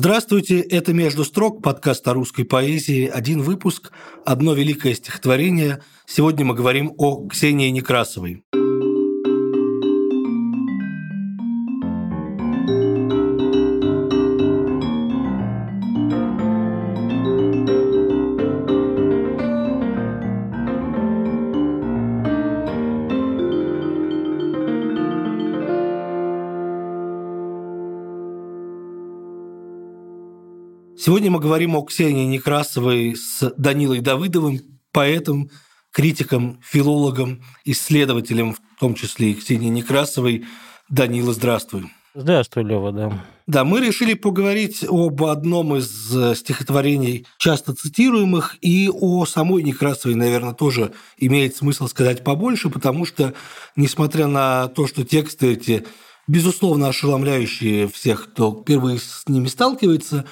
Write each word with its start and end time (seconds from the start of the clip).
Здравствуйте, 0.00 0.60
это 0.60 0.92
«Между 0.92 1.24
строк», 1.24 1.60
подкаст 1.60 2.06
о 2.06 2.14
русской 2.14 2.44
поэзии. 2.44 3.08
Один 3.08 3.42
выпуск, 3.42 3.90
одно 4.24 4.54
великое 4.54 4.94
стихотворение. 4.94 5.82
Сегодня 6.06 6.46
мы 6.46 6.54
говорим 6.54 6.94
о 6.98 7.26
Ксении 7.26 7.68
Некрасовой. 7.70 8.44
Сегодня 31.08 31.30
мы 31.30 31.40
говорим 31.40 31.74
о 31.74 31.80
Ксении 31.84 32.26
Некрасовой 32.26 33.16
с 33.16 33.54
Данилой 33.56 34.00
Давыдовым, 34.00 34.60
поэтом, 34.92 35.48
критиком, 35.90 36.60
филологом, 36.62 37.40
исследователем, 37.64 38.52
в 38.52 38.58
том 38.78 38.92
числе 38.92 39.30
и 39.30 39.34
Ксении 39.34 39.70
Некрасовой. 39.70 40.44
Данила, 40.90 41.32
здравствуй. 41.32 41.86
Здравствуй, 42.14 42.64
Лева, 42.64 42.92
да. 42.92 43.24
Да, 43.46 43.64
мы 43.64 43.80
решили 43.80 44.12
поговорить 44.12 44.84
об 44.86 45.24
одном 45.24 45.76
из 45.76 45.88
стихотворений, 46.38 47.26
часто 47.38 47.72
цитируемых, 47.72 48.58
и 48.60 48.90
о 48.92 49.24
самой 49.24 49.62
Некрасовой, 49.62 50.14
наверное, 50.14 50.52
тоже 50.52 50.92
имеет 51.16 51.56
смысл 51.56 51.88
сказать 51.88 52.22
побольше, 52.22 52.68
потому 52.68 53.06
что, 53.06 53.32
несмотря 53.76 54.26
на 54.26 54.68
то, 54.68 54.86
что 54.86 55.06
тексты 55.06 55.54
эти, 55.54 55.86
безусловно, 56.26 56.88
ошеломляющие 56.88 57.88
всех, 57.88 58.24
кто 58.26 58.60
впервые 58.60 58.98
с 58.98 59.26
ними 59.26 59.46
сталкивается, 59.46 60.26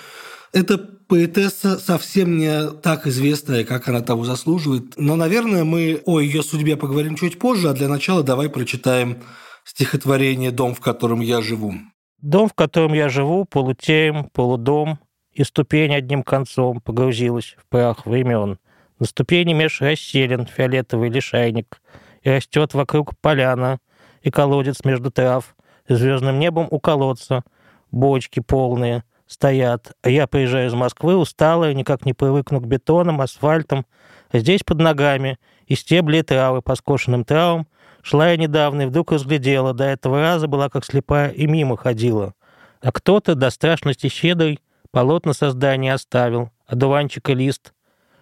это 0.57 0.79
поэтесса 0.79 1.79
совсем 1.79 2.39
не 2.39 2.71
так 2.71 3.07
известная, 3.07 3.63
как 3.65 3.89
она 3.89 4.01
того 4.01 4.25
заслуживает. 4.25 4.95
Но, 4.97 5.15
наверное, 5.15 5.65
мы 5.65 6.01
о 6.07 6.19
ее 6.19 6.43
судьбе 6.43 6.79
поговорим 6.79 7.15
чуть 7.15 7.39
позже, 7.39 7.69
а 7.69 7.75
для 7.75 7.89
начала 7.89 8.23
давай 8.23 8.49
прочитаем 8.49 9.19
стихотворение 9.65 10.51
«Дом, 10.51 10.75
в 10.75 10.81
котором 10.81 11.21
я 11.21 11.43
живу». 11.43 11.75
«Дом, 12.23 12.49
в 12.49 12.55
котором 12.55 12.95
я 12.95 13.11
живу, 13.11 13.45
полутеем, 13.45 14.31
полудом, 14.33 14.99
и 15.31 15.45
ступень 15.45 15.95
одним 15.95 16.23
концом 16.23 16.81
погрузилась 16.81 17.55
в 17.59 17.69
прах 17.69 18.07
времен. 18.07 18.59
На 18.99 19.05
ступени 19.05 19.53
меж 19.53 19.83
расселен 19.83 20.47
фиолетовый 20.47 21.11
лишайник, 21.11 21.83
и 22.23 22.31
растет 22.31 22.73
вокруг 22.73 23.13
поляна, 23.21 23.79
и 24.23 24.31
колодец 24.31 24.85
между 24.85 25.11
трав, 25.11 25.55
звездным 25.87 26.39
небом 26.39 26.67
у 26.71 26.81
колодца, 26.81 27.45
бочки 27.91 28.41
полные— 28.41 29.05
стоят. 29.27 29.93
А 30.03 30.11
я 30.11 30.27
приезжаю 30.27 30.69
из 30.69 30.75
Москвы, 30.75 31.17
усталая, 31.17 31.75
никак 31.75 32.05
не 32.05 32.13
привыкну 32.13 32.61
к 32.61 32.67
бетонам, 32.67 33.21
асфальтам. 33.21 33.87
Здесь 34.33 34.63
под 34.63 34.79
ногами 34.79 35.39
и 35.67 35.75
стебли 35.75 36.19
и 36.19 36.23
травы 36.23 36.63
по 36.63 36.75
скошенным 36.75 37.25
травам. 37.25 37.67
Шла 38.03 38.31
я 38.31 38.37
недавно 38.37 38.83
и 38.83 38.87
вдруг 38.87 39.13
разглядела. 39.13 39.73
До 39.73 39.85
этого 39.85 40.21
раза 40.21 40.47
была 40.47 40.69
как 40.69 40.85
слепая 40.85 41.31
и 41.31 41.47
мимо 41.47 41.77
ходила. 41.77 42.35
А 42.81 42.93
кто-то 42.93 43.35
до 43.35 43.51
страшности 43.51 44.09
щедрый 44.09 44.61
полотна 44.91 45.33
создания 45.33 45.93
оставил, 45.95 46.51
одуванчик 46.67 47.29
и 47.31 47.35
лист. 47.35 47.73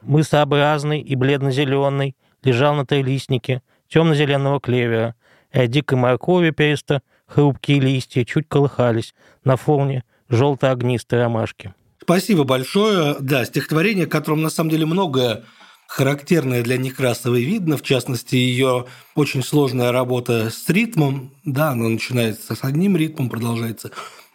Мысообразный 0.02 1.00
и 1.00 1.14
бледно-зеленый 1.16 2.16
лежал 2.42 2.74
на 2.74 2.86
трилистнике 2.86 3.62
темно-зеленого 3.89 4.61
клевера, 4.61 5.14
и 5.52 5.61
от 5.61 5.70
дикой 5.70 5.98
моркови 5.98 6.50
пересто 6.50 7.02
хрупкие 7.27 7.80
листья 7.80 8.24
чуть 8.24 8.48
колыхались 8.48 9.14
на 9.44 9.56
фоне 9.56 10.05
желто-огнистой 10.28 11.20
ромашки. 11.20 11.75
Спасибо 12.00 12.44
большое. 12.44 13.17
Да, 13.20 13.44
стихотворение, 13.44 14.06
в 14.06 14.11
котором 14.11 14.42
на 14.42 14.50
самом 14.50 14.70
деле 14.70 14.86
многое 14.86 15.44
характерное 15.86 16.62
для 16.62 16.77
Некрасовой 16.77 17.44
видно, 17.44 17.77
в 17.77 17.83
частности, 17.83 18.36
ее 18.36 18.86
очень 19.14 19.42
сложная 19.42 19.92
работа 19.92 20.51
с 20.51 20.68
ритмом. 20.68 21.33
Да, 21.45 21.70
она 21.70 21.89
начинается 21.89 22.55
с 22.55 22.58
одним 22.62 22.96
ритмом, 22.96 23.30
продолжается 23.30 23.90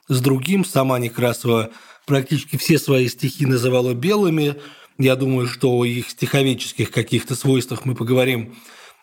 с 0.08 0.22
другим. 0.22 0.66
Сама 0.66 1.00
Некрасова 1.00 1.70
практически 2.06 2.58
все 2.58 2.80
свои 2.80 3.08
стихи 3.08 3.46
называла 3.46 3.94
белыми. 3.94 4.56
Я 4.98 5.16
думаю, 5.16 5.48
что 5.48 5.78
о 5.78 5.86
их 5.86 6.10
стиховедческих 6.10 6.92
каких-то 6.92 7.36
свойствах 7.36 7.86
мы 7.86 7.96
поговорим 7.96 8.56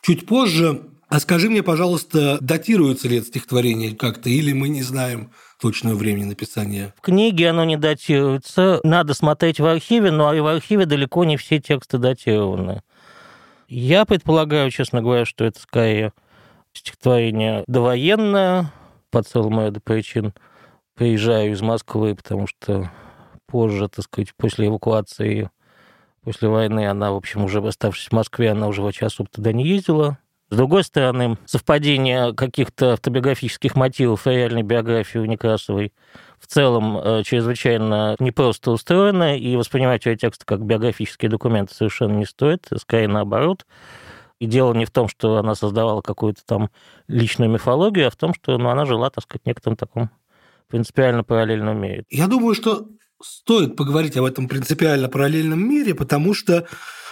чуть 0.02 0.26
позже. 0.26 0.82
А 1.08 1.20
скажи 1.20 1.48
мне, 1.48 1.62
пожалуйста, 1.62 2.38
датируется 2.40 3.08
ли 3.08 3.18
это 3.18 3.28
стихотворение 3.28 3.94
как-то, 3.94 4.28
или 4.28 4.52
мы 4.52 4.68
не 4.68 4.82
знаем 4.82 5.30
точного 5.60 5.96
времени 5.96 6.24
написания? 6.24 6.92
В 6.96 7.00
книге 7.00 7.50
оно 7.50 7.64
не 7.64 7.76
датируется. 7.76 8.80
Надо 8.84 9.14
смотреть 9.14 9.60
в 9.60 9.66
архиве, 9.66 10.10
но 10.10 10.32
и 10.34 10.40
в 10.40 10.46
архиве 10.46 10.86
далеко 10.86 11.24
не 11.24 11.36
все 11.36 11.58
тексты 11.58 11.98
датированы. 11.98 12.82
Я 13.68 14.04
предполагаю, 14.04 14.70
честно 14.70 15.02
говоря, 15.02 15.24
что 15.24 15.44
это 15.44 15.60
скорее 15.60 16.12
стихотворение 16.72 17.64
довоенное, 17.66 18.70
по 19.10 19.22
целому 19.22 19.62
ряду 19.62 19.80
причин. 19.80 20.34
Приезжаю 20.94 21.52
из 21.52 21.62
Москвы, 21.62 22.14
потому 22.14 22.46
что 22.46 22.90
позже, 23.46 23.88
так 23.88 24.04
сказать, 24.04 24.34
после 24.36 24.66
эвакуации, 24.66 25.50
после 26.22 26.48
войны, 26.48 26.86
она, 26.86 27.12
в 27.12 27.16
общем, 27.16 27.44
уже 27.44 27.66
оставшись 27.66 28.08
в 28.08 28.12
Москве, 28.12 28.50
она 28.50 28.68
уже 28.68 28.82
в 28.82 28.86
особо 28.86 29.28
туда 29.30 29.52
не 29.52 29.66
ездила. 29.66 30.18
С 30.48 30.56
другой 30.56 30.84
стороны, 30.84 31.38
совпадение 31.44 32.32
каких-то 32.32 32.92
автобиографических 32.92 33.74
мотивов 33.74 34.26
и 34.26 34.30
реальной 34.30 34.62
биографии 34.62 35.18
у 35.18 35.24
Некрасовой 35.24 35.92
в 36.38 36.46
целом 36.46 36.98
э, 36.98 37.22
чрезвычайно 37.24 38.14
непросто 38.20 38.70
устроено, 38.70 39.36
и 39.36 39.56
воспринимать 39.56 40.06
ее 40.06 40.16
тексты 40.16 40.44
как 40.44 40.64
биографические 40.64 41.30
документы 41.30 41.74
совершенно 41.74 42.16
не 42.16 42.26
стоит, 42.26 42.68
скорее 42.78 43.08
наоборот. 43.08 43.66
И 44.38 44.46
дело 44.46 44.72
не 44.74 44.84
в 44.84 44.90
том, 44.90 45.08
что 45.08 45.38
она 45.38 45.54
создавала 45.54 46.02
какую-то 46.02 46.42
там 46.44 46.70
личную 47.08 47.50
мифологию, 47.50 48.06
а 48.06 48.10
в 48.10 48.16
том, 48.16 48.32
что 48.34 48.56
ну, 48.58 48.68
она 48.68 48.84
жила, 48.84 49.10
так 49.10 49.24
сказать, 49.24 49.42
в 49.42 49.46
некотором 49.46 49.76
таком 49.76 50.10
принципиально 50.68 51.24
параллельном 51.24 51.80
мире. 51.80 52.04
Я 52.10 52.26
думаю, 52.28 52.54
что 52.54 52.86
стоит 53.20 53.76
поговорить 53.76 54.16
об 54.16 54.24
этом 54.24 54.46
принципиально 54.46 55.08
параллельном 55.08 55.66
мире, 55.66 55.94
потому 55.94 56.34
что 56.34 56.66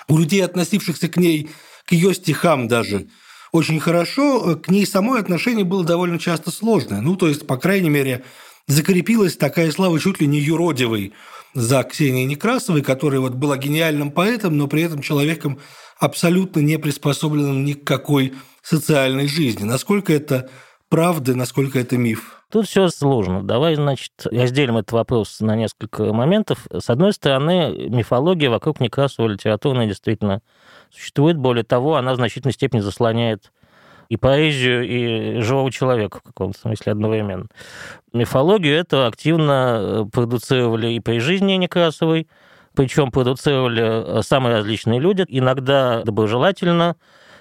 у 0.07 0.19
людей, 0.19 0.45
относившихся 0.45 1.09
к 1.09 1.17
ней, 1.17 1.51
к 1.87 1.93
ее 1.93 2.15
стихам 2.15 2.69
даже, 2.69 3.07
очень 3.53 3.79
хорошо, 3.79 4.53
э, 4.53 4.57
к 4.57 4.69
ней 4.69 4.87
самой 4.87 5.21
отношение 5.21 5.65
было 5.65 5.85
довольно 5.85 6.19
часто 6.19 6.51
сложное. 6.51 7.01
Ну, 7.01 7.15
то 7.17 7.29
есть, 7.29 7.47
по 7.47 7.57
крайней 7.57 7.91
мере, 7.91 8.25
закрепилась 8.67 9.37
такая 9.37 9.71
слава 9.71 10.01
чуть 10.01 10.21
ли 10.21 10.27
не 10.27 10.41
юродивой 10.41 11.13
за 11.55 11.83
Ксенией 11.85 12.27
Некрасовой, 12.27 12.83
которая 12.83 13.21
вот 13.21 13.35
была 13.35 13.57
гениальным 13.57 14.11
поэтом, 14.11 14.57
но 14.57 14.67
при 14.67 14.83
этом 14.83 15.03
человеком 15.03 15.61
абсолютно 16.01 16.61
не 16.61 16.79
приспособленным 16.79 17.65
ни 17.65 17.75
к 17.75 17.85
какой 17.85 18.35
социальной 18.63 19.29
жизни. 19.29 19.63
Насколько 19.63 20.13
это 20.13 20.51
правда, 20.89 21.37
насколько 21.37 21.79
это 21.79 21.97
миф? 21.97 22.43
Тут 22.51 22.67
все 22.67 22.89
сложно. 22.89 23.43
Давай, 23.43 23.75
значит, 23.75 24.13
разделим 24.25 24.77
этот 24.77 24.93
вопрос 24.93 25.41
на 25.41 25.57
несколько 25.57 26.13
моментов. 26.13 26.67
С 26.73 26.91
одной 26.91 27.13
стороны, 27.13 27.89
мифология 27.89 28.51
вокруг 28.51 28.81
Некрасова 28.81 29.29
литературная 29.29 29.87
действительно 29.87 30.41
существует. 30.95 31.37
Более 31.37 31.65
того, 31.65 31.97
она 31.97 32.13
в 32.13 32.17
значительной 32.17 32.53
степени 32.53 32.81
заслоняет 32.81 33.53
и 34.09 34.17
поэзию, 34.17 34.87
и 34.87 35.41
живого 35.41 35.71
человека 35.73 36.19
в 36.19 36.23
каком-то 36.23 36.59
смысле 36.59 36.93
одновременно. 36.93 37.47
Мифологию 38.13 38.77
это 38.77 39.07
активно 39.07 39.79
э, 39.81 40.05
продуцировали 40.13 40.93
и 40.93 41.01
при 41.01 41.19
жизни 41.19 41.55
Некрасовой, 41.55 42.29
причем 42.75 43.11
продуцировали 43.11 44.19
э, 44.19 44.23
самые 44.23 44.57
различные 44.57 45.01
люди, 45.01 45.25
иногда 45.29 46.03
доброжелательно, 46.03 46.97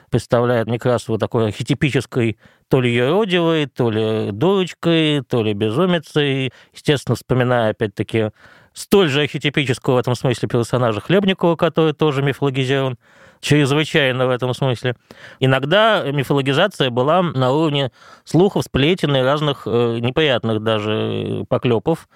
представляет 0.10 0.68
Некрасову 0.68 1.18
такой 1.18 1.48
архетипической 1.48 2.38
то 2.68 2.80
ли 2.80 2.94
юродивой, 2.94 3.66
то 3.66 3.90
ли 3.90 4.32
дурочкой, 4.32 5.22
то 5.22 5.42
ли 5.42 5.54
безумицей. 5.54 6.54
Естественно, 6.72 7.16
вспоминая, 7.16 7.72
опять-таки, 7.72 8.30
столь 8.74 9.10
же 9.10 9.22
архетипического 9.22 9.96
в 9.96 9.98
этом 9.98 10.14
смысле 10.14 10.48
персонажа 10.48 11.02
Хлебникова, 11.02 11.56
который 11.56 11.94
тоже 11.94 12.22
мифологизирован 12.22 13.00
чрезвычайно 13.44 14.26
в 14.26 14.30
этом 14.30 14.54
смысле. 14.54 14.96
Иногда 15.40 16.04
мифологизация 16.12 16.90
была 16.90 17.22
на 17.22 17.52
уровне 17.52 17.92
слухов, 18.24 18.64
сплетен 18.64 19.16
и 19.16 19.22
разных 19.22 19.64
э, 19.66 20.00
неприятных 20.00 20.64
даже 20.64 21.46
поклепов. 21.50 22.08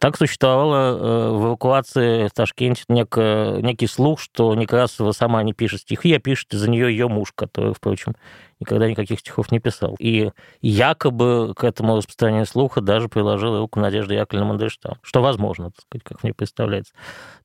Так 0.00 0.16
существовало 0.16 0.76
э, 0.76 1.30
в 1.30 1.46
эвакуации 1.48 2.26
в 2.26 2.32
Ташкенте 2.32 2.84
нек, 2.88 3.16
некий 3.16 3.86
слух, 3.86 4.18
что 4.18 4.54
Некрасова 4.54 5.12
сама 5.12 5.42
не 5.42 5.52
пишет 5.52 5.82
стихи, 5.82 6.14
а 6.14 6.18
пишет 6.18 6.54
из-за 6.54 6.70
нее 6.70 6.90
ее 6.90 7.06
муж, 7.06 7.32
который, 7.34 7.74
впрочем, 7.74 8.14
никогда 8.60 8.88
никаких 8.88 9.20
стихов 9.20 9.52
не 9.52 9.58
писал. 9.58 9.96
И 9.98 10.30
якобы 10.62 11.52
к 11.54 11.64
этому 11.64 11.96
распространению 11.96 12.46
слуха 12.46 12.80
даже 12.80 13.08
приложила 13.08 13.58
руку 13.58 13.80
Надежда 13.80 14.14
Яковлевна 14.14 14.48
Мандельштам, 14.48 14.96
что 15.02 15.20
возможно, 15.20 15.70
так 15.70 15.80
сказать, 15.82 16.04
как 16.04 16.22
мне 16.22 16.32
представляется. 16.32 16.94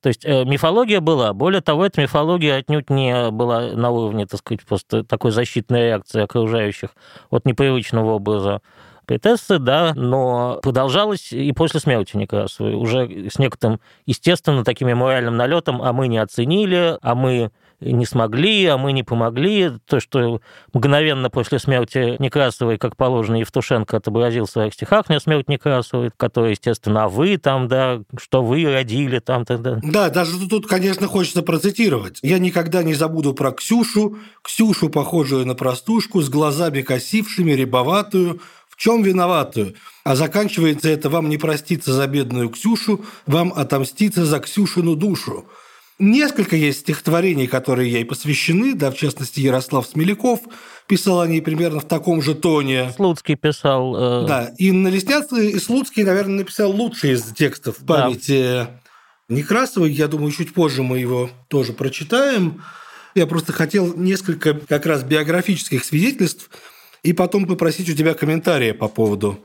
То 0.00 0.08
есть 0.08 0.24
э, 0.24 0.44
мифология 0.44 1.00
была. 1.00 1.34
Более 1.34 1.60
того, 1.60 1.84
эта 1.84 2.00
мифология 2.00 2.56
отнюдь 2.56 2.88
не 2.88 3.30
была 3.30 3.72
на 3.72 3.90
уровне, 3.90 4.26
так 4.26 4.40
сказать, 4.40 4.64
просто 4.64 5.04
такой 5.04 5.30
защитной 5.30 5.88
реакции 5.88 6.22
окружающих 6.22 6.90
от 7.30 7.44
непривычного 7.44 8.12
образа 8.12 8.60
поэтессы, 9.06 9.58
да, 9.58 9.92
но 9.94 10.58
продолжалось 10.62 11.32
и 11.32 11.52
после 11.52 11.80
смерти 11.80 12.16
Некрасовой, 12.16 12.74
уже 12.74 13.28
с 13.30 13.38
некоторым, 13.38 13.80
естественно, 14.04 14.64
таким 14.64 14.88
мемориальным 14.88 15.36
налетом, 15.36 15.82
а 15.82 15.92
мы 15.92 16.08
не 16.08 16.18
оценили, 16.18 16.98
а 17.00 17.14
мы 17.14 17.50
не 17.80 18.06
смогли, 18.06 18.64
а 18.66 18.78
мы 18.78 18.92
не 18.92 19.02
помогли. 19.02 19.72
То, 19.86 20.00
что 20.00 20.40
мгновенно 20.72 21.30
после 21.30 21.58
смерти 21.58 22.16
Некрасовой, 22.18 22.78
как 22.78 22.96
положено, 22.96 23.36
Евтушенко 23.36 23.98
отобразил 23.98 24.46
в 24.46 24.50
своих 24.50 24.74
стихах 24.74 25.08
«Не 25.08 25.20
смерть 25.20 25.48
Некрасовой», 25.48 26.10
который, 26.16 26.52
естественно, 26.52 27.04
а 27.04 27.08
вы 27.08 27.36
там, 27.36 27.68
да, 27.68 28.00
что 28.18 28.42
вы 28.42 28.64
родили 28.64 29.18
там 29.18 29.44
тогда. 29.44 29.78
Да, 29.82 30.10
даже 30.10 30.48
тут, 30.48 30.66
конечно, 30.66 31.06
хочется 31.06 31.42
процитировать. 31.42 32.18
«Я 32.22 32.38
никогда 32.38 32.82
не 32.82 32.94
забуду 32.94 33.34
про 33.34 33.52
Ксюшу, 33.52 34.16
Ксюшу, 34.42 34.88
похожую 34.88 35.46
на 35.46 35.54
простушку, 35.54 36.22
с 36.22 36.28
глазами 36.28 36.82
косившими, 36.82 37.52
рябоватую, 37.52 38.40
в 38.76 38.80
чем 38.80 39.02
виноватую? 39.02 39.74
А 40.04 40.14
заканчивается 40.14 40.88
это 40.88 41.08
«Вам 41.08 41.28
не 41.28 41.38
проститься 41.38 41.92
за 41.92 42.06
бедную 42.06 42.50
Ксюшу, 42.50 43.04
вам 43.26 43.52
отомститься 43.56 44.24
за 44.24 44.38
Ксюшину 44.38 44.94
душу». 44.94 45.46
Несколько 45.98 46.56
есть 46.56 46.80
стихотворений, 46.80 47.46
которые 47.46 47.90
ей 47.90 48.04
посвящены, 48.04 48.74
да, 48.74 48.90
в 48.90 48.96
частности, 48.96 49.40
Ярослав 49.40 49.86
Смеляков 49.86 50.40
писал 50.86 51.22
о 51.22 51.26
ней 51.26 51.40
примерно 51.40 51.80
в 51.80 51.88
таком 51.88 52.20
же 52.20 52.34
тоне. 52.34 52.92
Слуцкий 52.94 53.34
писал. 53.34 53.96
Э... 53.96 54.26
Да, 54.26 54.54
и 54.58 54.72
на 54.72 54.88
Лесняце 54.88 55.48
и 55.48 55.58
Слуцкий, 55.58 56.02
наверное, 56.02 56.40
написал 56.40 56.70
лучшие 56.70 57.14
из 57.14 57.22
текстов 57.32 57.78
в 57.78 57.86
памяти 57.86 58.42
да. 58.42 58.80
Некрасовой. 59.30 59.90
Я 59.90 60.06
думаю, 60.06 60.32
чуть 60.32 60.52
позже 60.52 60.82
мы 60.82 60.98
его 60.98 61.30
тоже 61.48 61.72
прочитаем. 61.72 62.62
Я 63.14 63.26
просто 63.26 63.54
хотел 63.54 63.96
несколько 63.96 64.52
как 64.52 64.84
раз 64.84 65.02
биографических 65.02 65.82
свидетельств 65.82 66.50
и 67.06 67.12
потом 67.12 67.46
попросить 67.46 67.88
у 67.88 67.94
тебя 67.94 68.14
комментария 68.14 68.74
по 68.74 68.88
поводу 68.88 69.38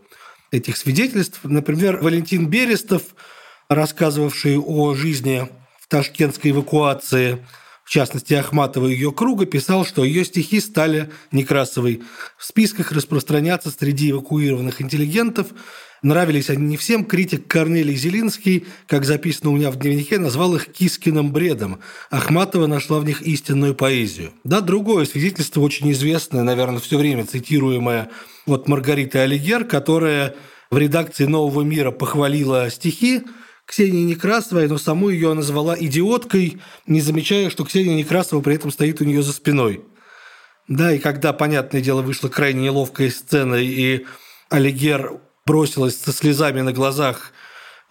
этих 0.50 0.78
свидетельств. 0.78 1.42
Например, 1.44 1.98
Валентин 1.98 2.48
Берестов, 2.48 3.04
рассказывавший 3.70 4.58
о 4.58 4.96
жизни 4.96 5.48
ташкентской 5.88 6.50
эвакуации, 6.50 7.46
в 7.84 7.92
частности 7.92 8.34
Ахматова 8.34 8.88
и 8.88 8.94
ее 8.94 9.12
круга, 9.12 9.46
писал, 9.46 9.86
что 9.86 10.04
ее 10.04 10.26
стихи 10.26 10.60
стали 10.60 11.12
Некрасовой 11.32 12.02
в 12.36 12.46
списках 12.46 12.92
распространяться 12.92 13.70
среди 13.70 14.10
эвакуированных 14.10 14.82
интеллигентов. 14.82 15.48
Нравились 16.02 16.50
они 16.50 16.66
не 16.66 16.78
всем. 16.78 17.06
Критик 17.06 17.48
Корнелий 17.48 17.96
Зелинский, 17.96 18.66
как 18.88 19.06
записано 19.06 19.52
у 19.52 19.56
меня 19.56 19.70
в 19.70 19.76
дневнике, 19.76 20.18
назвал 20.18 20.56
их 20.56 20.72
кискиным 20.72 21.32
бредом. 21.32 21.80
Ахматова 22.10 22.66
нашла 22.66 23.00
в 23.00 23.06
них 23.06 23.22
истинную 23.22 23.76
поэзию. 23.76 24.32
Да, 24.44 24.62
другое 24.62 25.06
свидетельство, 25.06 25.62
очень 25.62 25.92
известное, 25.92 26.42
наверное, 26.42 26.80
все 26.80 26.98
время 26.98 27.26
цитируемое 27.26 28.10
вот 28.48 28.68
Маргариты 28.68 29.20
Алигер, 29.20 29.64
которая 29.64 30.36
в 30.72 30.78
редакции 30.78 31.26
«Нового 31.26 31.62
мира» 31.62 31.92
похвалила 31.92 32.72
стихи 32.72 33.22
Ксения 33.66 34.04
Некрасовой, 34.04 34.68
но 34.68 34.80
саму 34.80 35.10
ее 35.10 35.34
назвала 35.36 35.78
идиоткой, 35.80 36.62
не 36.88 37.02
замечая, 37.02 37.52
что 37.52 37.64
Ксения 37.64 37.96
Некрасова 37.96 38.42
при 38.42 38.56
этом 38.56 38.72
стоит 38.72 39.02
у 39.02 39.06
нее 39.06 39.22
за 39.22 39.34
спиной. 39.34 39.82
Да, 40.68 40.92
и 40.94 41.00
когда, 41.00 41.32
понятное 41.32 41.82
дело, 41.82 42.02
вышла 42.02 42.28
крайне 42.28 42.64
неловкая 42.64 43.12
сцена, 43.12 43.56
и 43.56 44.06
Алигер 44.50 45.20
бросилась 45.46 45.98
со 45.98 46.12
слезами 46.12 46.62
на 46.62 46.74
глазах 46.74 47.34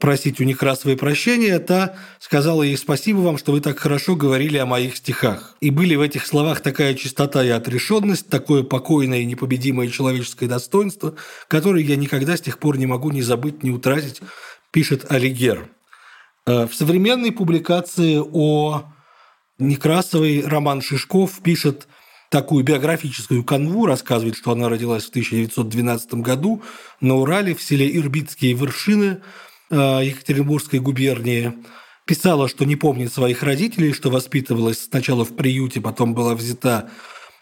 просить 0.01 0.41
у 0.41 0.45
Некрасовой 0.45 0.97
прощения, 0.97 1.59
та 1.59 1.95
сказала 2.19 2.63
ей 2.63 2.77
«Спасибо 2.77 3.19
вам, 3.19 3.37
что 3.37 3.53
вы 3.53 3.61
так 3.61 3.79
хорошо 3.79 4.17
говорили 4.17 4.57
о 4.57 4.67
моих 4.67 4.97
стихах». 4.97 5.57
И 5.61 5.71
были 5.71 5.95
в 5.95 6.01
этих 6.01 6.27
словах 6.27 6.61
такая 6.63 6.95
чистота 6.95 7.45
и 7.45 7.51
отрешенность, 7.51 8.29
такое 8.29 8.63
покойное 8.63 9.21
и 9.21 9.27
непобедимое 9.27 9.89
человеческое 9.89 10.49
достоинство, 10.49 11.15
которое 11.49 11.85
я 11.85 11.97
никогда 11.97 12.37
с 12.37 12.41
тех 12.41 12.59
пор 12.59 12.79
не 12.79 12.87
могу 12.87 13.11
ни 13.11 13.21
забыть, 13.21 13.63
ни 13.63 13.71
утратить, 13.71 14.23
пишет 14.71 15.13
Алигер. 15.13 15.69
Э, 16.47 16.67
в 16.67 16.75
современной 16.75 17.31
публикации 17.31 18.21
о 18.21 18.85
Некрасовой 19.59 20.43
Роман 20.47 20.81
Шишков 20.81 21.41
пишет 21.43 21.87
такую 22.31 22.65
биографическую 22.65 23.45
канву, 23.45 23.87
рассказывает, 23.87 24.37
что 24.37 24.53
она 24.53 24.69
родилась 24.69 25.05
в 25.05 25.11
1912 25.11 26.15
году 26.15 26.63
на 27.01 27.17
Урале 27.17 27.55
в 27.55 27.63
селе 27.63 27.95
Ирбитские 27.95 28.55
вершины 28.55 29.21
э, 29.69 29.75
Екатеринбургской 30.05 30.79
губернии. 30.79 31.53
Писала, 32.07 32.49
что 32.49 32.65
не 32.65 32.77
помнит 32.77 33.13
своих 33.13 33.43
родителей, 33.43 33.93
что 33.93 34.11
воспитывалась 34.11 34.85
сначала 34.85 35.25
в 35.25 35.35
приюте, 35.35 35.81
потом 35.81 36.15
была 36.15 36.35
взята 36.35 36.89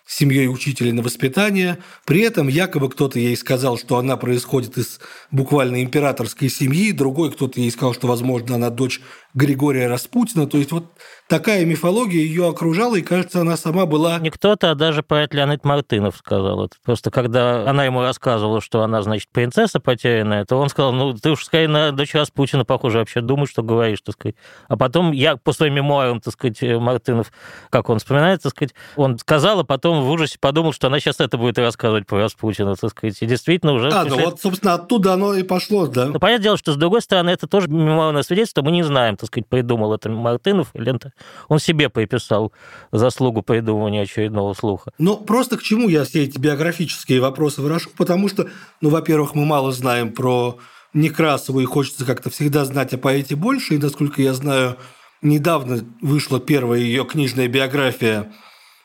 семьей 0.06 0.48
учителя 0.48 0.92
на 0.94 1.02
воспитание. 1.02 1.78
При 2.06 2.22
этом 2.22 2.48
якобы 2.48 2.88
кто-то 2.88 3.18
ей 3.18 3.36
сказал, 3.36 3.76
что 3.76 3.98
она 3.98 4.16
происходит 4.16 4.78
из 4.78 5.00
буквально 5.30 5.82
императорской 5.82 6.48
семьи, 6.48 6.92
другой 6.92 7.30
кто-то 7.30 7.60
ей 7.60 7.70
сказал, 7.70 7.92
что, 7.92 8.06
возможно, 8.06 8.54
она 8.54 8.70
дочь 8.70 9.02
Григория 9.34 9.86
Распутина. 9.86 10.46
То 10.46 10.56
есть 10.56 10.72
вот 10.72 10.94
такая 11.28 11.64
мифология 11.64 12.20
ее 12.20 12.48
окружала, 12.48 12.96
и, 12.96 13.02
кажется, 13.02 13.42
она 13.42 13.56
сама 13.56 13.86
была... 13.86 14.18
Не 14.18 14.30
кто-то, 14.30 14.70
а 14.70 14.74
даже 14.74 15.02
поэт 15.02 15.34
Леонид 15.34 15.64
Мартынов 15.64 16.16
сказал 16.16 16.64
это. 16.64 16.76
Просто 16.82 17.10
когда 17.10 17.68
она 17.68 17.84
ему 17.84 18.00
рассказывала, 18.00 18.60
что 18.60 18.82
она, 18.82 19.02
значит, 19.02 19.28
принцесса 19.30 19.78
потерянная, 19.78 20.44
то 20.46 20.56
он 20.56 20.70
сказал, 20.70 20.92
ну, 20.92 21.12
ты 21.12 21.30
уж, 21.30 21.44
скорее, 21.44 21.68
на 21.68 21.92
дочь 21.92 22.14
Распутина 22.14 22.64
похоже 22.64 22.98
вообще 22.98 23.20
думаешь, 23.20 23.50
что 23.50 23.62
говоришь, 23.62 24.00
так 24.00 24.14
сказать. 24.14 24.36
А 24.68 24.76
потом 24.76 25.12
я 25.12 25.36
по 25.36 25.52
своим 25.52 25.74
мемуарам, 25.74 26.20
так 26.20 26.32
сказать, 26.32 26.60
Мартынов, 26.62 27.30
как 27.70 27.90
он 27.90 27.98
вспоминает, 27.98 28.42
так 28.42 28.52
сказать, 28.52 28.74
он 28.96 29.18
сказал, 29.18 29.60
а 29.60 29.64
потом 29.64 30.02
в 30.02 30.10
ужасе 30.10 30.38
подумал, 30.40 30.72
что 30.72 30.86
она 30.86 30.98
сейчас 30.98 31.20
это 31.20 31.36
будет 31.36 31.58
рассказывать 31.58 32.06
про 32.06 32.22
Распутина, 32.22 32.74
так 32.74 32.90
сказать. 32.90 33.18
И 33.20 33.26
действительно 33.26 33.74
уже... 33.74 33.90
А, 33.90 34.04
ну 34.04 34.18
вот, 34.18 34.40
собственно, 34.40 34.74
оттуда 34.74 35.12
оно 35.12 35.34
и 35.34 35.42
пошло, 35.42 35.86
да. 35.86 36.06
Ну, 36.06 36.18
понятное 36.18 36.44
дело, 36.44 36.56
что, 36.56 36.72
с 36.72 36.76
другой 36.76 37.02
стороны, 37.02 37.30
это 37.30 37.46
тоже 37.46 37.68
мемуарное 37.68 38.22
свидетельство, 38.22 38.62
мы 38.62 38.70
не 38.70 38.82
знаем, 38.82 39.16
так 39.16 39.26
сказать, 39.26 39.46
придумал 39.46 39.92
это 39.92 40.08
Мартынов 40.08 40.70
или 40.74 40.94
это 40.94 41.12
он 41.48 41.58
себе 41.58 41.88
приписал 41.88 42.52
заслугу 42.92 43.42
придумывания 43.42 44.02
очередного 44.02 44.54
слуха. 44.54 44.92
Ну, 44.98 45.16
просто 45.16 45.56
к 45.56 45.62
чему 45.62 45.88
я 45.88 46.04
все 46.04 46.24
эти 46.24 46.38
биографические 46.38 47.20
вопросы 47.20 47.60
выношу? 47.62 47.90
Потому 47.96 48.28
что, 48.28 48.48
ну, 48.80 48.90
во-первых, 48.90 49.34
мы 49.34 49.44
мало 49.44 49.72
знаем 49.72 50.12
про 50.12 50.58
Некрасову, 50.94 51.60
и 51.60 51.64
хочется 51.64 52.04
как-то 52.04 52.30
всегда 52.30 52.64
знать 52.64 52.94
о 52.94 52.98
поэте 52.98 53.36
больше. 53.36 53.74
И, 53.74 53.78
насколько 53.78 54.22
я 54.22 54.32
знаю, 54.34 54.76
недавно 55.22 55.84
вышла 56.00 56.40
первая 56.40 56.80
ее 56.80 57.04
книжная 57.04 57.48
биография, 57.48 58.32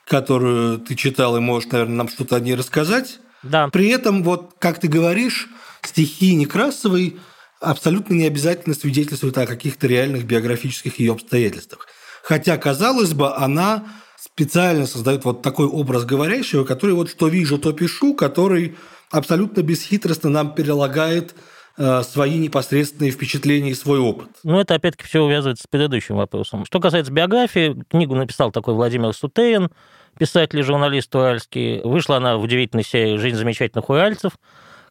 которую 0.05 0.79
ты 0.79 0.95
читал, 0.95 1.37
и 1.37 1.39
можешь, 1.39 1.71
наверное, 1.71 1.95
нам 1.95 2.09
что-то 2.09 2.35
о 2.35 2.39
ней 2.39 2.55
рассказать. 2.55 3.19
Да. 3.41 3.67
При 3.69 3.87
этом, 3.89 4.23
вот, 4.23 4.55
как 4.59 4.79
ты 4.79 4.87
говоришь, 4.87 5.47
стихи 5.81 6.35
Некрасовой 6.35 7.17
абсолютно 7.59 8.13
не 8.13 8.25
обязательно 8.25 8.75
свидетельствуют 8.75 9.37
о 9.37 9.45
каких-то 9.45 9.87
реальных 9.87 10.25
биографических 10.25 10.99
ее 10.99 11.13
обстоятельствах. 11.13 11.87
Хотя, 12.23 12.57
казалось 12.57 13.13
бы, 13.13 13.35
она 13.35 13.83
специально 14.17 14.87
создает 14.87 15.25
вот 15.25 15.41
такой 15.41 15.67
образ 15.67 16.05
говорящего, 16.05 16.63
который 16.63 16.95
вот 16.95 17.09
что 17.09 17.27
вижу, 17.27 17.57
то 17.59 17.73
пишу, 17.73 18.15
который 18.15 18.77
абсолютно 19.11 19.61
бесхитростно 19.61 20.29
нам 20.29 20.55
перелагает 20.55 21.35
э, 21.77 22.01
свои 22.03 22.37
непосредственные 22.37 23.11
впечатления 23.11 23.71
и 23.71 23.75
свой 23.75 23.99
опыт. 23.99 24.29
Ну, 24.43 24.57
это 24.57 24.75
опять-таки 24.75 25.05
все 25.05 25.21
увязывается 25.21 25.65
с 25.65 25.67
предыдущим 25.67 26.15
вопросом. 26.15 26.65
Что 26.65 26.79
касается 26.79 27.11
биографии, 27.11 27.83
книгу 27.89 28.15
написал 28.15 28.53
такой 28.53 28.73
Владимир 28.73 29.13
Сутеин, 29.13 29.69
писатель 30.17 30.59
и 30.59 30.63
журналист 30.63 31.13
уральский. 31.13 31.81
Вышла 31.81 32.17
она 32.17 32.37
в 32.37 32.41
удивительной 32.41 32.85
серии 32.85 33.17
«Жизнь 33.17 33.35
замечательных 33.35 33.89
уральцев», 33.89 34.31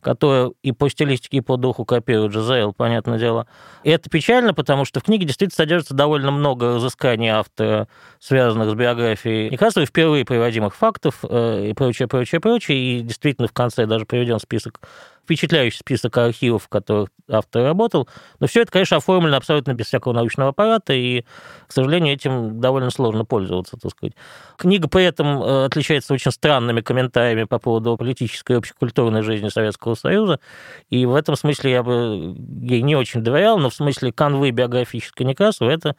которая 0.02 0.52
и 0.62 0.72
по 0.72 0.88
стилистике, 0.88 1.38
и 1.38 1.40
по 1.40 1.56
духу 1.56 1.84
копирует 1.84 2.32
ЖЗЛ, 2.32 2.72
понятное 2.72 3.18
дело. 3.18 3.46
И 3.84 3.90
это 3.90 4.10
печально, 4.10 4.52
потому 4.52 4.84
что 4.84 5.00
в 5.00 5.04
книге 5.04 5.24
действительно 5.24 5.56
содержится 5.56 5.94
довольно 5.94 6.30
много 6.30 6.74
разысканий 6.74 7.28
автора, 7.28 7.88
связанных 8.18 8.70
с 8.70 8.74
биографией 8.74 9.50
Некрасовой, 9.50 9.86
впервые 9.86 10.24
приводимых 10.24 10.74
фактов 10.74 11.20
э, 11.22 11.68
и 11.70 11.72
прочее, 11.72 12.08
прочее, 12.08 12.40
прочее. 12.40 12.78
И 12.78 13.00
действительно 13.00 13.48
в 13.48 13.52
конце 13.52 13.86
даже 13.86 14.04
приведен 14.04 14.38
список 14.38 14.80
впечатляющий 15.24 15.78
список 15.78 16.16
архивов, 16.18 16.64
в 16.64 16.68
которых 16.68 17.10
автор 17.28 17.62
работал. 17.62 18.08
Но 18.40 18.46
все 18.46 18.62
это, 18.62 18.72
конечно, 18.72 18.96
оформлено 18.96 19.36
абсолютно 19.36 19.74
без 19.74 19.86
всякого 19.86 20.12
научного 20.12 20.50
аппарата, 20.50 20.92
и, 20.92 21.22
к 21.66 21.72
сожалению, 21.72 22.14
этим 22.14 22.60
довольно 22.60 22.90
сложно 22.90 23.24
пользоваться, 23.24 23.76
так 23.76 23.90
сказать. 23.92 24.14
Книга 24.56 24.88
при 24.88 25.04
этом 25.04 25.42
э, 25.42 25.64
отличается 25.66 26.12
очень 26.14 26.30
странными 26.30 26.80
комментариями 26.80 27.44
по 27.44 27.58
поводу 27.58 27.96
политической 27.96 28.52
и 28.52 28.56
общекультурной 28.56 29.22
жизни 29.22 29.48
Советского 29.48 29.94
Союза, 29.94 30.40
и 30.90 31.06
в 31.06 31.14
этом 31.14 31.36
смысле 31.36 31.70
я 31.70 31.82
бы 31.82 32.36
ей 32.62 32.82
не 32.82 32.96
очень 32.96 33.22
доверял, 33.22 33.58
но 33.58 33.70
в 33.70 33.74
смысле 33.74 34.12
канвы 34.12 34.50
биографической 34.50 35.24
Некрасова 35.24 35.70
это 35.70 35.96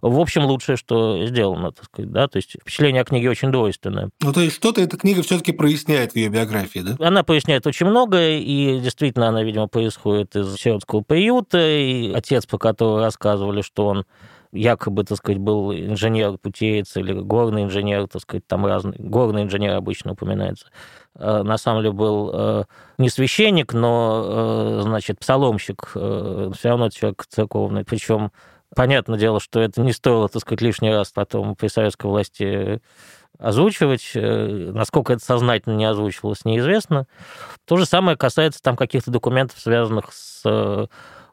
в 0.00 0.20
общем, 0.20 0.44
лучшее, 0.44 0.76
что 0.76 1.24
сделано, 1.26 1.72
так 1.72 1.84
сказать, 1.86 2.10
да, 2.10 2.28
то 2.28 2.36
есть 2.36 2.56
впечатление 2.60 3.02
о 3.02 3.04
книге 3.04 3.30
очень 3.30 3.50
двойственное. 3.50 4.10
Ну, 4.20 4.32
то 4.32 4.40
есть 4.40 4.56
что-то 4.56 4.80
эта 4.80 4.96
книга 4.96 5.22
все 5.22 5.38
таки 5.38 5.52
проясняет 5.52 6.12
в 6.12 6.16
ее 6.16 6.28
биографии, 6.28 6.80
да? 6.80 6.96
Она 7.06 7.22
поясняет 7.22 7.66
очень 7.66 7.86
многое, 7.86 8.38
и 8.38 8.80
действительно 8.80 9.28
она, 9.28 9.42
видимо, 9.42 9.68
происходит 9.68 10.36
из 10.36 10.54
сиротского 10.56 11.02
приюта, 11.02 11.58
и 11.58 12.12
отец, 12.12 12.46
по 12.46 12.58
которому 12.58 12.98
рассказывали, 12.98 13.62
что 13.62 13.86
он 13.86 14.04
якобы, 14.52 15.04
так 15.04 15.18
сказать, 15.18 15.38
был 15.38 15.72
инженер 15.72 16.38
путеец 16.38 16.96
или 16.96 17.12
горный 17.12 17.64
инженер, 17.64 18.08
так 18.08 18.22
сказать, 18.22 18.46
там 18.46 18.66
разный, 18.66 18.96
горный 18.98 19.42
инженер 19.42 19.74
обычно 19.74 20.12
упоминается. 20.12 20.66
Э, 21.14 21.42
на 21.42 21.58
самом 21.58 21.82
деле 21.82 21.92
был 21.92 22.30
э, 22.32 22.64
не 22.98 23.08
священник, 23.08 23.72
но, 23.72 24.24
э, 24.26 24.80
значит, 24.82 25.18
псаломщик, 25.18 25.88
все 25.90 26.68
равно 26.68 26.90
человек 26.90 27.24
церковный, 27.28 27.84
причем 27.84 28.32
Понятное 28.76 29.18
дело, 29.18 29.40
что 29.40 29.58
это 29.58 29.80
не 29.80 29.92
стоило, 29.92 30.28
так 30.28 30.42
сказать, 30.42 30.60
лишний 30.60 30.92
раз 30.92 31.10
потом 31.10 31.56
при 31.56 31.68
советской 31.68 32.06
власти 32.06 32.80
озвучивать. 33.38 34.12
Насколько 34.14 35.14
это 35.14 35.24
сознательно 35.24 35.74
не 35.74 35.86
озвучивалось, 35.86 36.44
неизвестно. 36.44 37.06
То 37.64 37.78
же 37.78 37.86
самое 37.86 38.18
касается 38.18 38.62
там 38.62 38.76
каких-то 38.76 39.10
документов, 39.10 39.58
связанных 39.58 40.12
с 40.12 40.88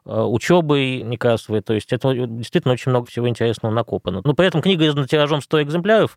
учебой 0.06 1.02
Некрасовой. 1.02 1.60
То 1.60 1.74
есть 1.74 1.92
это 1.92 2.14
действительно 2.14 2.72
очень 2.72 2.90
много 2.90 3.06
всего 3.08 3.28
интересного 3.28 3.72
накопано. 3.72 4.22
Но 4.24 4.34
при 4.34 4.46
этом 4.46 4.62
книга 4.62 4.86
издана 4.86 5.06
тиражом 5.06 5.42
100 5.42 5.62
экземпляров, 5.64 6.16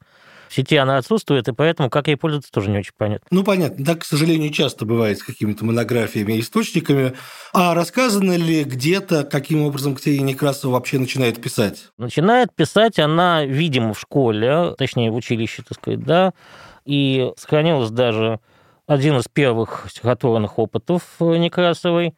в 0.50 0.54
сети 0.54 0.76
она 0.78 0.98
отсутствует, 0.98 1.48
и 1.48 1.54
поэтому 1.54 1.90
как 1.90 2.08
ей 2.08 2.16
пользоваться 2.16 2.52
тоже 2.52 2.70
не 2.70 2.80
очень 2.80 2.94
понятно. 2.98 3.28
Ну, 3.32 3.44
понятно. 3.44 3.86
Так, 3.86 4.00
к 4.00 4.06
сожалению, 4.06 4.52
часто 4.52 4.86
бывает 4.86 5.20
с 5.20 5.24
какими-то 5.24 5.66
монографиями 5.66 6.34
и 6.34 6.40
источниками. 6.40 7.14
А 7.54 7.74
рассказано 7.74 8.36
ли 8.36 8.64
где-то, 8.64 9.24
каким 9.24 9.64
образом 9.64 9.96
Ксения 9.96 10.24
Некрасова 10.24 10.74
вообще 10.74 11.00
начинает 11.00 11.42
писать? 11.42 11.90
Начинает 11.98 12.54
писать 12.54 13.00
она, 13.00 13.46
видимо, 13.46 13.94
в 13.94 14.00
школе, 14.00 14.76
точнее, 14.78 15.12
в 15.12 15.16
училище, 15.16 15.64
так 15.68 15.78
сказать, 15.78 16.04
да, 16.04 16.34
и 16.86 17.32
сохранилось 17.38 17.90
даже 17.90 18.40
один 18.88 19.18
из 19.18 19.26
первых 19.28 19.88
стихотворных 19.90 20.58
опытов 20.58 21.04
Некрасовой. 21.20 22.16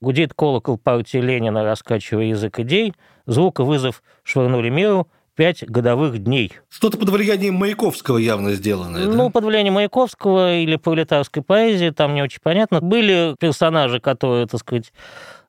Гудит 0.00 0.32
колокол 0.32 0.78
партии 0.78 1.18
Ленина, 1.18 1.64
раскачивая 1.64 2.26
язык 2.26 2.60
идей. 2.60 2.94
Звук 3.26 3.60
и 3.60 3.62
вызов 3.62 4.02
швырнули 4.22 4.70
миру 4.70 5.08
пять 5.38 5.64
годовых 5.64 6.18
дней. 6.18 6.52
Что-то 6.68 6.98
под 6.98 7.10
влиянием 7.10 7.54
Маяковского 7.54 8.18
явно 8.18 8.54
сделано. 8.54 8.98
Ну, 9.06 9.26
да? 9.26 9.30
под 9.30 9.44
влиянием 9.44 9.74
Маяковского 9.74 10.56
или 10.56 10.74
пролетарской 10.74 11.44
поэзии, 11.44 11.90
там 11.90 12.14
не 12.14 12.22
очень 12.22 12.40
понятно. 12.42 12.80
Были 12.80 13.36
персонажи, 13.38 14.00
которые, 14.00 14.48
так 14.48 14.58
сказать, 14.58 14.92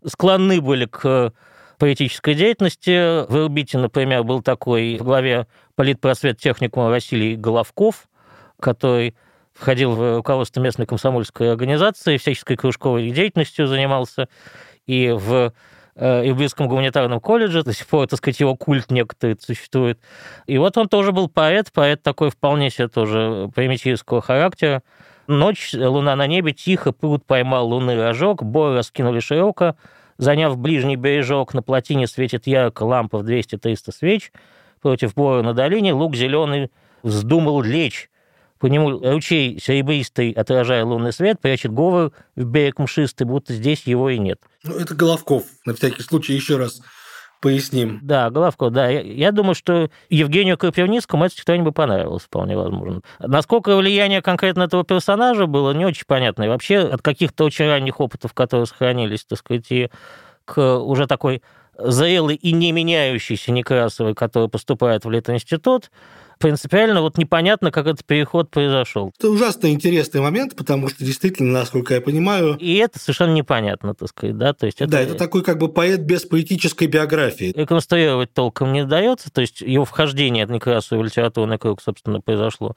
склонны 0.05 0.61
были 0.61 0.85
к 0.85 1.33
политической 1.79 2.35
деятельности. 2.35 3.25
В 3.27 3.45
Ирбите, 3.45 3.79
например, 3.79 4.23
был 4.23 4.43
такой 4.43 4.97
в 4.97 5.03
главе 5.03 5.47
политпросвет 5.73 6.37
техникума 6.37 6.89
Василий 6.89 7.35
Головков, 7.35 8.07
который 8.59 9.15
входил 9.53 9.93
в 9.93 10.17
руководство 10.17 10.61
местной 10.61 10.85
комсомольской 10.85 11.51
организации, 11.51 12.17
всяческой 12.17 12.57
кружковой 12.57 13.09
деятельностью 13.09 13.65
занимался, 13.65 14.29
и 14.85 15.09
в 15.09 15.51
и 15.99 16.31
в 16.31 16.37
Близком 16.37 16.67
гуманитарном 16.67 17.19
колледже, 17.19 17.63
до 17.63 17.73
сих 17.73 17.85
пор, 17.87 18.07
так 18.07 18.17
сказать, 18.17 18.39
его 18.39 18.55
культ 18.55 18.89
некоторый 18.89 19.37
существует. 19.39 19.99
И 20.47 20.57
вот 20.57 20.77
он 20.77 20.87
тоже 20.87 21.11
был 21.11 21.27
поэт, 21.27 21.71
поэт 21.73 22.01
такой 22.01 22.29
вполне 22.29 22.69
себе 22.69 22.87
тоже 22.87 23.49
примитивского 23.53 24.21
характера. 24.21 24.81
Ночь, 25.27 25.73
луна 25.73 26.15
на 26.15 26.25
небе, 26.25 26.53
тихо, 26.53 26.93
пруд 26.93 27.25
поймал 27.25 27.67
лунный 27.67 28.01
рожок, 28.01 28.43
бой 28.43 28.75
раскинули 28.75 29.19
широко, 29.19 29.75
заняв 30.17 30.57
ближний 30.57 30.95
бережок, 30.95 31.53
на 31.53 31.61
плотине 31.61 32.07
светит 32.07 32.47
ярко 32.47 32.83
лампа 32.83 33.19
в 33.19 33.27
200-300 33.27 33.91
свеч, 33.91 34.31
против 34.81 35.13
боя 35.15 35.43
на 35.43 35.53
долине 35.53 35.93
лук 35.93 36.15
зеленый 36.15 36.71
вздумал 37.03 37.61
лечь, 37.61 38.08
по 38.59 38.67
нему 38.67 38.99
ручей 38.99 39.59
серебристый, 39.59 40.31
отражая 40.31 40.85
лунный 40.85 41.13
свет, 41.13 41.39
прячет 41.39 41.73
говор 41.73 42.11
в 42.35 42.43
берег 42.43 42.79
мшистый, 42.79 43.25
будто 43.25 43.53
здесь 43.53 43.83
его 43.83 44.09
и 44.09 44.17
нет. 44.17 44.39
Ну, 44.63 44.75
это 44.75 44.93
Головков, 44.93 45.43
на 45.65 45.73
всякий 45.73 46.03
случай 46.03 46.33
еще 46.33 46.57
раз 46.57 46.81
поясним. 47.41 47.99
Да, 48.01 48.29
Головков, 48.29 48.71
да. 48.71 48.89
Я, 48.89 49.01
я 49.01 49.31
думаю, 49.31 49.55
что 49.55 49.89
Евгению 50.09 50.57
Крапивницкому 50.57 51.23
это 51.23 51.33
стихотворение 51.33 51.65
бы 51.65 51.71
понравилось, 51.71 52.23
вполне 52.23 52.57
возможно. 52.57 53.01
Насколько 53.19 53.77
влияние 53.77 54.21
конкретно 54.21 54.63
этого 54.63 54.83
персонажа 54.83 55.45
было, 55.45 55.71
не 55.71 55.85
очень 55.85 56.05
понятно. 56.05 56.43
И 56.43 56.47
вообще 56.49 56.79
от 56.79 57.01
каких-то 57.01 57.45
очень 57.45 57.65
ранних 57.65 57.99
опытов, 57.99 58.33
которые 58.33 58.65
сохранились, 58.65 59.23
так 59.23 59.39
сказать, 59.39 59.71
и 59.71 59.89
к 60.45 60.79
уже 60.79 61.07
такой 61.07 61.41
зрелый 61.77 62.35
и 62.35 62.51
не 62.51 62.71
меняющийся 62.71 63.51
Некрасовой, 63.51 64.15
который 64.15 64.49
поступает 64.49 65.05
в 65.05 65.09
Литинститут, 65.09 65.91
принципиально 66.39 67.01
вот 67.01 67.17
непонятно, 67.17 67.71
как 67.71 67.85
этот 67.85 68.05
переход 68.05 68.49
произошел. 68.49 69.11
Это 69.17 69.29
ужасно 69.29 69.71
интересный 69.71 70.21
момент, 70.21 70.55
потому 70.55 70.87
что 70.89 71.05
действительно, 71.05 71.51
насколько 71.51 71.93
я 71.93 72.01
понимаю... 72.01 72.55
И 72.55 72.75
это 72.77 72.97
совершенно 72.97 73.33
непонятно, 73.33 73.93
так 73.93 74.09
сказать, 74.09 74.37
да? 74.37 74.53
То 74.53 74.65
есть 74.65 74.81
это... 74.81 74.91
Да, 74.91 75.01
это 75.01 75.15
такой 75.15 75.43
как 75.43 75.59
бы 75.59 75.69
поэт 75.69 75.99
без 75.99 76.23
поэтической 76.23 76.87
биографии. 76.87 77.53
Реконструировать 77.55 78.33
толком 78.33 78.73
не 78.73 78.85
дается, 78.85 79.31
то 79.31 79.41
есть 79.41 79.61
его 79.61 79.85
вхождение 79.85 80.45
от 80.45 80.49
Некрасова 80.49 80.99
в 80.99 81.03
литературный 81.03 81.57
круг, 81.59 81.81
собственно, 81.81 82.21
произошло 82.21 82.75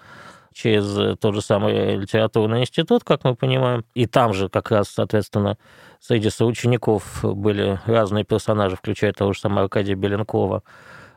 через 0.53 1.19
тот 1.19 1.35
же 1.35 1.41
самый 1.41 1.97
литературный 1.97 2.61
институт, 2.61 3.05
как 3.05 3.25
мы 3.25 3.35
понимаем. 3.35 3.85
И 3.95 4.07
там 4.07 4.35
же 4.35 4.49
как 4.49 4.71
раз, 4.71 4.89
соответственно, 4.89 5.57
среди 6.01 6.31
соучеников 6.31 7.21
были 7.23 7.81
разные 7.87 8.25
персонажи, 8.25 8.77
включая 8.77 9.13
того 9.13 9.33
же 9.33 9.41
самого 9.41 9.63
Аркадия 9.63 9.95
Беленкова. 9.95 10.63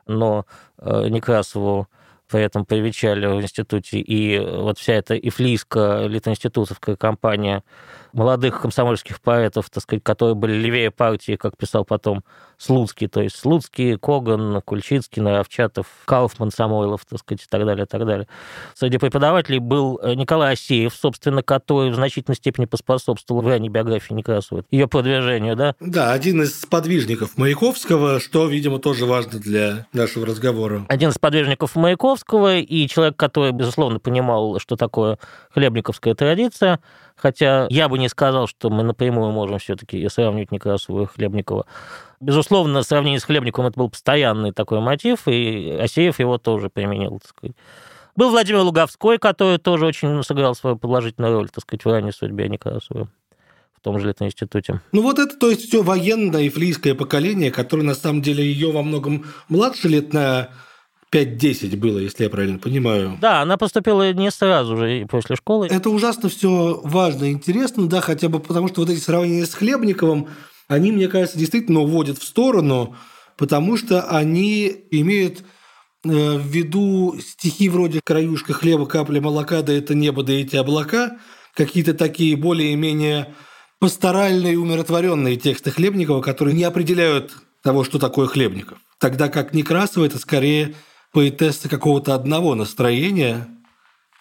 Но 0.08 0.46
э, 0.78 1.10
Некрасову 1.10 1.88
при 2.28 2.42
этом 2.42 2.66
привечали 2.66 3.26
в 3.26 3.42
институте, 3.42 4.00
и 4.00 4.40
вот 4.40 4.78
вся 4.80 4.94
эта 4.94 5.16
ифлийская 5.18 6.08
литинститутовская 6.08 6.96
компания 6.96 7.64
молодых 8.16 8.62
комсомольских 8.62 9.22
поэтов, 9.22 9.70
так 9.70 9.84
сказать, 9.84 10.04
которые 10.04 10.36
были 10.36 10.54
левее 10.54 10.90
партии, 10.90 11.36
как 11.36 11.58
писал 11.58 11.86
потом 11.86 12.24
Слуцкий, 12.58 13.08
то 13.08 13.22
есть 13.22 13.36
Слуцкий, 13.36 13.98
Коган, 13.98 14.62
Кульчицкий, 14.62 15.22
Наровчатов, 15.22 15.88
Кауфман, 16.06 16.52
Самойлов, 16.52 17.06
так 17.06 17.20
сказать, 17.20 17.44
и 17.44 17.48
так 17.50 17.66
далее, 17.66 17.84
и 17.84 17.88
так 17.88 18.06
далее. 18.06 18.28
Среди 18.74 18.98
преподавателей 18.98 19.60
был 19.60 20.00
э, 20.02 20.14
Николай 20.14 20.54
Асеев, 20.54 20.96
собственно, 20.96 21.44
который 21.44 21.92
в 21.92 21.96
значительной 21.96 22.38
степени 22.38 22.66
поспособствовал 22.66 23.42
в 23.42 23.48
ранней 23.48 23.70
биографии 23.70 24.14
Некрасовой, 24.14 24.64
ее 24.72 24.88
продвижению, 24.88 25.58
да? 25.58 25.76
Да, 25.82 26.14
один 26.14 26.42
из 26.42 26.62
сподвижников 26.62 27.38
Маяковского, 27.38 28.22
что, 28.22 28.48
видимо, 28.48 28.80
тоже 28.80 29.06
важно 29.06 29.40
для 29.40 29.88
нашего 29.92 30.26
разговора. 30.26 30.86
Один 30.88 31.10
из 31.10 31.16
сподвижников 31.16 31.76
Маяковского 31.76 32.58
и 32.58 32.88
человек, 32.88 33.18
который, 33.18 33.52
безусловно, 33.52 34.00
понимал, 34.00 34.60
что 34.60 34.78
такое 34.78 35.20
хлебниковская 35.54 36.16
традиция, 36.16 36.80
хотя 37.16 37.68
я 37.70 37.90
бы 37.90 37.98
не 37.98 38.10
сказал, 38.10 38.48
что 38.48 38.70
мы 38.70 38.84
напрямую 38.84 39.32
можем 39.32 39.60
все-таки 39.60 40.08
сравнивать 40.10 40.52
Некрасову 40.52 41.04
и 41.04 41.06
Хлебникова. 41.06 41.66
Безусловно, 42.20 42.82
в 42.82 42.86
сравнении 42.86 43.18
с 43.18 43.24
Хлебниковым 43.24 43.70
это 43.70 43.80
был 43.80 43.90
постоянный 43.90 44.52
такой 44.52 44.80
мотив, 44.80 45.28
и 45.28 45.78
Асеев 45.82 46.20
его 46.20 46.38
тоже 46.38 46.70
применил, 46.70 47.20
так 47.20 47.30
сказать. 47.30 47.56
Был 48.16 48.30
Владимир 48.30 48.62
Луговской, 48.62 49.18
который 49.18 49.58
тоже 49.58 49.86
очень 49.86 50.24
сыграл 50.24 50.56
свою 50.56 50.78
положительную 50.78 51.34
роль, 51.34 51.50
так 51.50 51.64
сказать, 51.64 51.84
в 51.84 51.90
ранней 51.90 52.14
судьбе 52.14 52.48
Некрасова 52.48 53.10
в 53.78 53.82
том 53.82 54.00
же 54.00 54.08
летном 54.08 54.30
институте. 54.30 54.80
Ну 54.94 55.02
вот 55.02 55.20
это, 55.20 55.36
то 55.38 55.50
есть, 55.50 55.68
все 55.68 55.84
военное 55.84 56.44
и 56.44 56.50
флийское 56.50 56.96
поколение, 56.96 57.52
которое 57.52 57.84
на 57.84 57.94
самом 57.94 58.22
деле 58.22 58.44
ее 58.44 58.72
во 58.72 58.82
многом 58.82 59.26
младше 59.50 59.90
лет 59.90 60.14
на 60.14 60.50
5-10 61.12 61.76
было, 61.78 62.00
если 62.00 62.24
я 62.24 62.30
правильно 62.30 62.60
понимаю. 62.60 63.18
Да, 63.22 63.42
она 63.42 63.58
поступила 63.58 64.12
не 64.14 64.32
сразу 64.32 64.76
же 64.76 65.06
после 65.10 65.36
школы. 65.36 65.68
Это 65.68 65.90
ужасно 65.90 66.30
все 66.30 66.82
важно 66.84 67.26
и 67.26 67.32
интересно, 67.32 67.88
да, 67.88 68.02
хотя 68.02 68.30
бы 68.30 68.40
потому, 68.40 68.68
что 68.68 68.82
вот 68.82 68.90
эти 68.90 69.00
сравнения 69.00 69.46
с 69.46 69.54
Хлебниковым, 69.54 70.28
они, 70.68 70.92
мне 70.92 71.08
кажется, 71.08 71.38
действительно 71.38 71.82
уводят 71.82 72.18
в 72.18 72.24
сторону, 72.24 72.96
потому 73.38 73.78
что 73.78 74.04
они 74.04 74.76
имеют 74.92 75.44
э, 76.04 76.38
в 76.38 76.46
виду 76.48 77.16
стихи 77.20 77.70
вроде 77.70 78.02
«Краюшка 78.04 78.54
хлеба, 78.54 78.86
капля 78.86 79.22
молока, 79.22 79.62
да 79.62 79.74
это 79.74 79.94
небо, 79.94 80.24
да 80.24 80.34
эти 80.34 80.56
облака», 80.56 81.18
какие-то 81.56 81.94
такие 81.94 82.36
более-менее 82.36 83.34
пасторальные, 83.80 84.60
умиротворенные 84.60 85.38
тексты 85.38 85.72
Хлебникова, 85.72 86.22
которые 86.22 86.56
не 86.56 86.64
определяют 86.64 87.34
того, 87.62 87.84
что 87.84 88.00
такое 88.00 88.28
Хлебников. 88.28 88.78
Тогда 89.00 89.30
как 89.30 89.54
Некрасова– 89.54 90.06
это 90.06 90.20
скорее 90.20 90.76
поэтесса 91.16 91.70
какого-то 91.70 92.14
одного 92.14 92.56
настроения, 92.56 93.48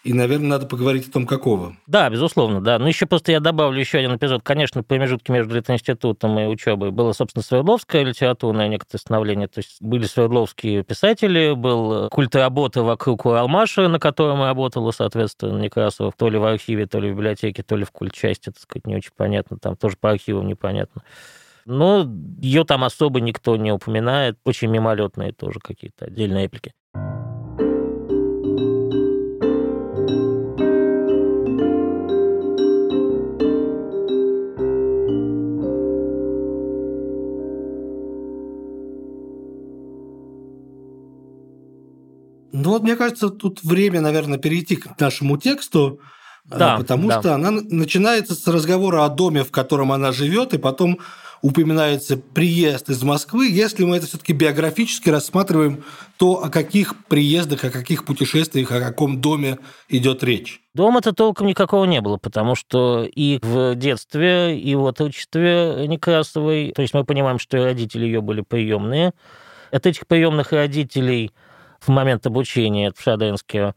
и, 0.05 0.13
наверное, 0.13 0.47
надо 0.47 0.67
поговорить 0.67 1.09
о 1.09 1.11
том, 1.11 1.27
какого. 1.27 1.77
Да, 1.89 2.09
безусловно, 2.09 2.61
да. 2.61 2.79
Но 2.79 2.87
еще 2.87 3.07
просто 3.07 3.33
я 3.33 3.41
добавлю 3.41 3.81
еще 3.81 3.99
один 3.99 4.15
эпизод. 4.15 4.43
Конечно, 4.45 4.85
промежутки 4.85 5.33
между 5.33 5.59
институтом 5.59 6.39
и 6.39 6.47
учебой 6.47 6.93
было, 6.93 7.13
собственно, 7.13 7.43
Свердловское 7.43 8.05
литературное 8.05 8.69
некоторое 8.69 9.01
становление. 9.01 9.49
То 9.49 9.59
есть 9.59 9.79
были 9.81 10.05
Свердловские 10.05 10.85
писатели, 10.85 11.55
был 11.55 12.11
культ 12.11 12.37
работы 12.37 12.83
вокруг 12.83 13.27
Уралмаша, 13.27 13.89
на 13.89 13.99
котором 13.99 14.41
работала, 14.43 14.93
соответственно, 14.93 15.59
Некрасова, 15.59 16.13
то 16.17 16.29
ли 16.29 16.39
в 16.39 16.45
архиве, 16.45 16.87
то 16.87 17.01
ли 17.01 17.11
в 17.11 17.15
библиотеке, 17.15 17.65
то 17.65 17.75
ли 17.75 17.85
в 17.85 17.91
культчасти, 17.91 18.51
так 18.51 18.61
сказать, 18.61 18.87
не 18.87 18.95
очень 18.95 19.13
понятно. 19.17 19.59
Там 19.59 19.75
тоже 19.75 19.97
по 19.99 20.11
архивам 20.11 20.47
непонятно. 20.47 21.03
Но 21.65 22.07
ее 22.41 22.65
там 22.65 22.85
особо 22.85 23.21
никто 23.21 23.57
не 23.57 23.73
упоминает. 23.73 24.39
Очень 24.45 24.69
мимолетные 24.69 25.33
тоже 25.33 25.61
какие-то 25.61 26.05
отдельные 26.05 26.45
эпики. 26.45 26.73
Мне 42.85 42.97
кажется, 42.97 43.31
тут 43.31 43.63
время, 43.63 44.03
наверное, 44.03 44.39
перейти 44.39 44.77
к 44.77 45.01
нашему 45.01 45.39
тексту, 45.39 46.01
а, 46.51 46.59
да, 46.59 46.77
потому 46.77 47.09
да. 47.09 47.21
что 47.21 47.35
она 47.35 47.51
начинается 47.51 48.35
с 48.35 48.47
разговора 48.47 49.07
о 49.07 49.09
доме, 49.09 49.43
в 49.43 49.51
котором 49.51 49.91
она 49.91 50.13
живет, 50.13 50.53
и 50.53 50.59
потом 50.59 50.99
упоминается 51.41 52.19
приезд 52.19 52.91
из 52.91 53.03
Москвы. 53.03 53.49
Если 53.49 53.85
мы 53.85 53.97
это 53.97 54.07
все-таки 54.07 54.35
биографически 54.35 55.09
рассматриваем, 55.09 55.83
то 56.19 56.45
о 56.45 56.51
каких 56.51 56.95
приездах, 57.07 57.65
о 57.65 57.71
каких 57.71 58.05
путешествиях, 58.05 58.71
о 58.71 58.81
каком 58.81 59.19
доме 59.19 59.59
идет 59.89 60.23
речь? 60.23 60.61
Дома-то 60.75 61.15
толком 61.15 61.47
никакого 61.47 61.87
не 61.87 62.03
было, 62.03 62.19
потому 62.19 62.55
что 62.55 63.05
и 63.05 63.39
в 63.43 63.77
детстве, 63.77 64.61
и 64.61 64.75
в 64.75 64.87
отрочестве 64.87 65.87
Некрасовой, 65.89 66.73
то 66.77 66.83
есть 66.83 66.93
мы 66.93 67.05
понимаем, 67.05 67.39
что 67.39 67.65
родители 67.65 68.05
ее 68.05 68.21
были 68.21 68.43
приемные. 68.43 69.15
От 69.73 69.87
этих 69.87 70.07
приемных 70.07 70.53
родителей– 70.53 71.33
в 71.87 71.89
момент 71.89 72.27
обучения 72.27 72.93
в 72.95 73.01
Шаденске 73.01 73.75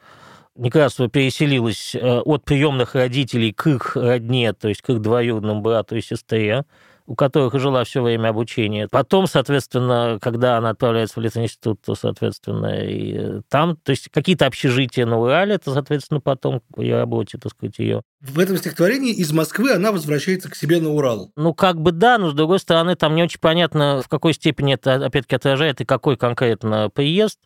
Некрасова 0.55 1.07
переселилась 1.09 1.93
э, 1.93 2.19
от 2.19 2.43
приемных 2.43 2.95
родителей 2.95 3.53
к 3.53 3.67
их 3.67 3.95
родне, 3.95 4.53
то 4.53 4.69
есть 4.69 4.81
к 4.81 4.89
их 4.89 5.01
двоюродному 5.01 5.61
брату 5.61 5.95
и 5.95 6.01
сестре 6.01 6.65
у 7.07 7.15
которых 7.15 7.55
и 7.55 7.59
жила 7.59 7.85
все 7.85 8.03
время 8.03 8.29
обучения. 8.29 8.89
Потом, 8.89 9.27
соответственно, 9.27 10.19
когда 10.21 10.57
она 10.57 10.71
отправляется 10.71 11.19
в 11.19 11.23
литинститут, 11.23 11.81
то, 11.81 11.95
соответственно, 11.95 12.83
и 12.83 13.41
там, 13.49 13.77
то 13.77 13.91
есть 13.91 14.09
какие-то 14.09 14.45
общежития 14.45 15.05
на 15.05 15.17
Урале, 15.17 15.55
это, 15.55 15.71
соответственно, 15.73 16.19
потом 16.19 16.61
к 16.75 16.81
ее 16.81 16.97
работе, 16.97 17.37
так 17.37 17.53
сказать, 17.53 17.79
ее. 17.79 18.01
В 18.19 18.39
этом 18.39 18.57
стихотворении 18.57 19.13
из 19.13 19.31
Москвы 19.31 19.71
она 19.71 19.91
возвращается 19.91 20.49
к 20.49 20.55
себе 20.55 20.79
на 20.79 20.89
Урал. 20.89 21.31
Ну, 21.35 21.53
как 21.53 21.79
бы 21.79 21.91
да, 21.91 22.17
но, 22.17 22.31
с 22.31 22.33
другой 22.33 22.59
стороны, 22.59 22.95
там 22.95 23.13
не 23.15 23.21
очень 23.21 23.39
понятно, 23.39 24.01
в 24.03 24.09
какой 24.09 24.33
степени 24.33 24.73
это, 24.73 24.95
опять-таки, 24.95 25.35
отражает 25.35 25.81
и 25.81 25.85
какой 25.85 26.17
конкретно 26.17 26.89
приезд, 26.89 27.39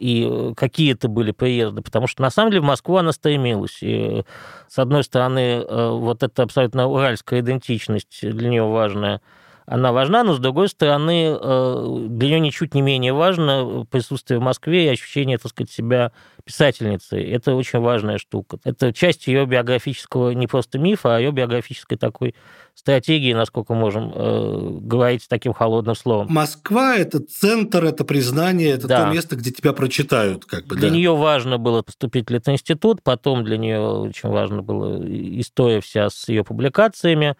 и 0.00 0.26
э, 0.28 0.52
какие 0.56 0.94
это 0.94 1.06
были 1.06 1.30
приезды, 1.30 1.80
потому 1.80 2.08
что, 2.08 2.22
на 2.22 2.30
самом 2.30 2.50
деле, 2.50 2.62
в 2.62 2.66
Москву 2.66 2.96
она 2.96 3.12
стремилась. 3.12 3.78
И, 3.82 4.24
с 4.68 4.78
одной 4.80 5.04
стороны, 5.04 5.62
э, 5.62 5.90
вот 5.90 6.24
эта 6.24 6.42
абсолютно 6.42 6.88
уральская 6.88 7.40
идентичность 7.40 8.18
для 8.22 8.48
нее 8.48 8.64
важная, 8.64 8.86
важная, 8.96 9.20
она 9.66 9.92
важна, 9.92 10.22
но, 10.22 10.34
с 10.34 10.38
другой 10.38 10.68
стороны, 10.68 11.36
э, 11.38 12.06
для 12.08 12.28
нее 12.28 12.40
ничуть 12.40 12.74
не 12.74 12.82
менее 12.82 13.12
важно 13.12 13.84
присутствие 13.90 14.38
в 14.38 14.42
Москве 14.42 14.86
и 14.86 14.88
ощущение, 14.88 15.38
так 15.38 15.50
сказать, 15.50 15.70
себя 15.70 16.12
писательницей. 16.44 17.24
Это 17.24 17.56
очень 17.56 17.80
важная 17.80 18.18
штука. 18.18 18.58
Это 18.62 18.92
часть 18.92 19.26
ее 19.26 19.44
биографического 19.44 20.30
не 20.30 20.46
просто 20.46 20.78
мифа, 20.78 21.16
а 21.16 21.18
ее 21.18 21.32
биографической 21.32 21.98
такой 21.98 22.36
стратегии, 22.74 23.32
насколько 23.32 23.74
можем 23.74 24.12
э, 24.14 24.78
говорить 24.82 25.26
таким 25.28 25.52
холодным 25.52 25.96
словом. 25.96 26.28
Москва– 26.30 26.94
это 26.96 27.18
центр, 27.18 27.84
это 27.84 28.04
признание, 28.04 28.70
это 28.70 28.86
да. 28.86 29.06
то 29.06 29.12
место, 29.12 29.34
где 29.34 29.50
тебя 29.50 29.72
прочитают. 29.72 30.44
Как 30.44 30.66
бы, 30.66 30.76
для 30.76 30.90
да. 30.90 30.94
нее 30.94 31.16
важно 31.16 31.58
было 31.58 31.82
поступить 31.82 32.28
в 32.28 32.32
Литинститут, 32.32 33.02
потом 33.02 33.42
для 33.42 33.58
нее 33.58 33.80
очень 33.80 34.28
важно 34.28 34.62
было 34.62 35.00
история 35.40 35.80
вся 35.80 36.08
с 36.08 36.28
ее 36.28 36.44
публикациями, 36.44 37.34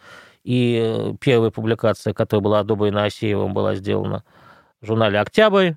и 0.46 1.14
первая 1.20 1.50
публикация, 1.50 2.14
которая 2.14 2.42
была 2.42 2.60
одобрена 2.60 3.04
Асеевым, 3.04 3.52
была 3.52 3.74
сделана 3.74 4.22
в 4.80 4.86
журнале 4.86 5.18
«Октябрь», 5.18 5.72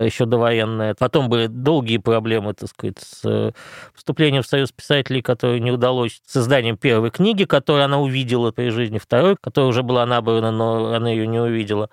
еще 0.00 0.24
довоенная. 0.24 0.94
Потом 0.98 1.28
были 1.28 1.46
долгие 1.46 1.98
проблемы, 1.98 2.54
так 2.54 2.70
сказать, 2.70 2.98
с 3.00 3.52
вступлением 3.94 4.42
в 4.42 4.46
Союз 4.46 4.72
писателей, 4.72 5.20
которые 5.20 5.60
не 5.60 5.72
удалось, 5.72 6.22
с 6.24 6.32
созданием 6.32 6.78
первой 6.78 7.10
книги, 7.10 7.44
которую 7.44 7.84
она 7.84 7.98
увидела 7.98 8.50
при 8.50 8.70
жизни, 8.70 8.98
второй, 8.98 9.36
которая 9.38 9.68
уже 9.68 9.82
была 9.82 10.06
набрана, 10.06 10.52
но 10.52 10.94
она 10.94 11.10
ее 11.10 11.26
не 11.26 11.40
увидела. 11.40 11.90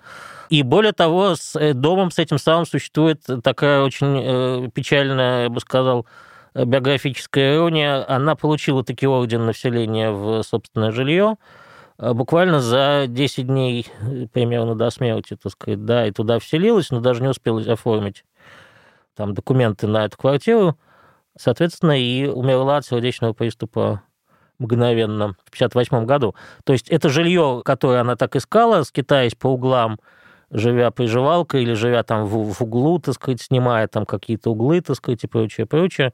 И 0.48 0.62
более 0.62 0.92
того, 0.92 1.34
с 1.34 1.54
э, 1.58 1.74
домом 1.74 2.10
с 2.10 2.18
этим 2.18 2.38
самым 2.38 2.64
существует 2.64 3.20
такая 3.42 3.82
очень 3.82 4.20
э, 4.22 4.70
печальная, 4.72 5.44
я 5.44 5.48
бы 5.50 5.60
сказал, 5.60 6.06
биографическая 6.54 7.56
ирония. 7.56 8.08
Она 8.08 8.36
получила 8.36 8.84
таки 8.84 9.06
орден 9.06 9.44
населения 9.44 10.10
в 10.10 10.42
собственное 10.44 10.92
жилье, 10.92 11.36
буквально 11.98 12.60
за 12.60 13.06
10 13.08 13.46
дней 13.46 13.86
примерно 14.32 14.74
до 14.74 14.90
смерти, 14.90 15.36
так 15.42 15.52
сказать, 15.52 15.84
да, 15.84 16.06
и 16.06 16.10
туда 16.10 16.38
вселилась, 16.38 16.90
но 16.90 17.00
даже 17.00 17.22
не 17.22 17.28
успела 17.28 17.60
оформить 17.60 18.24
там 19.14 19.32
документы 19.34 19.86
на 19.86 20.04
эту 20.04 20.18
квартиру, 20.18 20.78
соответственно, 21.38 21.98
и 21.98 22.26
умерла 22.26 22.78
от 22.78 22.86
сердечного 22.86 23.32
приступа 23.32 24.02
мгновенно 24.58 25.36
в 25.44 25.50
58 25.50 26.04
году. 26.04 26.34
То 26.64 26.72
есть 26.72 26.88
это 26.88 27.08
жилье, 27.08 27.62
которое 27.64 28.00
она 28.00 28.16
так 28.16 28.36
искала, 28.36 28.82
скитаясь 28.82 29.34
по 29.34 29.48
углам, 29.48 29.98
живя 30.50 30.90
приживалкой 30.90 31.62
или 31.62 31.72
живя 31.72 32.02
там 32.02 32.24
в, 32.26 32.52
в 32.52 32.62
углу, 32.62 32.98
так 32.98 33.14
сказать, 33.14 33.40
снимая 33.40 33.88
там 33.88 34.06
какие-то 34.06 34.50
углы, 34.50 34.80
так 34.80 34.96
сказать, 34.96 35.24
и 35.24 35.26
прочее, 35.26 35.66
прочее. 35.66 36.12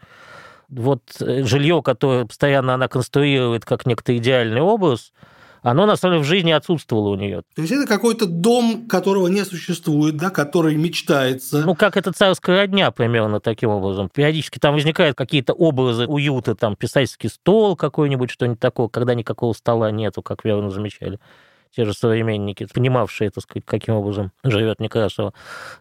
Вот 0.69 1.03
э, 1.21 1.45
жилье, 1.45 1.83
которое 1.83 2.25
постоянно 2.25 2.75
она 2.75 2.89
конструирует 2.89 3.65
как 3.65 3.85
некто 3.85 4.17
идеальный 4.17 4.61
образ– 4.61 5.13
оно 5.63 5.87
на 5.87 5.97
самом 5.97 6.15
деле 6.15 6.25
в 6.25 6.29
жизни 6.29 6.51
отсутствовало 6.51 7.11
у 7.11 7.15
нее. 7.15 7.43
То 7.55 7.63
есть 7.63 7.73
это 7.73 7.87
какой-то 7.87 8.27
дом, 8.27 8.87
которого 8.89 9.29
не 9.29 9.45
существует, 9.45 10.17
да, 10.17 10.31
который 10.31 10.75
мечтается. 10.77 11.63
Ну, 11.65 11.75
как 11.75 11.97
это 11.97 12.13
царская 12.13 12.57
родня 12.57 12.91
примерно 12.91 13.41
таким 13.41 13.71
образом. 13.71 14.09
Периодически 14.09 14.59
там 14.59 14.75
возникают 14.75 15.17
какие-то 15.17 15.53
образы 15.53 16.07
уюта, 16.07 16.55
там 16.55 16.77
писательский 16.77 17.31
стол 17.31 17.77
какой-нибудь, 17.77 18.31
что-нибудь 18.31 18.61
такое, 18.61 18.89
когда 18.89 19.15
никакого 19.15 19.53
стола 19.53 19.91
нету, 19.91 20.23
как 20.23 20.45
верно 20.45 20.71
замечали 20.71 21.19
те 21.75 21.85
же 21.85 21.95
современники, 21.95 22.67
понимавшие, 22.73 23.31
так 23.31 23.43
сказать, 23.43 23.65
каким 23.67 23.95
образом 23.95 24.31
живет 24.45 24.81
Некрасова. 24.81 25.33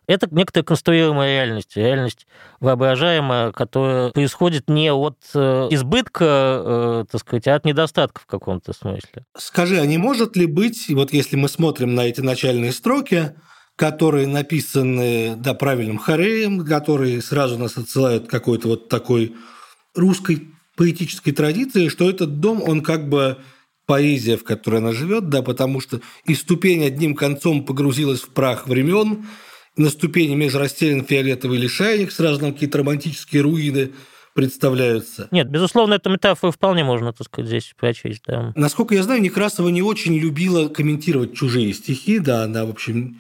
Это 0.08 0.28
некоторая 0.32 0.64
конструируемая 0.64 1.44
реальность, 1.44 1.76
реальность 1.76 2.28
воображаемая, 2.60 3.52
которая 3.52 4.12
происходит 4.12 4.70
не 4.70 4.92
от 4.92 5.18
э, 5.34 5.68
избытка, 5.72 6.26
э, 6.26 7.06
так 7.12 7.22
сказать, 7.22 7.48
а 7.48 7.56
от 7.56 7.66
недостатка 7.66 8.22
в 8.22 8.26
каком-то 8.26 8.74
смысле. 8.74 9.26
Скажи, 9.38 9.80
а 9.80 9.86
не 9.86 9.98
может 9.98 10.36
ли 10.36 10.46
быть, 10.46 10.88
вот 10.90 11.12
если 11.12 11.36
мы 11.36 11.50
смотрим 11.50 11.94
на 11.94 12.02
эти 12.02 12.22
начальные 12.22 12.72
строки, 12.72 13.36
которые 13.76 14.28
написаны, 14.28 15.36
да, 15.38 15.54
правильным 15.54 15.98
хореем, 15.98 16.66
которые 16.66 17.22
сразу 17.22 17.58
нас 17.58 17.78
отсылают 17.78 18.28
к 18.28 18.30
какой-то 18.30 18.68
вот 18.68 18.90
такой 18.90 19.36
русской 19.96 20.48
поэтической 20.78 21.34
традиции, 21.34 21.90
что 21.90 22.10
этот 22.10 22.40
дом, 22.40 22.62
он 22.62 22.82
как 22.82 23.10
бы 23.10 23.38
поэзия, 23.92 24.38
в 24.38 24.46
которой 24.46 24.78
она 24.78 24.94
живет, 24.94 25.28
да, 25.28 25.42
потому 25.42 25.82
что 25.82 26.00
и 26.26 26.34
ступень 26.34 26.86
одним 26.86 27.14
концом 27.14 27.66
погрузилась 27.66 28.22
в 28.22 28.30
прах 28.30 28.66
времен, 28.66 29.26
на 29.76 29.90
ступени 29.90 30.34
межрастелен 30.34 31.04
фиолетовый 31.04 31.58
лишайник, 31.58 32.14
сразу 32.14 32.40
нам 32.40 32.54
какие-то 32.54 32.78
романтические 32.78 33.42
руины 33.42 33.92
представляются. 34.34 35.28
Нет, 35.32 35.50
безусловно, 35.50 35.96
эту 35.96 36.10
метафору 36.10 36.54
вполне 36.54 36.86
можно, 36.86 37.12
так 37.12 37.28
сказать, 37.28 37.50
здесь 37.50 37.74
прочесть. 37.78 38.24
Да. 38.26 38.54
Насколько 38.56 38.96
я 38.96 39.04
знаю, 39.04 39.22
Некрасова 39.22 39.68
не 39.68 39.82
очень 39.82 40.18
любила 40.18 40.70
комментировать 40.70 41.36
чужие 41.36 41.74
стихи, 41.74 42.20
да, 42.20 42.44
она, 42.44 42.64
в 42.64 42.70
общем, 42.70 43.18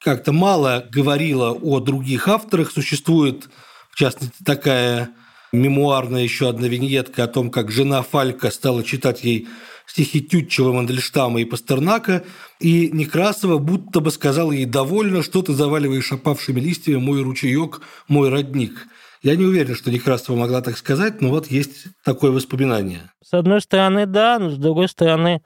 как-то 0.00 0.32
мало 0.32 0.86
говорила 0.90 1.50
о 1.50 1.80
других 1.80 2.26
авторах. 2.26 2.70
Существует, 2.70 3.50
в 3.90 3.96
частности, 3.96 4.42
такая 4.42 5.10
мемуарная 5.52 6.22
еще 6.22 6.48
одна 6.48 6.68
виньетка 6.68 7.24
о 7.24 7.28
том, 7.28 7.50
как 7.50 7.70
жена 7.70 8.00
Фалька 8.00 8.50
стала 8.50 8.82
читать 8.82 9.22
ей 9.24 9.46
стихи 9.86 10.20
Тютчева, 10.20 10.72
Мандельштама 10.72 11.40
и 11.40 11.44
Пастернака, 11.44 12.24
и 12.60 12.90
Некрасова 12.92 13.58
будто 13.58 14.00
бы 14.00 14.10
сказал 14.10 14.50
ей 14.50 14.66
«довольно, 14.66 15.22
что 15.22 15.42
ты 15.42 15.52
заваливаешь 15.52 16.12
опавшими 16.12 16.60
листьями 16.60 16.96
мой 16.96 17.22
ручеек, 17.22 17.80
мой 18.08 18.28
родник». 18.28 18.86
Я 19.22 19.34
не 19.34 19.44
уверен, 19.44 19.74
что 19.74 19.90
Некрасова 19.90 20.36
могла 20.36 20.60
так 20.60 20.76
сказать, 20.76 21.20
но 21.20 21.30
вот 21.30 21.48
есть 21.48 21.86
такое 22.04 22.30
воспоминание. 22.30 23.10
С 23.24 23.34
одной 23.34 23.60
стороны, 23.60 24.06
да, 24.06 24.38
но 24.38 24.50
с 24.50 24.56
другой 24.56 24.88
стороны, 24.88 25.42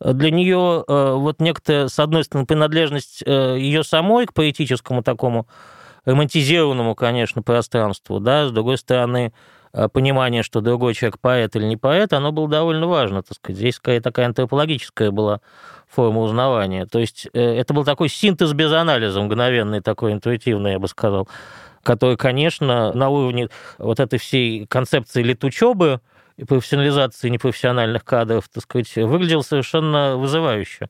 для 0.00 0.30
нее 0.30 0.82
э, 0.86 1.12
вот 1.14 1.40
некоторая, 1.40 1.88
с 1.88 1.98
одной 1.98 2.24
стороны, 2.24 2.46
принадлежность 2.46 3.22
э, 3.24 3.56
ее 3.58 3.84
самой 3.84 4.26
к 4.26 4.32
поэтическому 4.32 5.02
такому 5.02 5.46
романтизированному, 6.06 6.94
конечно, 6.94 7.42
пространству, 7.42 8.18
да, 8.20 8.48
с 8.48 8.52
другой 8.52 8.78
стороны, 8.78 9.32
понимание, 9.92 10.42
что 10.42 10.60
другой 10.60 10.94
человек 10.94 11.18
поэт 11.18 11.54
или 11.56 11.64
не 11.64 11.76
поэт, 11.76 12.12
оно 12.12 12.32
было 12.32 12.48
довольно 12.48 12.86
важно, 12.86 13.22
так 13.22 13.36
сказать. 13.36 13.58
Здесь 13.58 13.78
какая-то 13.78 14.04
такая 14.04 14.26
антропологическая 14.26 15.10
была 15.10 15.40
форма 15.88 16.20
узнавания. 16.20 16.86
То 16.86 16.98
есть 16.98 17.28
э, 17.32 17.40
это 17.40 17.74
был 17.74 17.84
такой 17.84 18.08
синтез 18.08 18.52
без 18.52 18.72
анализа, 18.72 19.20
мгновенный 19.20 19.80
такой, 19.80 20.12
интуитивный, 20.12 20.72
я 20.72 20.78
бы 20.78 20.88
сказал, 20.88 21.28
который, 21.82 22.16
конечно, 22.16 22.92
на 22.92 23.08
уровне 23.08 23.48
вот 23.78 24.00
этой 24.00 24.18
всей 24.18 24.66
концепции 24.66 25.22
летучебы, 25.22 26.00
и 26.40 26.44
профессионализации 26.44 27.28
непрофессиональных 27.28 28.02
кадров, 28.02 28.48
так 28.48 28.62
сказать, 28.62 28.96
выглядел 28.96 29.42
совершенно 29.42 30.16
вызывающе. 30.16 30.88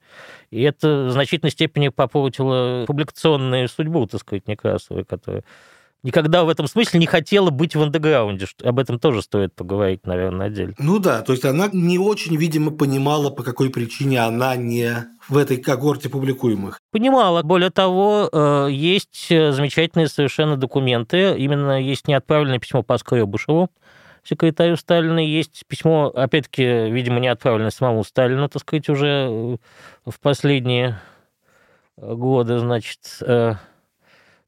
И 0.53 0.63
это 0.63 1.07
в 1.07 1.11
значительной 1.11 1.51
степени 1.51 1.89
попортило 1.89 2.85
публикационную 2.87 3.69
судьбу, 3.69 4.07
так 4.07 4.21
сказать, 4.21 4.47
Некрасовой, 4.47 5.05
которая 5.05 5.43
никогда 6.03 6.45
в 6.45 6.49
этом 6.49 6.67
смысле 6.67 7.01
не 7.01 7.07
хотела 7.07 7.51
быть 7.51 7.75
в 7.77 7.83
андеграунде. 7.83 8.47
Об 8.63 8.79
этом 8.79 8.99
тоже 8.99 9.23
стоит 9.23 9.55
поговорить, 9.55 10.07
наверное, 10.07 10.47
отдельно. 10.47 10.75
Ну 10.79 10.99
да, 10.99 11.23
то 11.23 11.33
есть 11.33 11.45
она 11.45 11.69
не 11.73 11.99
очень, 11.99 12.37
видимо, 12.37 12.71
понимала, 12.71 13.31
по 13.31 13.43
какой 13.43 13.71
причине 13.71 14.21
она 14.21 14.57
не 14.57 15.07
в 15.29 15.37
этой 15.37 15.59
когорте 15.59 16.09
публикуемых. 16.09 16.81
Понимала. 16.91 17.43
Более 17.43 17.71
того, 17.71 18.29
э, 18.33 18.69
есть 18.71 19.29
замечательные 19.29 20.09
совершенно 20.09 20.57
документы. 20.57 21.37
Именно 21.37 21.81
есть 21.81 22.09
неотправленное 22.09 22.59
письмо 22.59 22.83
по 22.83 22.99
Скребышеву, 22.99 23.71
секретарю 24.23 24.77
Сталина. 24.77 25.19
Есть 25.19 25.65
письмо, 25.67 26.09
опять-таки, 26.09 26.91
видимо, 26.91 27.21
не 27.21 27.29
отправленное 27.29 27.71
самому 27.71 28.05
Сталину, 28.05 28.49
так 28.49 28.63
сказать, 28.63 28.89
уже 28.89 29.59
в 30.05 30.21
последние 30.21 31.01
годы, 31.97 32.59
значит, 32.59 33.01
э, 33.21 33.55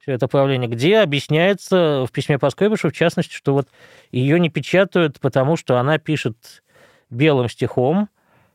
все 0.03 0.13
это 0.13 0.27
правление, 0.27 0.69
где 0.69 0.99
объясняется 0.99 2.05
в 2.09 2.13
письме 2.13 2.37
Паскребышу, 2.37 2.91
в 2.91 2.93
частности, 2.93 3.35
что 3.35 3.55
вот 3.55 3.69
ее 4.11 4.41
не 4.41 4.51
печатают, 4.51 5.21
потому 5.21 5.57
что 5.57 5.79
она 5.79 5.99
пишет 5.99 6.63
белым 7.09 7.49
стихом, 7.49 8.09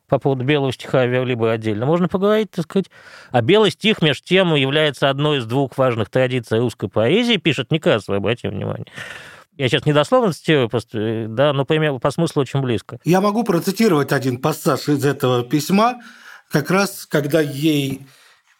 по 0.09 0.19
поводу 0.19 0.43
белого 0.43 0.71
стиха 0.71 1.05
либо 1.05 1.51
отдельно 1.51 1.85
можно 1.85 2.07
поговорить, 2.07 2.51
так 2.51 2.65
сказать. 2.65 2.87
А 3.31 3.41
белый 3.41 3.71
стих, 3.71 4.01
между 4.01 4.25
тем, 4.25 4.55
является 4.55 5.09
одной 5.09 5.39
из 5.39 5.45
двух 5.45 5.77
важных 5.77 6.09
традиций 6.09 6.59
русской 6.59 6.89
поэзии, 6.89 7.37
пишет 7.37 7.71
Некрасов, 7.71 8.15
обратите 8.15 8.49
внимание. 8.49 8.85
Я 9.57 9.69
сейчас 9.69 9.85
недословно 9.85 10.33
цитирую, 10.33 10.69
просто, 10.69 11.27
да, 11.29 11.51
но 11.51 11.65
по, 11.65 11.99
по 11.99 12.11
смыслу 12.11 12.41
очень 12.41 12.61
близко. 12.61 12.99
Я 13.03 13.21
могу 13.21 13.43
процитировать 13.43 14.11
один 14.11 14.37
пассаж 14.37 14.87
из 14.87 15.03
этого 15.03 15.43
письма, 15.43 16.01
как 16.51 16.71
раз 16.71 17.05
когда 17.05 17.41
ей 17.41 18.05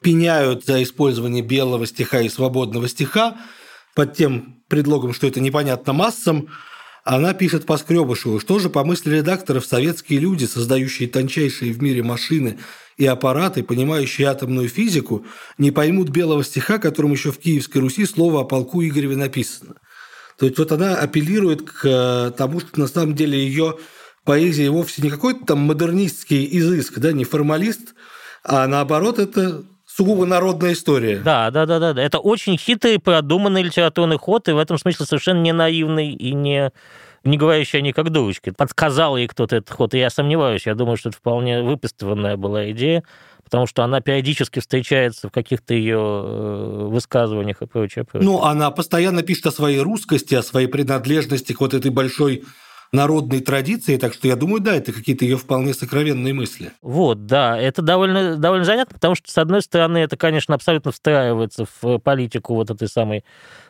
пеняют 0.01 0.65
за 0.65 0.81
использование 0.83 1.43
белого 1.43 1.85
стиха 1.87 2.21
и 2.21 2.29
свободного 2.29 2.87
стиха 2.87 3.37
под 3.95 4.15
тем 4.15 4.61
предлогом, 4.67 5.13
что 5.13 5.27
это 5.27 5.39
непонятно 5.39 5.93
массам, 5.93 6.49
она 7.03 7.33
пишет 7.33 7.65
по 7.65 7.77
Скребышеву, 7.77 8.39
что 8.39 8.59
же 8.59 8.69
по 8.69 8.83
мысли 8.83 9.15
редакторов 9.15 9.65
советские 9.65 10.19
люди, 10.19 10.43
создающие 10.43 11.07
тончайшие 11.07 11.71
в 11.71 11.81
мире 11.81 12.03
машины 12.03 12.59
и 12.97 13.05
аппараты, 13.05 13.63
понимающие 13.63 14.27
атомную 14.27 14.67
физику, 14.67 15.25
не 15.57 15.71
поймут 15.71 16.09
белого 16.09 16.43
стиха, 16.43 16.79
которым 16.79 17.13
еще 17.13 17.31
в 17.31 17.37
Киевской 17.37 17.77
Руси 17.77 18.05
слово 18.05 18.41
о 18.41 18.43
полку 18.43 18.83
Игореве 18.83 19.15
написано. 19.15 19.75
То 20.37 20.45
есть 20.45 20.57
вот 20.57 20.71
она 20.71 20.95
апеллирует 20.97 21.61
к 21.61 21.85
э, 21.85 22.31
тому, 22.37 22.59
что 22.59 22.79
на 22.79 22.87
самом 22.87 23.15
деле 23.15 23.39
ее 23.39 23.77
поэзия 24.25 24.69
вовсе 24.69 25.01
не 25.01 25.09
какой-то 25.09 25.45
там 25.45 25.59
модернистский 25.59 26.45
изыск, 26.59 26.99
да, 26.99 27.13
не 27.13 27.23
формалист, 27.23 27.95
а 28.43 28.67
наоборот 28.67 29.17
это 29.17 29.63
сугубо 29.97 30.25
народная 30.25 30.73
история. 30.73 31.17
Да, 31.17 31.49
да, 31.49 31.65
да, 31.65 31.79
да. 31.79 32.01
Это 32.01 32.19
очень 32.19 32.57
хитрый, 32.57 32.99
продуманный 32.99 33.63
литературный 33.63 34.17
ход, 34.17 34.47
и 34.47 34.51
в 34.51 34.59
этом 34.59 34.77
смысле 34.77 35.05
совершенно 35.05 35.41
не 35.41 35.53
наивный 35.53 36.11
и 36.11 36.33
не 36.33 36.71
не 37.23 37.37
говорящая 37.37 37.81
они 37.81 37.91
как 37.91 38.09
дурочки. 38.09 38.51
Подсказал 38.51 39.17
ей 39.17 39.27
кто-то 39.27 39.57
этот 39.57 39.75
ход, 39.75 39.93
и 39.93 39.97
я 39.97 40.09
сомневаюсь. 40.09 40.65
Я 40.65 40.75
думаю, 40.75 40.95
что 40.95 41.09
это 41.09 41.17
вполне 41.17 41.61
выписанная 41.61 42.37
была 42.37 42.71
идея, 42.71 43.03
потому 43.43 43.67
что 43.67 43.83
она 43.83 43.99
периодически 43.99 44.59
встречается 44.59 45.27
в 45.27 45.31
каких-то 45.31 45.73
ее 45.73 45.97
э, 45.97 46.87
высказываниях 46.89 47.61
и 47.61 47.65
прочее, 47.65 48.05
прочее. 48.05 48.29
Ну, 48.29 48.43
она 48.43 48.71
постоянно 48.71 49.23
пишет 49.23 49.47
о 49.47 49.51
своей 49.51 49.79
русскости, 49.79 50.35
о 50.35 50.43
своей 50.43 50.67
принадлежности 50.67 51.51
к 51.51 51.59
вот 51.59 51.73
этой 51.73 51.91
большой 51.91 52.45
народной 52.91 53.41
традиции, 53.41 53.97
так 53.97 54.13
что 54.13 54.27
я 54.27 54.35
думаю, 54.35 54.61
да, 54.61 54.75
это 54.75 54.91
какие-то 54.91 55.25
ее 55.25 55.37
вполне 55.37 55.73
сокровенные 55.73 56.33
мысли. 56.33 56.71
Вот, 56.81 57.25
да, 57.25 57.57
это 57.57 57.81
довольно, 57.81 58.37
довольно 58.37 58.65
занятно, 58.65 58.93
потому 58.93 59.15
что, 59.15 59.31
с 59.31 59.37
одной 59.37 59.61
стороны, 59.61 59.97
это, 59.99 60.17
конечно, 60.17 60.55
абсолютно 60.55 60.91
встраивается 60.91 61.65
в 61.81 61.99
политику 61.99 62.55
вот 62.55 62.69
этой 62.69 62.87
самой 62.87 63.23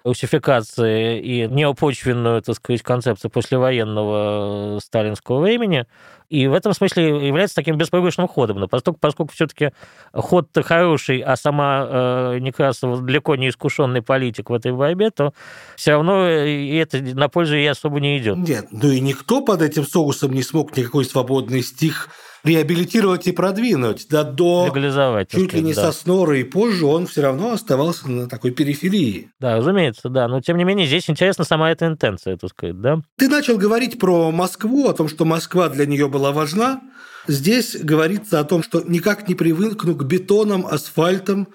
русификации 0.04 1.20
и 1.20 1.48
неопочвенную, 1.48 2.42
так 2.42 2.56
сказать, 2.56 2.82
концепцию 2.82 3.32
послевоенного 3.32 4.80
сталинского 4.80 5.42
времени, 5.42 5.86
и 6.30 6.48
в 6.48 6.54
этом 6.54 6.74
смысле 6.74 7.28
является 7.28 7.56
таким 7.56 7.78
беспроигрышным 7.78 8.28
ходом. 8.28 8.60
Но 8.60 8.68
поскольку, 8.68 9.00
поскольку 9.00 9.34
все-таки 9.34 9.72
ход-то 10.14 10.62
хороший, 10.62 11.20
а 11.20 11.36
сама 11.36 11.88
э, 11.90 12.40
Некрасова 12.40 13.02
далеко 13.02 13.36
не 13.36 13.50
искушенный 13.50 14.02
политик 14.02 14.50
в 14.50 14.54
этой 14.54 14.74
борьбе, 14.74 15.10
то 15.10 15.34
все 15.76 15.92
равно 15.92 16.28
и 16.30 16.76
это 16.76 17.02
на 17.02 17.30
пользу 17.30 17.56
ей 17.56 17.70
особо 17.70 18.00
не 18.00 18.18
идет. 18.18 18.38
Нет, 18.38 18.68
ну 18.72 18.90
и 18.90 19.00
никто 19.00 19.42
под 19.42 19.62
этим 19.62 19.86
соусом 19.86 20.34
не 20.34 20.44
смог 20.44 20.76
никакой 20.76 21.06
свободный 21.06 21.62
стих 21.62 22.10
реабилитировать 22.44 23.28
и 23.28 23.32
продвинуть. 23.32 24.08
Да 24.10 24.24
до 24.24 24.68
Легализовать, 24.68 25.30
чуть 25.30 25.54
ли 25.54 25.62
не 25.62 25.74
да. 25.74 25.84
Соснора 25.84 26.38
и 26.38 26.44
позже 26.44 26.86
он 26.86 27.08
все 27.08 27.22
равно 27.22 27.52
оставался 27.52 28.10
на 28.10 28.28
такой 28.28 28.52
периферии. 28.52 29.32
Да, 29.40 29.58
разумеется, 29.58 30.10
да. 30.10 30.28
Но 30.28 30.42
тем 30.42 30.58
не 30.58 30.64
менее 30.64 30.88
здесь 30.88 31.10
интересна 31.10 31.44
сама 31.44 31.72
эта 31.72 31.88
интенция, 31.88 32.38
так 32.38 32.50
сказать, 32.50 32.80
да. 32.80 33.02
Ты 33.18 33.28
начал 33.28 33.58
говорить 33.58 34.00
про 34.00 34.32
Москву, 34.32 34.88
о 34.88 34.94
том, 34.94 35.08
что 35.08 35.26
Москва 35.26 35.70
для 35.70 35.86
нее 35.86 36.08
была 36.08 36.32
важна. 36.32 36.82
Здесь 37.28 37.76
говорится 37.76 38.40
о 38.40 38.46
том, 38.46 38.64
что 38.64 38.82
никак 38.82 39.28
не 39.28 39.36
привыкну 39.36 39.96
к 39.96 40.04
бетонам, 40.04 40.66
асфальтам, 40.66 41.50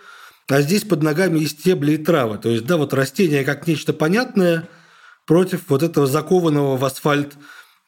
а 0.49 0.61
здесь 0.61 0.83
под 0.83 1.03
ногами 1.03 1.39
и 1.39 1.47
стебли, 1.47 1.93
и 1.93 1.97
травы. 1.97 2.37
То 2.37 2.51
есть, 2.51 2.67
да, 2.67 2.77
вот 2.77 2.93
растение 2.93 3.45
как 3.45 3.67
нечто 3.67 3.95
понятное 3.95 4.69
против 5.27 5.63
вот 5.69 5.83
этого 5.83 6.07
закованного 6.07 6.77
в 6.77 6.85
асфальт 6.85 7.35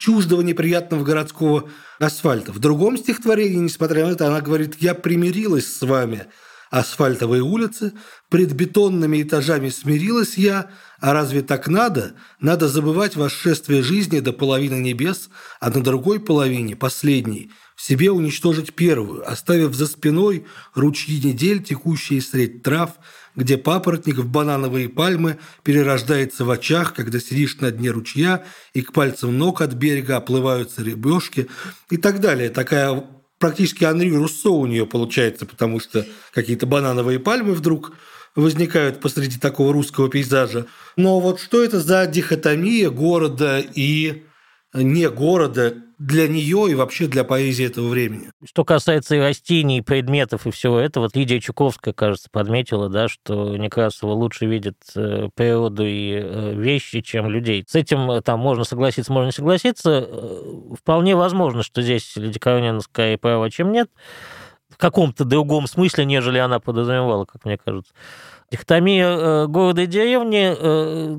чуждого 0.04 0.42
неприятного 0.42 1.02
городского 1.02 1.70
асфальта. 1.98 2.52
В 2.52 2.58
другом 2.58 2.98
стихотворении, 2.98 3.56
несмотря 3.56 4.06
на 4.06 4.10
это, 4.10 4.26
она 4.26 4.42
говорит 4.42 4.76
«Я 4.78 4.94
примирилась 4.94 5.66
с 5.74 5.80
вами, 5.80 6.26
асфальтовые 6.70 7.40
улицы, 7.40 7.94
пред 8.28 8.52
бетонными 8.52 9.22
этажами 9.22 9.70
смирилась 9.70 10.36
я, 10.36 10.70
а 11.04 11.12
разве 11.12 11.42
так 11.42 11.68
надо? 11.68 12.14
Надо 12.40 12.66
забывать 12.66 13.14
восшествие 13.14 13.82
жизни 13.82 14.20
до 14.20 14.32
половины 14.32 14.76
небес, 14.76 15.28
а 15.60 15.68
на 15.68 15.82
другой 15.82 16.18
половине, 16.18 16.76
последней, 16.76 17.50
в 17.76 17.82
себе 17.82 18.10
уничтожить 18.10 18.72
первую, 18.72 19.30
оставив 19.30 19.74
за 19.74 19.86
спиной 19.86 20.46
ручьи 20.74 21.20
недель, 21.22 21.62
текущие 21.62 22.22
средь 22.22 22.62
трав, 22.62 22.92
где 23.36 23.58
папоротник 23.58 24.16
в 24.16 24.26
банановые 24.30 24.88
пальмы 24.88 25.36
перерождается 25.62 26.46
в 26.46 26.50
очах, 26.50 26.94
когда 26.94 27.20
сидишь 27.20 27.58
на 27.60 27.70
дне 27.70 27.90
ручья, 27.90 28.42
и 28.72 28.80
к 28.80 28.94
пальцам 28.94 29.36
ног 29.36 29.60
от 29.60 29.74
берега 29.74 30.16
оплываются 30.16 30.82
рыбешки 30.82 31.48
и 31.90 31.98
так 31.98 32.18
далее. 32.20 32.48
Такая 32.48 33.04
практически 33.38 33.84
Анри 33.84 34.10
Руссо 34.10 34.48
у 34.48 34.64
нее 34.64 34.86
получается, 34.86 35.44
потому 35.44 35.80
что 35.80 36.06
какие-то 36.32 36.64
банановые 36.64 37.18
пальмы 37.18 37.52
вдруг 37.52 37.92
возникают 38.36 39.00
посреди 39.00 39.38
такого 39.38 39.72
русского 39.72 40.08
пейзажа. 40.08 40.66
Но 40.96 41.20
вот 41.20 41.40
что 41.40 41.62
это 41.62 41.80
за 41.80 42.06
дихотомия 42.06 42.90
города 42.90 43.60
и 43.60 44.24
не 44.72 45.08
города 45.08 45.74
для 45.98 46.26
нее 46.26 46.66
и 46.70 46.74
вообще 46.74 47.06
для 47.06 47.24
поэзии 47.24 47.66
этого 47.66 47.88
времени. 47.88 48.30
Что 48.44 48.64
касается 48.64 49.14
и 49.14 49.20
растений, 49.20 49.78
и 49.78 49.82
предметов, 49.82 50.46
и 50.46 50.50
всего 50.50 50.78
этого, 50.78 51.04
вот 51.04 51.16
Лидия 51.16 51.40
Чуковская, 51.40 51.94
кажется, 51.94 52.28
подметила, 52.30 52.88
да, 52.88 53.08
что 53.08 53.56
Некрасова 53.56 54.12
лучше 54.12 54.46
видит 54.46 54.76
э, 54.96 55.28
природу 55.34 55.86
и 55.86 56.12
э, 56.14 56.54
вещи, 56.54 57.00
чем 57.00 57.30
людей. 57.30 57.64
С 57.66 57.74
этим 57.76 58.10
э, 58.10 58.22
там 58.22 58.40
можно 58.40 58.64
согласиться, 58.64 59.12
можно 59.12 59.26
не 59.26 59.32
согласиться. 59.32 60.08
Вполне 60.78 61.14
возможно, 61.14 61.62
что 61.62 61.80
здесь 61.80 62.16
Лидия 62.16 62.40
Коронина 62.40 62.80
скорее 62.80 63.16
права, 63.16 63.50
чем 63.50 63.70
нет, 63.70 63.88
каком-то 64.84 65.24
другом 65.24 65.66
смысле, 65.66 66.04
нежели 66.04 66.36
она 66.36 66.60
подразумевала, 66.60 67.24
как 67.24 67.46
мне 67.46 67.56
кажется. 67.56 67.94
Дихотомия 68.50 69.08
э, 69.08 69.46
города 69.46 69.80
и 69.80 69.86
деревни, 69.86 70.54
э, 70.54 71.14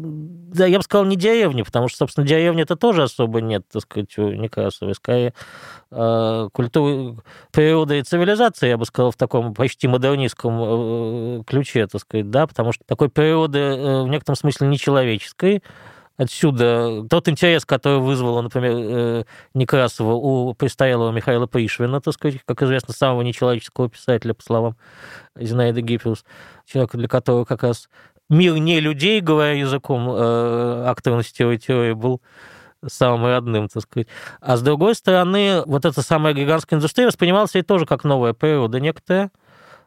да, 0.53 0.67
я 0.67 0.77
бы 0.77 0.83
сказал, 0.83 1.05
не 1.05 1.15
деревни, 1.15 1.63
потому 1.63 1.87
что, 1.87 1.97
собственно, 1.97 2.27
деревни 2.27 2.61
это 2.61 2.75
тоже 2.75 3.01
особо 3.01 3.41
нет, 3.41 3.63
так 3.71 3.81
сказать, 3.81 4.15
у 4.19 4.29
Некрасовой. 4.33 4.93
Скорее, 4.93 5.33
э, 5.89 6.49
культура, 6.53 7.15
природа 7.51 7.95
и 7.95 8.03
цивилизация, 8.03 8.69
я 8.69 8.77
бы 8.77 8.85
сказал, 8.85 9.09
в 9.09 9.17
таком 9.17 9.55
почти 9.55 9.87
модернистском 9.87 11.43
ключе, 11.45 11.87
так 11.87 12.01
сказать, 12.01 12.29
да, 12.29 12.45
потому 12.45 12.71
что 12.71 12.83
такой 12.85 13.09
природы 13.09 14.03
в 14.03 14.07
некотором 14.09 14.35
смысле 14.35 14.67
нечеловеческой, 14.67 15.63
Отсюда 16.17 17.03
тот 17.09 17.27
интерес, 17.27 17.65
который 17.65 17.99
вызвало, 17.99 18.41
например, 18.41 19.25
Некрасова 19.53 20.13
у 20.13 20.53
престарелого 20.53 21.11
Михаила 21.11 21.45
Пришвина, 21.45 21.99
так 21.99 22.13
сказать, 22.13 22.39
как 22.45 22.63
известно, 22.63 22.93
самого 22.93 23.21
нечеловеческого 23.21 23.89
писателя, 23.89 24.33
по 24.33 24.41
словам 24.41 24.77
Зинаиды 25.35 25.81
Гиппиус 25.81 26.23
человек, 26.65 26.95
для 26.95 27.07
которого 27.09 27.43
как 27.43 27.63
раз 27.63 27.89
мир 28.29 28.55
не 28.57 28.79
людей, 28.79 29.19
говоря 29.19 29.51
языком 29.51 30.09
э, 30.09 30.85
акторности 30.87 31.57
теории, 31.57 31.93
был 31.93 32.21
самым 32.87 33.25
родным, 33.25 33.67
так 33.67 33.83
сказать. 33.83 34.07
А 34.41 34.57
с 34.57 34.61
другой 34.61 34.95
стороны, 34.95 35.63
вот 35.65 35.85
эта 35.85 36.01
самая 36.01 36.33
гигантская 36.33 36.77
индустрия 36.77 37.07
воспринималась 37.07 37.55
и 37.55 37.61
тоже 37.61 37.85
как 37.85 38.03
новая 38.03 38.33
природа 38.33 38.79
некоторая. 38.79 39.31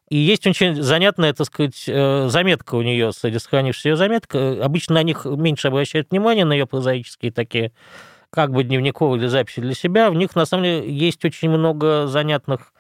И 0.09 0.17
есть 0.17 0.47
очень 0.47 0.83
занятная, 0.83 1.35
так 1.35 1.47
сказать, 1.47 1.85
э, 1.87 2.29
заметка 2.29 2.77
у 2.77 2.83
нее, 2.83 3.13
среди 3.13 3.39
сохранившихся 3.39 3.91
ее 3.91 3.97
заметок. 3.97 4.35
Обычно 4.35 4.95
на 4.95 5.03
них 5.03 5.27
меньше 5.27 5.69
обращают 5.69 6.11
внимание, 6.11 6.45
на 6.45 6.55
ее 6.55 6.67
прозаические 6.67 7.31
такие 7.31 7.73
как 8.31 8.53
бы 8.53 8.63
дневниковые 8.65 9.29
записи 9.29 9.61
для 9.61 9.75
себя, 9.75 10.11
в 10.11 10.15
них, 10.15 10.35
на 10.35 10.45
самом 10.45 10.65
деле, 10.65 10.93
есть 10.93 11.25
очень 11.25 11.49
много 11.49 12.07
занятных 12.07 12.73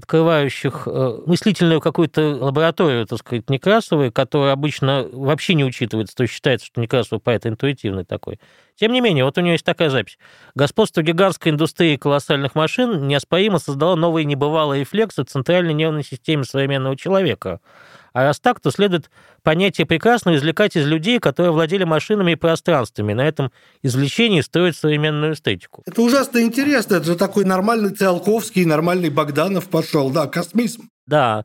открывающих 0.00 0.86
э, 0.86 1.18
мыслительную 1.26 1.80
какую-то 1.80 2.36
лабораторию, 2.40 3.06
так 3.06 3.18
сказать, 3.18 3.48
Некрасовой, 3.48 4.10
которая 4.10 4.52
обычно 4.52 5.06
вообще 5.12 5.54
не 5.54 5.64
учитывается, 5.64 6.16
то 6.16 6.22
есть 6.22 6.34
считается, 6.34 6.66
что 6.66 6.80
Некрасова 6.80 7.20
поэт 7.20 7.46
интуитивный 7.46 8.04
такой. 8.04 8.40
Тем 8.76 8.92
не 8.92 9.00
менее, 9.00 9.24
вот 9.24 9.36
у 9.36 9.42
нее 9.42 9.52
есть 9.52 9.64
такая 9.64 9.90
запись. 9.90 10.18
Господство 10.54 11.02
гигантской 11.02 11.52
индустрии 11.52 11.96
колоссальных 11.96 12.54
машин 12.54 13.06
неоспоримо 13.06 13.58
создало 13.58 13.94
новые 13.94 14.24
небывалые 14.24 14.80
рефлексы 14.80 15.22
в 15.22 15.26
центральной 15.26 15.74
нервной 15.74 16.02
системе 16.02 16.44
современного 16.44 16.96
человека– 16.96 17.60
а 18.12 18.24
раз 18.24 18.40
так, 18.40 18.60
то 18.60 18.70
следует 18.70 19.10
понятие 19.42 19.86
прекрасно 19.86 20.34
извлекать 20.36 20.76
из 20.76 20.86
людей, 20.86 21.18
которые 21.18 21.52
владели 21.52 21.84
машинами 21.84 22.32
и 22.32 22.36
пространствами. 22.36 23.12
На 23.12 23.26
этом 23.26 23.52
извлечении 23.82 24.40
строить 24.40 24.76
современную 24.76 25.34
эстетику. 25.34 25.82
Это 25.86 26.02
ужасно 26.02 26.40
интересно. 26.40 26.96
Это 26.96 27.06
же 27.06 27.16
такой 27.16 27.44
нормальный 27.44 27.90
Циолковский, 27.90 28.64
нормальный 28.64 29.10
Богданов 29.10 29.68
пошел. 29.68 30.10
Да, 30.10 30.26
космизм. 30.26 30.90
Да. 31.06 31.44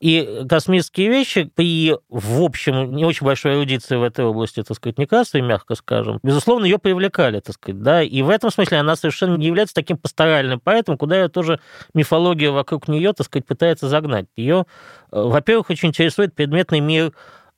И 0.00 0.46
космические 0.48 1.10
вещи 1.10 1.44
при, 1.54 1.94
в 2.08 2.42
общем, 2.42 2.96
не 2.96 3.04
очень 3.04 3.26
большой 3.26 3.56
эрудиции 3.56 3.96
в 3.96 4.02
этой 4.02 4.24
области, 4.24 4.62
так 4.62 4.74
сказать, 4.74 4.98
Некрасовой, 4.98 5.46
мягко 5.46 5.74
скажем, 5.74 6.18
безусловно, 6.22 6.64
ее 6.64 6.78
привлекали, 6.78 7.40
так 7.40 7.54
сказать, 7.54 7.82
да, 7.82 8.02
и 8.02 8.22
в 8.22 8.30
этом 8.30 8.50
смысле 8.50 8.78
она 8.78 8.96
совершенно 8.96 9.36
не 9.36 9.46
является 9.46 9.74
таким 9.74 9.98
пасторальным 9.98 10.58
поэтом, 10.58 10.96
куда 10.96 11.20
ее 11.20 11.28
тоже 11.28 11.60
мифология 11.92 12.50
вокруг 12.50 12.88
нее, 12.88 13.12
так 13.12 13.26
сказать, 13.26 13.46
пытается 13.46 13.90
загнать. 13.90 14.26
Ее, 14.36 14.64
э, 15.12 15.20
во-первых, 15.20 15.68
очень 15.68 15.90
интересует 15.90 16.34
предметный 16.34 16.80
мир 16.80 17.12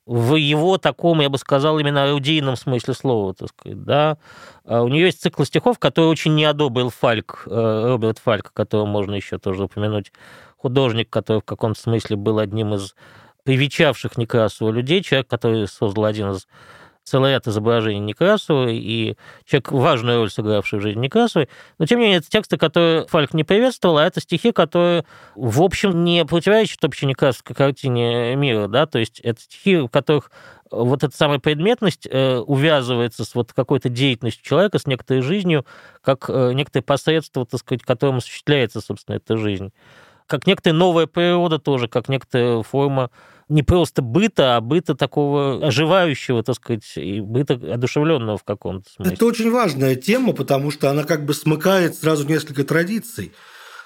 в 0.05 0.35
его 0.35 0.77
таком, 0.77 1.21
я 1.21 1.29
бы 1.29 1.37
сказал, 1.37 1.79
именно 1.79 2.09
аудийном 2.11 2.57
смысле 2.57 2.93
слова, 2.93 3.33
так 3.33 3.49
сказать, 3.49 3.83
да. 3.83 4.17
А 4.65 4.83
у 4.83 4.89
нее 4.89 5.05
есть 5.05 5.21
цикл 5.21 5.43
стихов, 5.43 5.79
который 5.79 6.09
очень 6.09 6.35
не 6.35 6.43
одобрил 6.43 6.89
Фальк, 6.89 7.43
э, 7.45 7.83
Роберт 7.87 8.19
Фальк, 8.19 8.51
которого 8.51 8.85
можно 8.85 9.15
еще 9.15 9.37
тоже 9.37 9.63
упомянуть 9.63 10.11
художник, 10.63 11.09
который 11.09 11.39
в 11.39 11.45
каком-то 11.45 11.79
смысле 11.79 12.15
был 12.15 12.39
одним 12.39 12.73
из 12.73 12.95
привечавших 13.43 14.17
Некрасова 14.17 14.71
людей, 14.71 15.03
человек, 15.03 15.27
который 15.27 15.67
создал 15.67 16.05
один 16.05 16.31
из 16.31 16.47
целый 17.03 17.31
ряд 17.31 17.45
изображений 17.47 17.99
Некрасовой, 17.99 18.77
и 18.77 19.17
человек, 19.45 19.73
важную 19.73 20.19
роль 20.19 20.31
сыгравший 20.31 20.79
в 20.79 20.81
жизни 20.81 21.01
Некрасовой. 21.01 21.49
Но, 21.77 21.85
тем 21.85 21.99
не 21.99 22.05
менее, 22.05 22.19
это 22.19 22.29
тексты, 22.29 22.55
которые 22.55 23.05
Фальк 23.07 23.33
не 23.33 23.43
приветствовал, 23.43 23.97
а 23.97 24.05
это 24.05 24.21
стихи, 24.21 24.53
которые, 24.53 25.03
в 25.35 25.61
общем, 25.61 26.05
не 26.05 26.23
противоречат 26.23 26.81
общей 26.85 27.05
некрасовской 27.05 27.55
картине 27.55 28.35
мира, 28.37 28.69
да, 28.69 28.85
то 28.85 28.99
есть 28.99 29.19
это 29.19 29.41
стихи, 29.41 29.77
в 29.77 29.89
которых 29.89 30.31
вот 30.71 31.03
эта 31.03 31.15
самая 31.15 31.39
предметность 31.39 32.07
э, 32.09 32.37
увязывается 32.37 33.25
с 33.25 33.35
вот 33.35 33.51
какой-то 33.53 33.89
деятельностью 33.89 34.43
человека, 34.43 34.79
с 34.79 34.87
некоторой 34.87 35.21
жизнью, 35.21 35.65
как 36.01 36.29
э, 36.29 36.53
некоторое 36.53 36.83
посредство, 36.83 37.45
так 37.45 37.59
сказать, 37.59 37.83
которым 37.83 38.17
осуществляется, 38.17 38.79
собственно, 38.81 39.17
эта 39.17 39.37
жизнь 39.37 39.71
как 40.33 40.47
некоторая 40.47 40.75
новая 40.75 41.05
природа 41.05 41.59
тоже, 41.59 41.87
как 41.87 42.09
некоторая 42.09 42.63
форма 42.63 43.11
не 43.49 43.61
просто 43.61 44.01
быта, 44.01 44.55
а 44.55 44.61
быта 44.61 44.95
такого 44.95 45.63
оживающего, 45.63 46.41
так 46.41 46.55
сказать, 46.55 46.91
и 46.95 47.21
быта 47.21 47.53
одушевленного 47.53 48.39
в 48.39 48.43
каком-то 48.43 48.89
смысле. 48.89 49.13
Это 49.13 49.25
очень 49.27 49.51
важная 49.51 49.95
тема, 49.95 50.33
потому 50.33 50.71
что 50.71 50.89
она 50.89 51.03
как 51.03 51.27
бы 51.27 51.35
смыкает 51.35 51.95
сразу 51.95 52.27
несколько 52.27 52.63
традиций. 52.63 53.31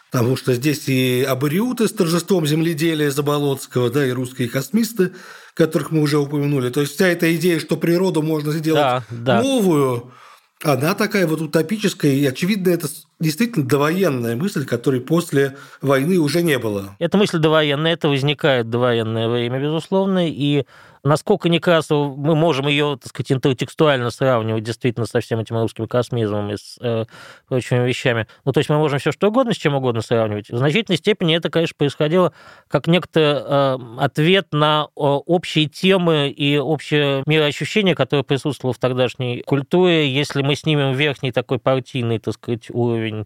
Потому 0.10 0.38
что 0.38 0.54
здесь 0.54 0.88
и 0.88 1.22
абориуты 1.28 1.90
с 1.90 1.92
торжеством 1.92 2.48
земледелия 2.48 3.12
Заболоцкого, 3.12 3.90
да, 3.90 4.08
и 4.08 4.12
русские 4.12 4.48
космисты, 4.48 5.12
которых 5.54 5.92
мы 5.92 6.00
уже 6.00 6.18
упомянули. 6.18 6.70
То 6.70 6.80
есть 6.80 6.94
вся 6.94 7.10
эта 7.10 7.36
идея, 7.36 7.60
что 7.60 7.76
природу 7.76 8.22
можно 8.22 8.54
сделать 8.54 8.82
да, 8.82 9.04
да. 9.10 9.42
новую, 9.42 10.14
она 10.64 10.96
такая 10.96 11.28
вот 11.28 11.42
утопическая, 11.42 12.12
и, 12.12 12.26
очевидно, 12.26 12.70
это 12.70 12.88
действительно 13.20 13.66
довоенная 13.66 14.36
мысль, 14.36 14.66
которой 14.66 15.02
после 15.02 15.58
войны 15.82 16.18
уже 16.18 16.42
не 16.42 16.58
было. 16.58 16.96
Эта 17.00 17.18
мысль 17.18 17.38
довоенная, 17.38 17.94
это 17.94 18.10
возникает 18.10 18.70
довоенное 18.70 19.30
время, 19.30 19.60
безусловно, 19.60 20.28
и 20.28 20.66
насколько 21.04 21.50
Некрасова 21.50 22.16
мы 22.16 22.36
можем 22.36 22.68
ее, 22.68 22.98
так 23.02 23.10
сказать, 23.10 23.32
интертекстуально 23.32 24.10
сравнивать 24.10 24.64
действительно 24.64 25.06
со 25.06 25.20
всем 25.20 25.40
этим 25.40 25.58
русским 25.58 25.88
космизмом 25.88 26.52
и 26.52 26.58
с 26.58 26.78
э, 26.82 27.06
прочими 27.48 27.88
вещами. 27.88 28.28
Ну, 28.46 28.52
то 28.52 28.60
есть 28.60 28.70
мы 28.70 28.78
можем 28.78 29.00
все 29.00 29.12
что 29.12 29.28
угодно 29.28 29.54
с 29.54 29.58
чем 29.58 29.76
угодно 29.76 30.02
сравнивать. 30.02 30.50
В 30.50 30.58
значительной 30.58 30.98
степени 30.98 31.36
это, 31.36 31.50
конечно, 31.50 31.76
происходило 31.78 32.34
как 32.68 32.88
некто 32.88 33.80
э, 33.80 34.04
ответ 34.04 34.48
на 34.52 34.88
э, 34.88 34.88
общие 34.96 35.68
темы 35.68 36.30
и 36.30 36.58
общее 36.58 37.24
мироощущение, 37.26 37.96
которое 37.96 38.24
присутствовало 38.24 38.74
в 38.74 38.80
тогдашней 38.80 39.44
культуре. 39.44 40.10
Если 40.10 40.42
мы 40.42 40.56
снимем 40.56 40.94
верхний 40.94 41.32
такой 41.32 41.60
партийный, 41.60 42.20
так 42.20 42.34
сказать, 42.34 42.68
уровень 42.70 43.26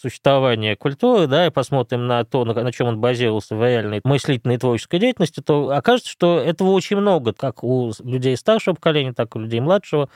существования 0.00 0.76
культуры, 0.76 1.26
да, 1.26 1.46
и 1.46 1.50
посмотрим 1.50 2.06
на 2.06 2.24
то, 2.24 2.44
на, 2.44 2.54
на 2.54 2.72
чем 2.72 2.86
он 2.86 3.00
базировался 3.00 3.56
в 3.56 3.62
реальной 3.64 4.00
мыслительной 4.04 4.54
и 4.54 4.58
творческой 4.58 5.00
деятельности, 5.00 5.40
то 5.40 5.70
окажется, 5.70 6.10
что 6.10 6.38
этого 6.38 6.70
очень 6.70 6.96
много, 6.96 7.32
как 7.32 7.64
у 7.64 7.92
людей 8.04 8.36
старшего 8.36 8.74
поколения, 8.74 9.12
так 9.12 9.34
и 9.34 9.38
у 9.38 9.42
людей 9.42 9.60
младшего. 9.60 10.08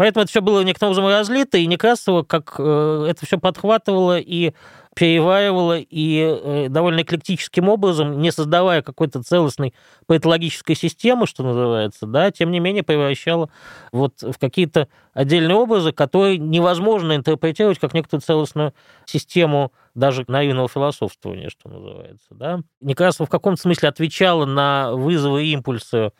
Поэтому 0.00 0.22
это 0.22 0.30
все 0.30 0.40
было 0.40 0.62
некоторым 0.62 0.92
образом 0.92 1.10
разлито, 1.10 1.58
и 1.58 1.66
Некрасова 1.66 2.22
как 2.22 2.54
э, 2.56 3.06
это 3.10 3.26
все 3.26 3.36
подхватывало 3.36 4.18
и 4.18 4.54
переваривала 4.94 5.78
и 5.78 6.38
э, 6.42 6.68
довольно 6.70 7.02
эклектическим 7.02 7.68
образом, 7.68 8.18
не 8.18 8.32
создавая 8.32 8.80
какой-то 8.80 9.22
целостной 9.22 9.74
поэтологической 10.06 10.74
системы, 10.74 11.26
что 11.26 11.42
называется, 11.42 12.06
да, 12.06 12.30
тем 12.30 12.50
не 12.50 12.60
менее 12.60 12.82
превращала 12.82 13.50
вот 13.92 14.22
в 14.22 14.38
какие-то 14.38 14.88
отдельные 15.12 15.56
образы, 15.56 15.92
которые 15.92 16.38
невозможно 16.38 17.14
интерпретировать 17.14 17.78
как 17.78 17.92
некоторую 17.92 18.22
целостную 18.22 18.72
систему 19.04 19.70
даже 19.94 20.24
наивного 20.28 20.70
философствования, 20.70 21.50
что 21.50 21.68
называется. 21.68 22.28
Да. 22.30 22.60
Некрасова 22.80 23.26
в 23.26 23.30
каком-то 23.30 23.60
смысле 23.60 23.90
отвечала 23.90 24.46
на 24.46 24.94
вызовы 24.94 25.44
и 25.44 25.52
импульсы 25.52 26.12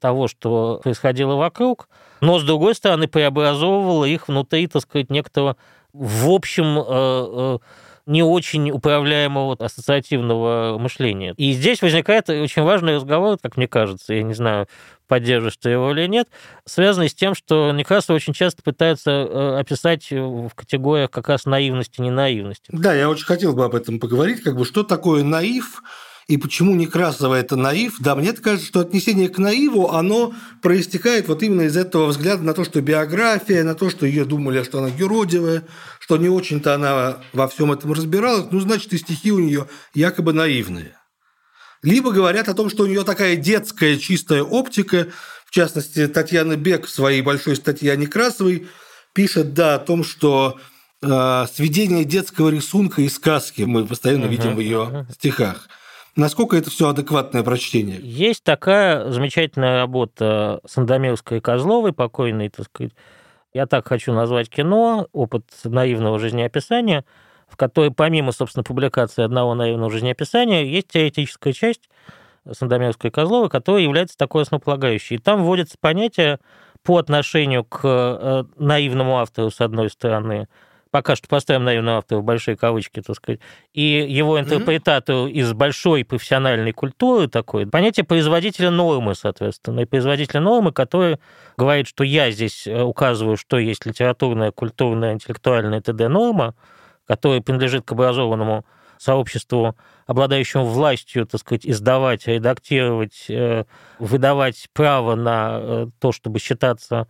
того, 0.00 0.28
что 0.28 0.80
происходило 0.82 1.34
вокруг, 1.36 1.88
но, 2.20 2.38
с 2.38 2.44
другой 2.44 2.74
стороны, 2.74 3.08
преобразовывала 3.08 4.04
их 4.04 4.28
внутри, 4.28 4.66
так 4.66 4.82
сказать, 4.82 5.10
некоторого, 5.10 5.56
в 5.92 6.30
общем, 6.30 6.78
э, 6.78 6.84
э, 6.88 7.58
не 8.06 8.22
очень 8.22 8.70
управляемого 8.70 9.56
ассоциативного 9.58 10.78
мышления. 10.78 11.34
И 11.36 11.52
здесь 11.52 11.80
возникает 11.80 12.28
очень 12.28 12.62
важный 12.62 12.96
разговор, 12.96 13.38
как 13.40 13.56
мне 13.56 13.68
кажется, 13.68 14.14
я 14.14 14.22
не 14.22 14.34
знаю, 14.34 14.66
поддерживаешь 15.06 15.56
ты 15.56 15.70
его 15.70 15.90
или 15.92 16.06
нет, 16.06 16.28
связанный 16.64 17.08
с 17.08 17.14
тем, 17.14 17.34
что 17.34 17.72
Некрасов 17.72 18.16
очень 18.16 18.32
часто 18.32 18.62
пытается 18.62 19.10
э, 19.10 19.58
описать 19.60 20.10
в 20.10 20.50
категориях 20.54 21.10
как 21.10 21.28
раз 21.28 21.44
наивности, 21.44 22.00
не 22.00 22.10
наивности. 22.10 22.64
Да, 22.68 22.94
я 22.94 23.08
очень 23.08 23.26
хотел 23.26 23.54
бы 23.54 23.64
об 23.64 23.74
этом 23.74 23.98
поговорить, 23.98 24.42
как 24.42 24.56
бы 24.56 24.64
что 24.64 24.82
такое 24.82 25.22
наив, 25.24 25.82
и 26.30 26.36
почему 26.36 26.76
Некрасова 26.76 27.34
это 27.34 27.56
наив? 27.56 27.96
Да, 27.98 28.14
мне 28.14 28.32
кажется, 28.32 28.64
что 28.64 28.78
отнесение 28.78 29.28
к 29.28 29.38
наиву, 29.38 29.90
оно 29.90 30.32
проистекает 30.62 31.26
вот 31.26 31.42
именно 31.42 31.62
из 31.62 31.76
этого 31.76 32.06
взгляда 32.06 32.44
на 32.44 32.54
то, 32.54 32.62
что 32.62 32.80
биография, 32.80 33.64
на 33.64 33.74
то, 33.74 33.90
что 33.90 34.06
ее 34.06 34.24
думали, 34.24 34.62
что 34.62 34.78
она 34.78 34.86
юродивая, 34.96 35.64
что 35.98 36.18
не 36.18 36.28
очень-то 36.28 36.72
она 36.72 37.18
во 37.32 37.48
всем 37.48 37.72
этом 37.72 37.92
разбиралась, 37.92 38.46
ну, 38.52 38.60
значит, 38.60 38.92
и 38.92 38.98
стихи 38.98 39.32
у 39.32 39.40
нее 39.40 39.66
якобы 39.92 40.32
наивные. 40.32 40.96
Либо 41.82 42.12
говорят 42.12 42.48
о 42.48 42.54
том, 42.54 42.70
что 42.70 42.84
у 42.84 42.86
нее 42.86 43.02
такая 43.02 43.34
детская 43.34 43.98
чистая 43.98 44.44
оптика, 44.44 45.08
в 45.46 45.50
частности, 45.50 46.06
Татьяна 46.06 46.54
Бек 46.54 46.86
в 46.86 46.90
своей 46.90 47.22
большой 47.22 47.56
статье 47.56 47.90
о 47.90 47.96
Некрасовой 47.96 48.68
пишет, 49.14 49.52
да, 49.52 49.74
о 49.74 49.78
том, 49.80 50.04
что 50.04 50.60
э, 51.02 51.46
сведение 51.52 52.04
детского 52.04 52.50
рисунка 52.50 53.02
и 53.02 53.08
сказки 53.08 53.62
мы 53.62 53.84
постоянно 53.84 54.26
uh-huh, 54.26 54.28
видим 54.28 54.54
в 54.54 54.60
ее 54.60 55.08
стихах– 55.12 55.68
Насколько 56.16 56.56
это 56.56 56.70
все 56.70 56.88
адекватное 56.88 57.42
прочтение? 57.42 57.98
Есть 58.02 58.42
такая 58.42 59.10
замечательная 59.10 59.78
работа 59.78 60.60
Сандомирской 60.66 61.38
и 61.38 61.40
Козловой, 61.40 61.92
покойной, 61.92 62.48
так 62.48 62.66
сказать, 62.66 62.92
я 63.52 63.66
так 63.66 63.86
хочу 63.86 64.12
назвать 64.12 64.48
кино, 64.48 65.08
опыт 65.12 65.44
наивного 65.64 66.18
жизнеописания, 66.18 67.04
в 67.48 67.56
которой 67.56 67.90
помимо, 67.90 68.32
собственно, 68.32 68.62
публикации 68.62 69.24
одного 69.24 69.54
наивного 69.54 69.90
жизнеописания, 69.90 70.62
есть 70.62 70.88
теоретическая 70.88 71.52
часть 71.52 71.88
Сандомирской 72.50 73.10
и 73.10 73.12
Козловой, 73.12 73.50
которая 73.50 73.82
является 73.82 74.16
такой 74.16 74.42
основополагающей. 74.42 75.16
И 75.16 75.18
там 75.18 75.44
вводится 75.44 75.76
понятие 75.80 76.38
по 76.82 76.98
отношению 76.98 77.64
к 77.64 77.80
э, 77.84 78.44
наивному 78.56 79.18
автору, 79.18 79.50
с 79.50 79.60
одной 79.60 79.90
стороны, 79.90 80.48
пока 80.90 81.16
что 81.16 81.28
поставим 81.28 81.64
наивного 81.64 81.98
автора 81.98 82.18
в 82.20 82.24
большие 82.24 82.56
кавычки, 82.56 83.00
так 83.00 83.16
сказать, 83.16 83.40
и 83.72 83.82
его 84.08 84.38
интерпретацию 84.40 85.26
mm-hmm. 85.26 85.32
из 85.32 85.52
большой 85.52 86.04
профессиональной 86.04 86.72
культуры 86.72 87.28
такой, 87.28 87.66
понятие 87.66 88.04
производителя 88.04 88.70
нормы, 88.70 89.14
соответственно, 89.14 89.80
и 89.80 89.84
производителя 89.84 90.40
нормы, 90.40 90.72
который 90.72 91.18
говорит, 91.56 91.86
что 91.86 92.04
я 92.04 92.30
здесь 92.30 92.66
э, 92.66 92.82
указываю, 92.82 93.36
что 93.36 93.58
есть 93.58 93.86
литературная, 93.86 94.50
культурная, 94.50 95.12
интеллектуальная 95.12 95.80
ТД-норма, 95.80 96.54
которая 97.06 97.40
принадлежит 97.40 97.84
к 97.84 97.92
образованному 97.92 98.64
сообществу, 98.98 99.76
обладающему 100.06 100.66
властью, 100.66 101.26
так 101.26 101.40
сказать, 101.40 101.64
издавать, 101.64 102.26
редактировать, 102.26 103.26
э, 103.28 103.64
выдавать 103.98 104.68
право 104.74 105.14
на 105.14 105.58
э, 105.60 105.86
то, 106.00 106.12
чтобы 106.12 106.38
считаться 106.38 107.08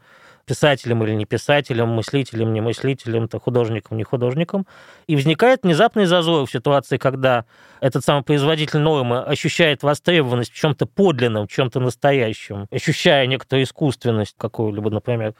писателем 0.51 1.05
или 1.05 1.15
не 1.15 1.27
писателем, 1.27 1.91
мыслителем, 1.91 2.53
не 2.53 2.61
мыслителем, 2.61 3.29
то 3.29 3.39
художником, 3.39 3.97
не 3.97 4.03
художником. 4.03 4.67
И 5.07 5.15
возникает 5.15 5.63
внезапный 5.63 6.07
зазор 6.07 6.45
в 6.45 6.51
ситуации, 6.51 6.97
когда 6.97 7.45
этот 7.81 8.05
самый 8.05 8.25
производитель 8.25 8.81
нормы 8.81 9.21
ощущает 9.23 9.85
востребованность 9.85 10.53
в 10.53 10.57
чем-то 10.57 10.87
подлинном, 10.87 11.47
в 11.47 11.53
чем-то 11.53 11.79
настоящем, 11.79 12.67
ощущая 12.73 13.27
некоторую 13.27 13.63
искусственность 13.63 14.35
какого-либо, 14.37 14.91
например, 14.91 15.35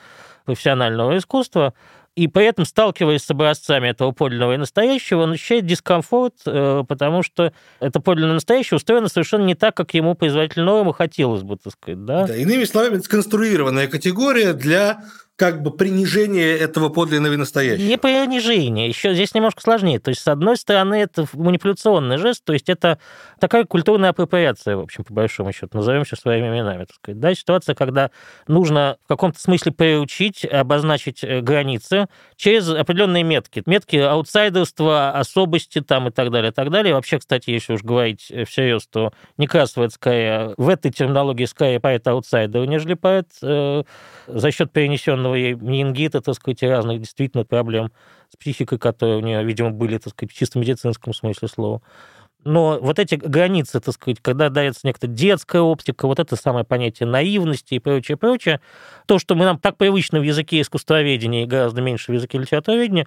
профессионального 0.45 1.19
искусства, 1.19 1.75
и 2.17 2.29
при 2.29 2.47
этом, 2.47 2.65
сталкиваясь 2.65 3.23
с 3.23 3.31
образцами 3.31 3.89
этого 3.89 4.11
подлинного 4.13 4.55
и 4.55 4.57
настоящего, 4.57 5.23
он 5.23 5.33
ощущает 5.33 5.67
дискомфорт, 5.67 6.35
э, 6.47 6.85
потому 6.87 7.23
что 7.23 7.53
это 7.79 8.01
подлинное 8.01 8.35
настоящее 8.35 8.77
устроено 8.77 9.09
совершенно 9.09 9.45
не 9.45 9.55
так, 9.55 9.77
как 9.77 9.95
ему 9.95 10.15
производитель 10.15 10.63
нормы 10.63 10.93
хотелось 10.93 11.43
бы, 11.43 11.57
так 11.57 11.73
сказать. 11.73 12.05
Да? 12.05 12.27
Да, 12.27 12.37
иными 12.37 12.65
словами, 12.65 12.99
сконструированная 12.99 13.87
категория 13.87 14.53
для 14.53 15.05
как 15.41 15.63
бы 15.63 15.71
принижение 15.71 16.55
этого 16.55 16.91
подлинного 16.91 17.33
и 17.33 17.37
настоящего. 17.39 17.87
Не 17.87 17.97
принижение, 17.97 18.87
еще 18.89 19.15
здесь 19.15 19.35
немножко 19.35 19.63
сложнее. 19.63 19.99
То 19.99 20.11
есть, 20.11 20.21
с 20.21 20.29
одной 20.29 20.59
стороны, 20.59 20.97
это 20.97 21.27
манипуляционный 21.33 22.19
жест, 22.19 22.45
то 22.45 22.53
есть 22.53 22.69
это 22.69 22.99
такая 23.39 23.65
культурная 23.65 24.11
апроприация, 24.11 24.77
в 24.77 24.81
общем, 24.81 25.03
по 25.03 25.15
большому 25.15 25.55
счету, 25.55 25.79
назовем 25.79 26.05
все 26.05 26.17
своими 26.17 26.49
именами, 26.49 26.85
так 26.85 26.95
сказать. 26.95 27.21
Да, 27.21 27.35
ситуация, 27.35 27.75
когда 27.75 28.11
нужно 28.49 28.99
в 29.07 29.09
каком-то 29.09 29.41
смысле 29.41 29.73
приучить, 29.73 30.45
обозначить 30.45 31.25
э, 31.25 31.41
границы 31.41 32.09
через 32.37 32.69
определенные 32.69 33.23
метки. 33.23 33.63
Метки 33.65 33.97
аутсайдерства, 33.97 35.13
особости 35.13 35.81
там 35.81 36.09
и 36.09 36.11
так 36.11 36.31
далее, 36.31 36.51
и 36.51 36.55
так 36.55 36.69
далее. 36.69 36.93
Вообще, 36.93 37.19
кстати, 37.19 37.49
если 37.49 37.73
уж 37.73 37.83
говорить 37.83 38.27
э, 38.31 38.45
всерьез, 38.45 38.87
то 38.89 39.15
Некрасова 39.39 39.85
это 39.85 39.95
скорее, 39.95 40.55
в 40.59 40.69
этой 40.69 40.93
терминологии 40.93 41.47
скорее 41.47 41.81
поэт 41.81 42.07
аутсайдер, 42.07 42.67
нежели 42.67 42.93
поэт 42.93 43.29
э, 43.41 43.85
за 44.27 44.51
счет 44.51 44.71
перенесенного 44.71 45.30
больного 45.31 45.35
ей 45.35 45.55
менингита, 45.55 46.21
так 46.21 46.35
сказать, 46.35 46.63
и 46.63 46.67
разных 46.67 47.01
действительно 47.01 47.45
проблем 47.45 47.93
с 48.33 48.37
психикой, 48.37 48.79
которые 48.79 49.19
у 49.19 49.21
нее, 49.21 49.45
видимо, 49.45 49.71
были, 49.71 49.99
так 49.99 50.13
сказать, 50.13 50.33
в 50.33 50.37
чисто 50.37 50.59
медицинском 50.59 51.15
смысле 51.15 51.49
слова. 51.49 51.83
Но 52.43 52.79
вот 52.81 52.99
эти 52.99 53.17
границы, 53.17 53.81
так 53.81 53.95
сказать, 53.95 54.19
когда 54.23 54.49
дается 54.49 54.87
некоторая 54.87 55.15
детская 55.15 55.61
оптика, 55.61 56.07
вот 56.07 56.19
это 56.19 56.37
самое 56.37 56.65
понятие 56.65 57.07
наивности 57.07 57.75
и 57.75 57.79
прочее, 57.79 58.17
прочее, 58.17 58.61
то, 59.07 59.19
что 59.19 59.35
мы 59.35 59.45
нам 59.45 59.59
так 59.59 59.77
привычно 59.77 60.21
в 60.21 60.23
языке 60.23 60.61
искусствоведения 60.61 61.43
и 61.43 61.47
гораздо 61.47 61.83
меньше 61.83 62.13
в 62.13 62.15
языке 62.15 62.39
литературоведения, 62.39 63.07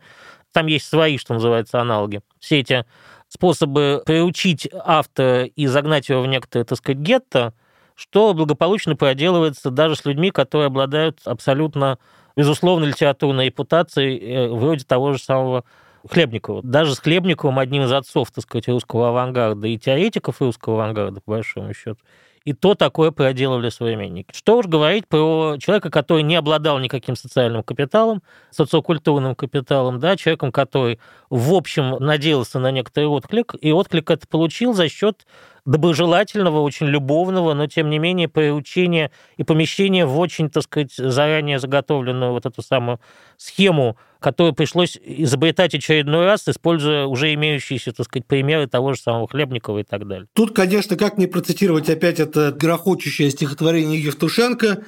там 0.52 0.68
есть 0.68 0.86
свои, 0.88 1.18
что 1.18 1.34
называется, 1.34 1.82
аналоги. 1.82 2.22
Все 2.40 2.60
эти 2.60 2.86
способы 3.28 4.04
приучить 4.06 4.70
автора 4.72 5.46
и 5.46 5.66
загнать 5.66 6.10
его 6.10 6.22
в 6.22 6.28
некоторое, 6.28 6.66
так 6.66 6.78
сказать, 6.78 7.00
гетто, 7.00 7.54
что 7.96 8.34
благополучно 8.34 8.96
проделывается 8.96 9.70
даже 9.70 9.96
с 9.96 10.06
людьми, 10.06 10.32
которые 10.32 10.68
обладают 10.68 11.20
абсолютно, 11.26 11.98
безусловно, 12.36 12.86
литературной 12.86 13.46
репутацией, 13.48 14.20
э, 14.20 14.48
вроде 14.50 14.86
того 14.86 15.14
же 15.14 15.20
самого 15.20 15.64
Хлебникова. 16.10 16.62
Даже 16.64 16.96
с 16.96 17.00
Хлебниковым, 17.00 17.60
одним 17.60 17.84
из 17.84 17.92
отцов, 17.92 18.30
так 18.32 18.44
сказать, 18.44 18.68
русского 18.68 19.10
авангарда 19.10 19.68
и 19.68 19.78
теоретиков 19.78 20.42
русского 20.42 20.76
авангарда, 20.76 21.22
по 21.22 21.32
большому 21.32 21.74
счету, 21.74 22.00
и 22.44 22.52
то 22.52 22.76
такое 22.76 23.12
проделывали 23.12 23.70
современники. 23.70 24.34
Что 24.34 24.58
уж 24.58 24.66
говорить 24.66 25.08
про 25.08 25.56
человека, 25.60 25.90
который 25.90 26.24
не 26.24 26.36
обладал 26.36 26.78
никаким 26.80 27.16
социальным 27.16 27.64
капиталом, 27.64 28.22
социокультурным 28.52 29.34
капиталом, 29.36 30.00
да, 30.00 30.18
человеком, 30.18 30.52
который, 30.52 31.00
в 31.30 31.54
общем, 31.54 31.92
надеялся 32.00 32.60
на 32.60 32.72
некоторый 32.72 33.06
отклик, 33.06 33.56
и 33.60 33.72
отклик 33.72 34.12
это 34.12 34.28
получил 34.28 34.74
за 34.74 34.90
счет 34.90 35.26
доброжелательного, 35.66 36.60
очень 36.62 36.88
любовного, 36.88 37.54
но 37.54 37.68
тем 37.68 37.90
не 37.90 38.00
менее 38.00 38.28
приучения 38.28 39.12
и 39.38 39.44
помещения 39.44 40.06
в 40.06 40.20
очень, 40.20 40.50
так 40.50 40.64
сказать, 40.64 40.94
заранее 40.96 41.60
заготовленную 41.60 42.32
вот 42.32 42.46
эту 42.46 42.62
самую 42.62 43.00
схему, 43.38 43.98
которую 44.20 44.54
пришлось 44.54 44.98
изобретать 45.04 45.74
очередной 45.74 46.26
раз, 46.26 46.48
используя 46.48 47.06
уже 47.06 47.34
имеющиеся, 47.34 47.94
так 47.94 48.06
сказать, 48.06 48.26
примеры 48.26 48.68
того 48.68 48.94
же 48.94 49.00
самого 49.00 49.28
Хлебникова 49.28 49.80
и 49.80 49.84
так 49.84 50.08
далее. 50.08 50.28
Тут, 50.34 50.54
конечно, 50.54 50.98
как 50.98 51.18
не 51.18 51.28
процитировать 51.28 51.90
опять 51.90 52.20
это 52.20 52.52
грохочущее 52.52 53.30
стихотворение 53.32 54.02
Евтушенко, 54.02 54.84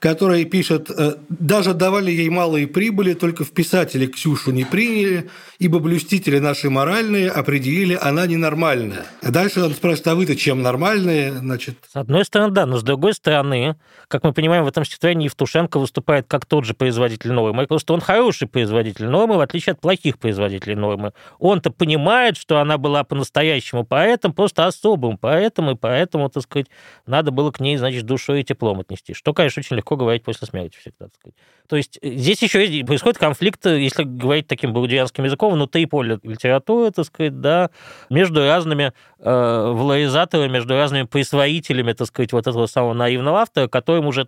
который 0.00 0.44
пишет, 0.44 0.90
«Э, 0.90 1.14
даже 1.28 1.74
давали 1.74 2.10
ей 2.10 2.28
малые 2.28 2.66
прибыли, 2.66 3.14
только 3.14 3.44
в 3.44 3.50
писатели 3.50 4.06
Ксюшу 4.06 4.52
не 4.52 4.64
приняли, 4.64 5.30
ибо 5.58 5.78
блюстители 5.78 6.38
наши 6.38 6.68
моральные 6.68 7.30
определили, 7.30 7.98
она 8.00 8.26
ненормальная. 8.26 9.06
А 9.22 9.30
дальше 9.30 9.62
он 9.62 9.72
спрашивает, 9.72 10.06
а 10.08 10.14
вы-то 10.14 10.36
чем 10.36 10.62
нормальные? 10.62 11.32
Значит... 11.32 11.78
С 11.90 11.96
одной 11.96 12.24
стороны, 12.24 12.52
да, 12.52 12.66
но 12.66 12.78
с 12.78 12.82
другой 12.82 13.14
стороны, 13.14 13.76
как 14.08 14.24
мы 14.24 14.32
понимаем, 14.32 14.64
в 14.64 14.68
этом 14.68 14.84
стихотворении 14.84 15.24
Евтушенко 15.24 15.78
выступает 15.78 16.26
как 16.28 16.44
тот 16.44 16.64
же 16.64 16.74
производитель 16.74 17.32
нормы, 17.32 17.66
просто 17.66 17.94
он 17.94 18.00
хороший 18.00 18.48
производитель 18.48 19.06
нормы, 19.06 19.36
в 19.36 19.40
отличие 19.40 19.72
от 19.72 19.80
плохих 19.80 20.18
производителей 20.18 20.74
нормы. 20.74 21.12
Он-то 21.38 21.70
понимает, 21.70 22.36
что 22.36 22.58
она 22.58 22.76
была 22.76 23.04
по-настоящему 23.04 23.84
поэтом, 23.84 24.32
просто 24.32 24.66
особым 24.66 25.16
поэтом, 25.16 25.70
и 25.70 25.74
поэтому, 25.74 26.28
так 26.28 26.42
сказать, 26.42 26.66
надо 27.06 27.30
было 27.30 27.50
к 27.50 27.60
ней, 27.60 27.76
значит, 27.76 28.04
душой 28.04 28.42
и 28.42 28.44
теплом 28.44 28.80
отнести. 28.80 29.14
Что, 29.14 29.32
конечно, 29.32 29.60
очень 29.60 29.76
легко 29.76 29.85
говорить 29.94 30.24
после 30.24 30.48
смерти 30.48 30.76
всегда, 30.78 31.06
так 31.06 31.14
сказать. 31.14 31.34
То 31.68 31.76
есть 31.76 31.98
э, 32.02 32.10
здесь 32.16 32.42
еще 32.42 32.84
происходит 32.84 33.18
конфликт, 33.18 33.64
э, 33.66 33.80
если 33.80 34.02
говорить 34.02 34.48
таким 34.48 34.72
баудианским 34.72 35.22
языком, 35.24 35.52
внутри 35.52 35.86
поля 35.86 36.18
литературы, 36.24 36.90
так 36.90 37.04
сказать, 37.04 37.40
да, 37.40 37.70
между 38.10 38.40
разными 38.40 38.92
э, 39.20 39.72
валоризаторами, 39.74 40.50
между 40.50 40.74
разными 40.74 41.04
присвоителями, 41.04 41.92
так 41.92 42.08
сказать, 42.08 42.32
вот 42.32 42.46
этого 42.48 42.66
самого 42.66 42.94
наивного 42.94 43.40
автора, 43.40 43.68
которым 43.68 44.06
уже 44.06 44.26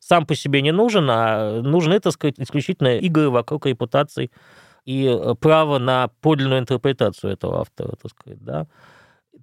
сам 0.00 0.26
по 0.26 0.34
себе 0.34 0.62
не 0.62 0.72
нужен, 0.72 1.08
а 1.08 1.60
нужны, 1.62 2.00
так 2.00 2.12
сказать, 2.12 2.34
исключительно 2.38 2.98
игры 2.98 3.30
вокруг 3.30 3.66
репутации 3.66 4.30
и 4.84 5.06
э, 5.06 5.34
право 5.38 5.78
на 5.78 6.08
подлинную 6.20 6.60
интерпретацию 6.60 7.32
этого 7.32 7.60
автора, 7.60 7.94
так 8.00 8.10
сказать, 8.10 8.42
да. 8.42 8.66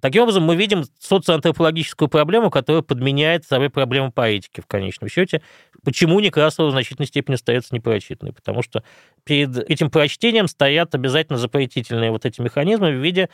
Таким 0.00 0.22
образом, 0.22 0.44
мы 0.44 0.54
видим 0.56 0.84
социоантропологическую 1.00 2.08
проблему, 2.08 2.50
которая 2.50 2.82
подменяет 2.82 3.44
собой 3.44 3.70
проблему 3.70 4.12
поэтики 4.12 4.60
в 4.60 4.66
конечном 4.66 5.08
счете. 5.08 5.42
Почему 5.84 6.20
Некрасова 6.20 6.68
в 6.68 6.70
значительной 6.70 7.06
степени 7.06 7.34
остается 7.34 7.74
непрочитанной? 7.74 8.32
Потому 8.32 8.62
что 8.62 8.84
перед 9.24 9.56
этим 9.58 9.90
прочтением 9.90 10.46
стоят 10.46 10.94
обязательно 10.94 11.38
запретительные 11.38 12.10
вот 12.10 12.26
эти 12.26 12.40
механизмы 12.40 12.90
в 12.90 13.02
виде 13.02 13.28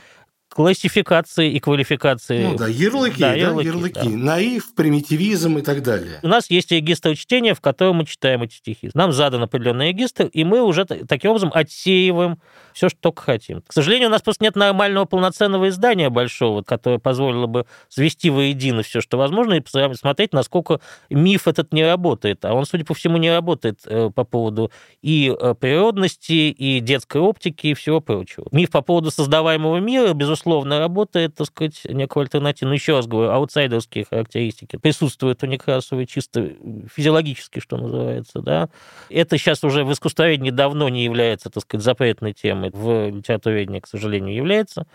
классификации 0.54 1.50
и 1.50 1.58
квалификации. 1.58 2.44
Ну 2.44 2.56
да, 2.56 2.68
ярлыки, 2.68 3.20
да, 3.20 3.34
ярлыки, 3.34 3.68
да, 3.68 3.74
ярлыки. 3.74 4.00
Да. 4.02 4.08
наив, 4.08 4.72
примитивизм 4.74 5.58
и 5.58 5.62
так 5.62 5.82
далее. 5.82 6.20
У 6.22 6.28
нас 6.28 6.48
есть 6.48 6.70
регистр 6.70 7.16
чтения, 7.16 7.54
в 7.54 7.60
котором 7.60 7.96
мы 7.96 8.06
читаем 8.06 8.42
эти 8.42 8.54
стихи. 8.54 8.90
Нам 8.94 9.12
задан 9.12 9.42
определенный 9.42 9.88
регистр, 9.88 10.26
и 10.26 10.44
мы 10.44 10.62
уже 10.62 10.84
таким 10.84 11.30
образом 11.30 11.50
отсеиваем 11.52 12.38
все, 12.72 12.88
что 12.88 12.98
только 13.00 13.22
хотим. 13.22 13.62
К 13.66 13.72
сожалению, 13.72 14.08
у 14.08 14.12
нас 14.12 14.22
просто 14.22 14.44
нет 14.44 14.54
нормального 14.54 15.06
полноценного 15.06 15.68
издания 15.70 16.08
большого, 16.08 16.62
которое 16.62 16.98
позволило 17.00 17.46
бы 17.46 17.66
свести 17.88 18.30
воедино 18.30 18.82
все, 18.82 19.00
что 19.00 19.16
возможно, 19.16 19.54
и 19.54 19.60
посмотреть, 19.60 20.32
насколько 20.32 20.80
миф 21.10 21.48
этот 21.48 21.72
не 21.72 21.84
работает. 21.84 22.44
А 22.44 22.54
он, 22.54 22.64
судя 22.64 22.84
по 22.84 22.94
всему, 22.94 23.16
не 23.16 23.30
работает 23.30 23.80
э, 23.86 24.10
по 24.14 24.22
поводу 24.22 24.70
и 25.02 25.34
э, 25.36 25.54
природности, 25.58 26.32
и 26.32 26.78
детской 26.78 27.20
оптики, 27.20 27.68
и 27.68 27.74
всего 27.74 28.00
прочего. 28.00 28.46
Миф 28.52 28.70
по 28.70 28.82
поводу 28.82 29.10
создаваемого 29.10 29.78
мира, 29.78 30.12
безусловно, 30.12 30.43
безусловно, 30.44 30.78
работает, 30.78 31.34
так 31.34 31.46
сказать, 31.46 31.80
некую 31.84 32.22
альтернативу. 32.22 32.68
Но 32.68 32.74
еще 32.74 32.96
раз 32.96 33.06
говорю, 33.06 33.30
аутсайдерские 33.30 34.04
характеристики 34.08 34.76
присутствуют 34.76 35.42
у 35.42 35.46
Некрасовой 35.46 36.06
чисто 36.06 36.50
физиологически, 36.94 37.60
что 37.60 37.76
называется, 37.76 38.40
да. 38.40 38.68
Это 39.08 39.38
сейчас 39.38 39.64
уже 39.64 39.84
в 39.84 39.92
искусствоведении 39.92 40.50
давно 40.50 40.88
не 40.88 41.04
является, 41.04 41.50
так 41.50 41.62
сказать, 41.62 41.84
запретной 41.84 42.32
темой. 42.32 42.70
В 42.72 43.08
литературоведении, 43.08 43.80
к 43.80 43.86
сожалению, 43.86 44.34
является. 44.34 44.86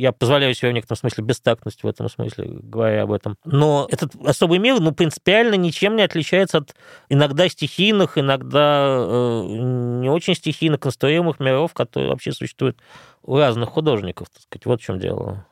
Я 0.00 0.12
позволяю 0.12 0.54
себе 0.54 0.70
в 0.70 0.72
некотором 0.72 0.96
смысле 0.96 1.24
бестактность 1.24 1.82
в 1.82 1.86
этом 1.86 2.08
смысле, 2.08 2.46
говоря 2.48 3.02
об 3.02 3.12
этом. 3.12 3.36
Но 3.44 3.86
этот 3.90 4.12
особый 4.24 4.58
мир, 4.58 4.80
ну, 4.80 4.92
принципиально 4.92 5.56
ничем 5.56 5.94
не 5.94 6.00
отличается 6.00 6.56
от 6.56 6.74
иногда 7.10 7.46
стихийных, 7.50 8.16
иногда 8.16 8.96
э, 8.98 9.42
не 9.46 10.08
очень 10.08 10.34
стихийных 10.34 10.80
конструируемых 10.80 11.38
миров, 11.38 11.74
которые 11.74 12.08
вообще 12.08 12.32
существуют 12.32 12.78
у 13.22 13.36
разных 13.36 13.68
художников, 13.68 14.30
так 14.30 14.40
сказать. 14.40 14.64
Вот 14.64 14.80
в 14.80 14.84
чем 14.84 14.98
дело. 14.98 15.44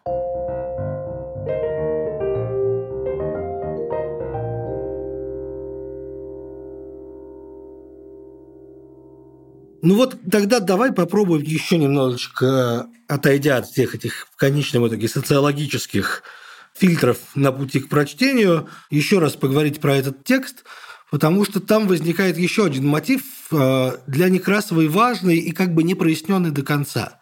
Ну 9.81 9.95
вот 9.95 10.17
тогда 10.31 10.61
давай 10.61 10.93
попробуем 10.93 11.43
еще 11.43 11.79
немножечко, 11.79 12.89
отойдя 13.07 13.59
от 13.59 13.67
всех 13.67 13.95
этих 13.95 14.27
в 14.33 14.37
конечном 14.37 14.89
итоге 14.89 15.09
социологических 15.09 16.25
фильтров 16.75 17.19
на 17.35 17.53
пути 17.53 17.81
к 17.81 17.89
прочтению, 17.89 18.69
еще 18.91 19.19
раз 19.19 19.35
поговорить 19.35 19.81
про 19.81 19.97
этот 19.97 20.25
текст, 20.25 20.65
потому 21.11 21.45
что 21.45 21.61
там 21.61 21.87
возникает 21.87 22.39
еще 22.39 22.67
один 22.67 22.87
мотив 22.87 23.23
э, 23.53 23.93
для 24.07 24.29
Некрасовой 24.29 24.89
важный 24.89 25.37
и 25.37 25.53
как 25.53 25.75
бы 25.75 25.83
не 25.83 25.95
проясненный 25.95 26.51
до 26.51 26.63
конца. 26.63 27.21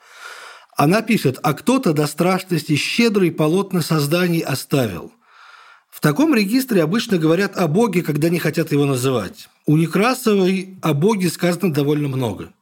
Она 0.77 1.03
пишет, 1.03 1.39
а 1.43 1.55
кто-то 1.55 1.93
до 1.93 2.07
страшности 2.07 2.77
щедрый 2.77 3.33
полотна 3.33 3.83
созданий 3.83 4.41
оставил. 4.41 5.13
В 5.91 6.01
таком 6.01 6.35
регистре 6.35 6.83
обычно 6.83 7.17
говорят 7.17 7.57
о 7.57 7.69
Боге, 7.69 8.03
когда 8.03 8.29
не 8.29 8.39
хотят 8.39 8.73
его 8.73 8.85
называть. 8.85 9.49
У 9.69 9.77
Некрасовой 9.77 10.79
о 10.81 10.95
Боге 10.95 11.29
сказано 11.29 11.73
довольно 11.73 12.07
много. 12.07 12.53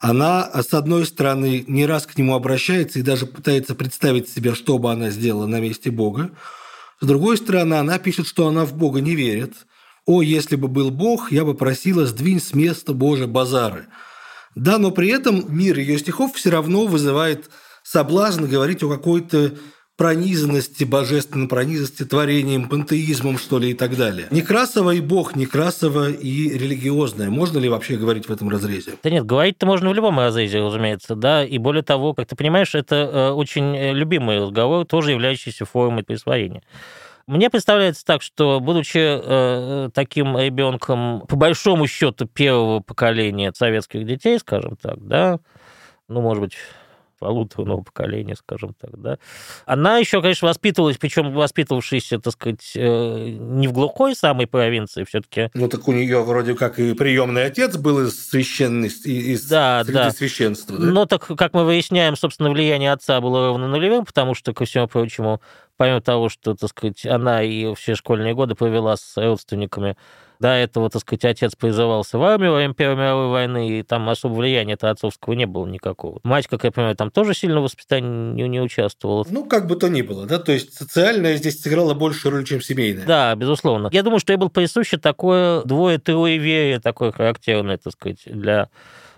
Она, 0.00 0.50
с 0.52 0.74
одной 0.74 1.06
стороны, 1.06 1.64
не 1.68 1.86
раз 1.86 2.06
к 2.06 2.18
нему 2.18 2.34
обращается 2.34 2.98
и 2.98 3.02
даже 3.02 3.26
пытается 3.26 3.76
представить 3.76 4.28
себе, 4.28 4.54
что 4.54 4.78
бы 4.78 4.90
она 4.90 5.10
сделала 5.10 5.46
на 5.46 5.60
месте 5.60 5.92
Бога. 5.92 6.30
С 7.00 7.06
другой 7.06 7.36
стороны, 7.36 7.74
она 7.74 8.00
пишет, 8.00 8.26
что 8.26 8.48
она 8.48 8.64
в 8.64 8.74
Бога 8.74 9.00
не 9.00 9.14
верит. 9.14 9.54
«О, 10.06 10.22
если 10.22 10.56
бы 10.56 10.66
был 10.66 10.90
Бог, 10.90 11.30
я 11.30 11.44
бы 11.44 11.54
просила, 11.54 12.04
сдвинь 12.06 12.40
с 12.40 12.52
места 12.52 12.94
Боже 12.94 13.28
базары». 13.28 13.86
Да, 14.56 14.78
но 14.78 14.90
при 14.90 15.08
этом 15.10 15.44
мир 15.54 15.78
ее 15.78 15.98
стихов 15.98 16.34
все 16.34 16.50
равно 16.50 16.86
вызывает 16.86 17.48
соблазн 17.84 18.46
говорить 18.46 18.82
о 18.82 18.88
какой-то 18.88 19.54
пронизанности, 19.98 20.84
божественной 20.84 21.48
пронизанности 21.48 22.04
творением, 22.04 22.68
пантеизмом, 22.68 23.36
что 23.36 23.58
ли, 23.58 23.72
и 23.72 23.74
так 23.74 23.96
далее. 23.96 24.28
Некрасово 24.30 24.92
и 24.92 25.00
бог, 25.00 25.34
Некрасово 25.34 26.08
и 26.08 26.56
религиозное. 26.56 27.28
Можно 27.30 27.58
ли 27.58 27.68
вообще 27.68 27.96
говорить 27.96 28.28
в 28.28 28.32
этом 28.32 28.48
разрезе? 28.48 28.92
Да 29.02 29.10
нет, 29.10 29.26
говорить-то 29.26 29.66
можно 29.66 29.90
в 29.90 29.94
любом 29.94 30.20
разрезе, 30.20 30.60
разумеется, 30.60 31.16
да, 31.16 31.44
и 31.44 31.58
более 31.58 31.82
того, 31.82 32.14
как 32.14 32.28
ты 32.28 32.36
понимаешь, 32.36 32.76
это 32.76 32.94
э, 32.94 33.30
очень 33.30 33.76
э, 33.76 33.92
любимый 33.92 34.40
разговор, 34.40 34.86
тоже 34.86 35.10
являющийся 35.10 35.64
формой 35.64 36.04
присвоения. 36.04 36.62
Мне 37.26 37.50
представляется 37.50 38.06
так, 38.06 38.22
что, 38.22 38.60
будучи 38.60 39.00
э, 39.00 39.90
таким 39.92 40.38
ребенком, 40.38 41.22
по 41.26 41.34
большому 41.34 41.88
счету, 41.88 42.26
первого 42.26 42.78
поколения 42.78 43.52
советских 43.52 44.06
детей, 44.06 44.38
скажем 44.38 44.76
так, 44.80 45.04
да, 45.04 45.40
ну, 46.06 46.20
может 46.20 46.40
быть, 46.40 46.54
полуторного 47.18 47.82
поколения, 47.82 48.36
скажем 48.36 48.74
так, 48.80 49.00
да. 49.00 49.18
Она 49.66 49.98
еще, 49.98 50.20
конечно, 50.20 50.48
воспитывалась, 50.48 50.98
причем 50.98 51.32
воспитывавшаяся, 51.32 52.18
так 52.18 52.32
сказать, 52.32 52.72
э, 52.74 53.36
не 53.38 53.68
в 53.68 53.72
глухой 53.72 54.14
самой 54.14 54.46
провинции 54.46 55.04
все-таки. 55.04 55.50
Ну, 55.54 55.68
так 55.68 55.86
у 55.88 55.92
нее 55.92 56.22
вроде 56.22 56.54
как 56.54 56.78
и 56.78 56.94
приемный 56.94 57.44
отец 57.44 57.76
был 57.76 58.00
из 58.00 58.28
священности, 58.28 59.08
из 59.08 59.46
да, 59.48 59.82
среди 59.84 59.94
да. 59.94 60.10
священства, 60.10 60.78
да? 60.78 60.86
Ну, 60.86 61.06
так, 61.06 61.26
как 61.26 61.54
мы 61.54 61.64
выясняем, 61.64 62.16
собственно, 62.16 62.50
влияние 62.50 62.92
отца 62.92 63.20
было 63.20 63.48
ровно 63.48 63.68
нулевым, 63.68 64.04
потому 64.04 64.34
что, 64.34 64.52
ко 64.52 64.64
всему 64.64 64.86
прочему, 64.88 65.40
помимо 65.76 66.00
того, 66.00 66.28
что, 66.28 66.54
так 66.54 66.70
сказать, 66.70 67.06
она 67.06 67.42
и 67.42 67.74
все 67.74 67.94
школьные 67.94 68.34
годы 68.34 68.54
провела 68.54 68.96
с 68.96 69.16
родственниками 69.16 69.96
до 70.40 70.48
этого, 70.48 70.88
так 70.90 71.02
сказать, 71.02 71.24
отец 71.24 71.54
призывался 71.56 72.18
в 72.18 72.22
армию 72.22 72.52
во 72.52 72.58
время 72.58 72.74
Первой 72.74 72.96
мировой 72.96 73.28
войны, 73.28 73.78
и 73.78 73.82
там 73.82 74.08
особо 74.08 74.34
влияния 74.34 74.74
это 74.74 74.90
отцовского 74.90 75.34
не 75.34 75.46
было 75.46 75.66
никакого. 75.66 76.20
Мать, 76.22 76.46
как 76.46 76.64
я 76.64 76.70
понимаю, 76.70 76.96
там 76.96 77.10
тоже 77.10 77.34
сильно 77.34 77.60
в 77.60 77.64
воспитании 77.64 78.46
не, 78.46 78.60
участвовала. 78.60 79.26
Ну, 79.28 79.44
как 79.44 79.66
бы 79.66 79.76
то 79.76 79.88
ни 79.88 80.02
было, 80.02 80.26
да, 80.26 80.38
то 80.38 80.52
есть 80.52 80.74
социальная 80.74 81.36
здесь 81.36 81.60
сыграла 81.60 81.94
большую 81.94 82.32
роль, 82.32 82.44
чем 82.44 82.60
семейная. 82.60 83.06
Да, 83.06 83.34
безусловно. 83.34 83.88
Я 83.92 84.02
думаю, 84.02 84.20
что 84.20 84.32
ей 84.32 84.36
было 84.36 84.48
присуще 84.48 84.98
такое 84.98 85.62
двое-троеверие, 85.62 86.80
такое 86.80 87.12
характерное, 87.12 87.78
так 87.78 87.92
сказать, 87.92 88.22
для 88.26 88.68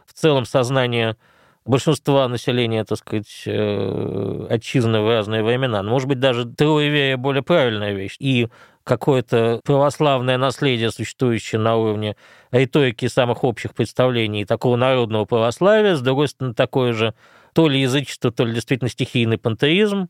в 0.06 0.14
целом 0.14 0.44
сознания 0.44 1.16
большинства 1.64 2.26
населения, 2.28 2.84
так 2.84 2.98
сказать, 2.98 3.42
э, 3.46 4.46
отчизны 4.50 5.00
в 5.00 5.08
разные 5.08 5.42
времена. 5.42 5.82
Может 5.82 6.08
быть, 6.08 6.18
даже 6.18 6.46
троеверие 6.46 7.16
более 7.16 7.42
правильная 7.42 7.92
вещь. 7.92 8.16
И 8.18 8.48
какое-то 8.90 9.60
православное 9.64 10.36
наследие, 10.36 10.90
существующее 10.90 11.60
на 11.60 11.76
уровне 11.76 12.16
риторики 12.50 13.06
самых 13.06 13.44
общих 13.44 13.72
представлений 13.72 14.44
такого 14.44 14.74
народного 14.74 15.26
православия, 15.26 15.94
с 15.94 16.00
другой 16.00 16.26
стороны, 16.26 16.54
такое 16.54 16.92
же 16.92 17.14
то 17.52 17.68
ли 17.68 17.80
язычество, 17.80 18.32
то 18.32 18.44
ли 18.44 18.52
действительно 18.52 18.90
стихийный 18.90 19.38
пантеизм, 19.38 20.08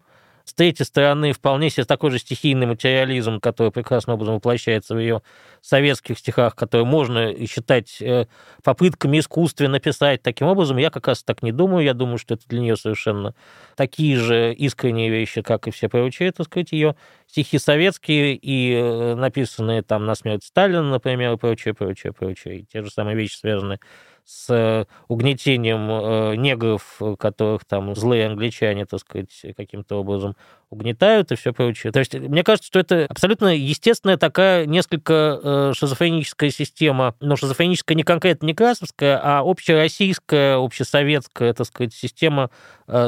с 0.50 0.54
третьей 0.54 0.84
стороны, 0.84 1.32
вполне 1.32 1.70
себе 1.70 1.84
такой 1.84 2.10
же 2.10 2.18
стихийный 2.18 2.66
материализм, 2.66 3.38
который 3.38 3.70
прекрасным 3.70 4.14
образом 4.14 4.34
воплощается 4.34 4.96
в 4.96 4.98
ее 4.98 5.22
советских 5.60 6.18
стихах, 6.18 6.56
который 6.56 6.84
можно 6.84 7.32
считать 7.46 8.02
э, 8.02 8.26
попытками 8.64 9.20
искусственно 9.20 9.70
написать 9.70 10.22
таким 10.22 10.48
образом. 10.48 10.76
Я 10.76 10.90
как 10.90 11.06
раз 11.06 11.22
так 11.22 11.44
не 11.44 11.52
думаю. 11.52 11.84
Я 11.84 11.94
думаю, 11.94 12.18
что 12.18 12.34
это 12.34 12.48
для 12.48 12.60
нее 12.60 12.76
совершенно 12.76 13.32
такие 13.76 14.16
же 14.16 14.52
искренние 14.52 15.08
вещи, 15.08 15.40
как 15.40 15.68
и 15.68 15.70
все 15.70 15.88
прочие, 15.88 16.32
так 16.32 16.46
сказать, 16.46 16.72
ее 16.72 16.96
стихи 17.28 17.58
советские 17.58 18.34
и 18.34 18.74
э, 18.74 19.14
написанные 19.14 19.82
там 19.82 20.04
на 20.04 20.16
смерть 20.16 20.42
Сталина, 20.42 20.82
например, 20.82 21.34
и 21.34 21.36
прочее, 21.36 21.74
прочее, 21.74 22.12
прочее. 22.12 22.58
И 22.58 22.64
те 22.64 22.82
же 22.82 22.90
самые 22.90 23.16
вещи, 23.16 23.36
связанные 23.36 23.78
с 24.24 24.46
э, 24.50 24.84
угнетением 25.08 25.88
э, 25.90 26.36
негров, 26.36 27.00
которых 27.18 27.64
там 27.64 27.94
злые 27.94 28.26
англичане, 28.26 28.86
так 28.86 29.00
сказать, 29.00 29.30
каким-то 29.56 29.96
образом 29.96 30.36
угнетают 30.70 31.32
и 31.32 31.36
все 31.36 31.52
прочее. 31.52 31.92
То 31.92 31.98
есть 31.98 32.14
мне 32.14 32.44
кажется, 32.44 32.68
что 32.68 32.78
это 32.78 33.06
абсолютно 33.08 33.56
естественная 33.56 34.16
такая 34.16 34.66
несколько 34.66 35.40
э, 35.42 35.72
шизофреническая 35.74 36.50
система, 36.50 37.14
но 37.20 37.36
шизофреническая 37.36 37.96
не 37.96 38.04
конкретно 38.04 38.46
не 38.46 38.54
красовская, 38.54 39.20
а 39.22 39.42
общероссийская, 39.44 40.56
общесоветская, 40.56 41.52
так 41.52 41.66
сказать, 41.66 41.94
система 41.94 42.50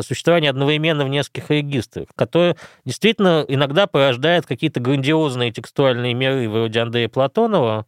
существования 0.03 0.51
одновременно 0.51 1.05
в 1.05 1.09
нескольких 1.09 1.51
регистрах, 1.51 2.07
которая 2.15 2.57
действительно 2.85 3.45
иногда 3.49 3.89
порождает 3.89 4.47
какие-то 4.47 4.79
грандиозные 4.79 5.51
текстуальные 5.51 6.15
миры 6.15 6.49
вроде 6.49 6.81
Андрея 6.81 7.09
Платонова, 7.09 7.87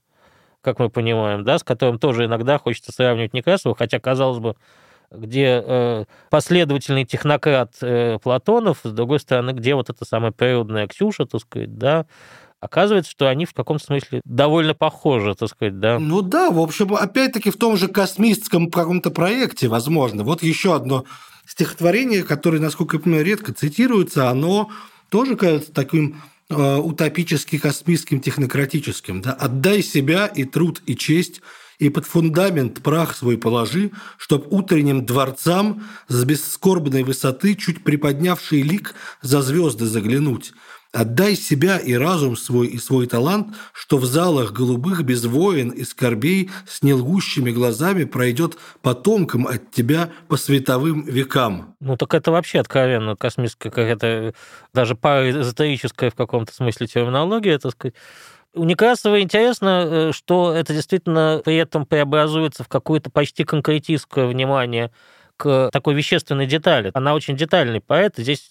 как 0.65 0.79
мы 0.79 0.89
понимаем, 0.89 1.45
да, 1.45 1.59
с 1.59 1.63
которым 1.63 1.99
тоже 1.99 2.25
иногда 2.25 2.59
хочется 2.59 2.91
сравнивать 2.91 3.35
Некрасова, 3.35 3.77
хотя, 3.77 4.01
казалось 4.01 4.39
бы, 4.39 4.57
где 5.11 5.63
э, 5.65 6.05
последовательный 6.31 7.05
технократ 7.05 7.75
э, 7.83 8.19
Платонов, 8.23 8.79
с 8.83 8.91
другой 8.91 9.21
стороны, 9.21 9.51
где 9.51 9.75
вот 9.75 9.91
эта 9.91 10.05
самая 10.05 10.33
природная 10.33 10.89
Ксюша, 10.89 11.27
так 11.27 11.41
сказать, 11.43 11.77
да, 11.77 12.07
оказывается, 12.61 13.11
что 13.11 13.29
они 13.29 13.45
в 13.45 13.53
каком-то 13.53 13.85
смысле 13.85 14.23
довольно 14.25 14.75
похожи, 14.75 15.35
так 15.35 15.51
сказать, 15.51 15.79
да. 15.79 15.99
Ну 15.99 16.23
да, 16.23 16.51
в 16.51 16.59
общем, 16.59 16.95
опять-таки 16.95 17.51
в 17.51 17.57
том 17.57 17.77
же 17.77 17.89
космическом 17.89 18.71
каком-то 18.71 19.11
проекте, 19.11 19.69
возможно. 19.69 20.25
Вот 20.25 20.43
еще 20.43 20.75
одно 20.75 21.05
стихотворение, 21.47 22.23
которое, 22.23 22.59
насколько 22.59 22.97
я 22.97 23.03
понимаю, 23.03 23.25
редко 23.25 23.53
цитируется, 23.53 24.31
оно 24.31 24.71
тоже 25.11 25.37
кажется 25.37 25.73
таким 25.73 26.23
утопически 26.57 27.59
космическим 27.59 28.21
технократическим. 28.21 29.23
Да? 29.23 29.33
Отдай 29.33 29.83
себя 29.83 30.27
и 30.27 30.45
труд, 30.45 30.83
и 30.87 30.97
честь, 30.97 31.41
и 31.79 31.89
под 31.89 32.07
фундамент 32.07 32.83
прах 32.83 33.17
свой 33.17 33.37
положи, 33.37 33.91
чтоб 34.19 34.53
утренним 34.53 35.05
дворцам 35.05 35.85
с 36.09 36.25
бесскорбной 36.25 37.03
высоты 37.03 37.55
чуть 37.55 37.83
приподнявший 37.83 38.63
лик 38.63 38.95
за 39.23 39.43
звезды 39.43 39.87
заглянуть, 39.87 40.53
Отдай 40.95 41.35
себя 41.35 41.79
и 41.79 41.95
разум 41.95 42.37
свой, 42.37 42.69
и 42.69 42.79
свой 42.79 43.09
талант, 43.09 43.49
что 43.73 43.99
в 43.99 44.05
залах 44.05 44.53
голубых 44.53 45.03
без 45.03 45.25
воин 45.25 45.71
и 45.71 45.83
скорбей 45.83 46.53
с 46.69 46.85
нелгущими 46.85 47.51
глазами 47.51 48.05
пройдет 48.05 48.57
потомкам 48.81 49.49
от 49.49 49.73
тебя 49.73 50.11
по 50.29 50.37
световым 50.37 51.03
векам. 51.05 51.75
Ну, 51.81 51.97
так 51.97 52.15
это 52.15 52.31
вообще 52.31 52.61
откровенно 52.61 53.17
космическая 53.17 53.71
какая-то, 53.71 54.35
даже 54.73 54.95
параэзотерическая 54.95 56.11
в 56.11 56.15
каком-то 56.15 56.55
смысле 56.55 56.87
терминология, 56.87 57.59
так 57.59 57.73
сказать. 57.73 57.95
У 58.55 58.63
Некрасова 58.63 59.21
интересно, 59.21 59.85
э, 59.85 60.13
что 60.13 60.53
это 60.53 60.73
действительно 60.73 61.43
при 61.45 61.57
этом 61.57 61.87
преобразуется 61.87 62.63
в 62.63 62.69
какое-то 62.69 63.11
почти 63.11 63.43
конкретистское 63.43 64.29
внимание 64.29 64.93
к 65.37 65.71
такой 65.73 65.95
вещественной 65.95 66.47
детали. 66.47 66.91
Она 66.95 67.15
очень 67.15 67.37
детальный 67.37 67.81
поэт. 67.81 68.15
Здесь, 68.17 68.51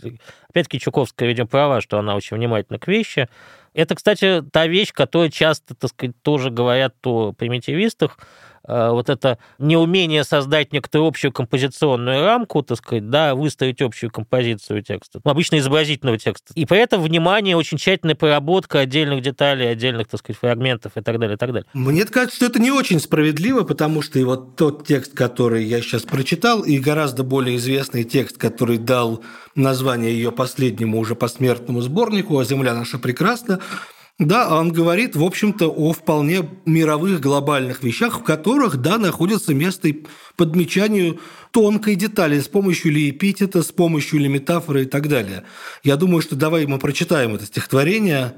опять-таки, 0.49 0.79
Чуковская, 0.79 1.27
видимо, 1.27 1.47
права, 1.47 1.81
что 1.81 1.99
она 1.99 2.15
очень 2.15 2.38
внимательна 2.38 2.79
к 2.79 2.88
вещи. 2.88 3.27
Это, 3.73 3.95
кстати, 3.95 4.43
та 4.51 4.67
вещь, 4.67 4.91
которую 4.93 5.29
часто, 5.29 5.75
так 5.75 5.89
сказать, 5.89 6.15
тоже 6.21 6.49
говорят 6.51 6.95
о 7.05 7.34
примитивистах, 7.34 8.19
вот 8.68 9.09
это 9.09 9.38
неумение 9.59 10.24
создать 10.24 10.74
некоторую 10.74 11.07
общую 11.09 11.32
композиционную 11.32 12.24
рамку, 12.24 12.61
так 12.64 12.78
сказать, 12.78 13.09
да, 13.09 13.36
выставить 13.36 13.82
общую 13.82 14.09
композицию 14.09 14.82
текста, 14.84 15.20
ну, 15.24 15.32
обычно 15.32 15.57
изобразительного 15.57 16.18
текста. 16.18 16.53
И 16.55 16.66
при 16.66 16.80
этом 16.80 17.01
внимание, 17.01 17.57
очень 17.57 17.78
тщательная 17.78 18.16
проработка 18.16 18.80
отдельных 18.80 19.22
деталей, 19.22 19.70
отдельных, 19.70 20.07
так 20.07 20.20
сказать, 20.20 20.39
фрагментов 20.39 20.93
и 20.95 21.01
так 21.01 21.20
далее, 21.20 21.36
и 21.36 21.38
так 21.38 21.51
далее. 21.51 21.68
Мне 21.74 22.05
кажется, 22.05 22.38
что 22.38 22.45
это 22.45 22.59
не 22.59 22.72
очень 22.72 22.99
справедливо, 22.99 23.64
потому 23.64 24.01
что 24.01 24.20
и 24.20 24.24
вот 24.24 24.55
тот 24.55 24.88
текст, 24.88 25.14
который 25.14 25.64
я 25.66 25.82
сейчас 25.82 26.03
прочитал, 26.03 26.61
и 26.64 26.80
гораздо 26.80 27.24
более 27.24 27.57
известный 27.57 28.03
текст, 28.03 28.38
который 28.38 28.78
дал 28.78 29.24
название 29.55 30.14
ее 30.14 30.32
последнему 30.32 30.99
уже 30.99 31.16
посмертному 31.16 31.82
сборнику 31.82 32.38
«А 32.39 32.45
земля 32.45 32.74
наша 32.74 32.97
прекрасна», 32.99 33.59
да, 34.20 34.59
он 34.59 34.72
говорит, 34.72 35.16
в 35.16 35.24
общем-то, 35.24 35.72
о 35.72 35.91
вполне 35.91 36.47
мировых 36.66 37.20
глобальных 37.20 37.82
вещах, 37.82 38.20
в 38.20 38.24
которых, 38.24 38.78
да, 38.78 38.99
находится 38.99 39.55
место 39.55 39.89
подмечанию 40.38 41.20
тонкой 41.51 41.95
детали 41.95 42.39
с 42.39 42.47
помощью 42.47 42.91
ли 42.91 43.09
эпитета, 43.09 43.64
с 43.64 43.72
помощью 43.72 44.20
ли 44.20 44.28
метафоры 44.28 44.84
и 44.84 44.86
так 44.86 45.07
далее. 45.07 45.45
Я 45.84 45.95
думаю, 45.95 46.22
что 46.22 46.36
давай 46.36 46.68
мы 46.68 46.78
прочитаем 46.78 47.34
это 47.34 47.45
стихотворение. 47.45 48.36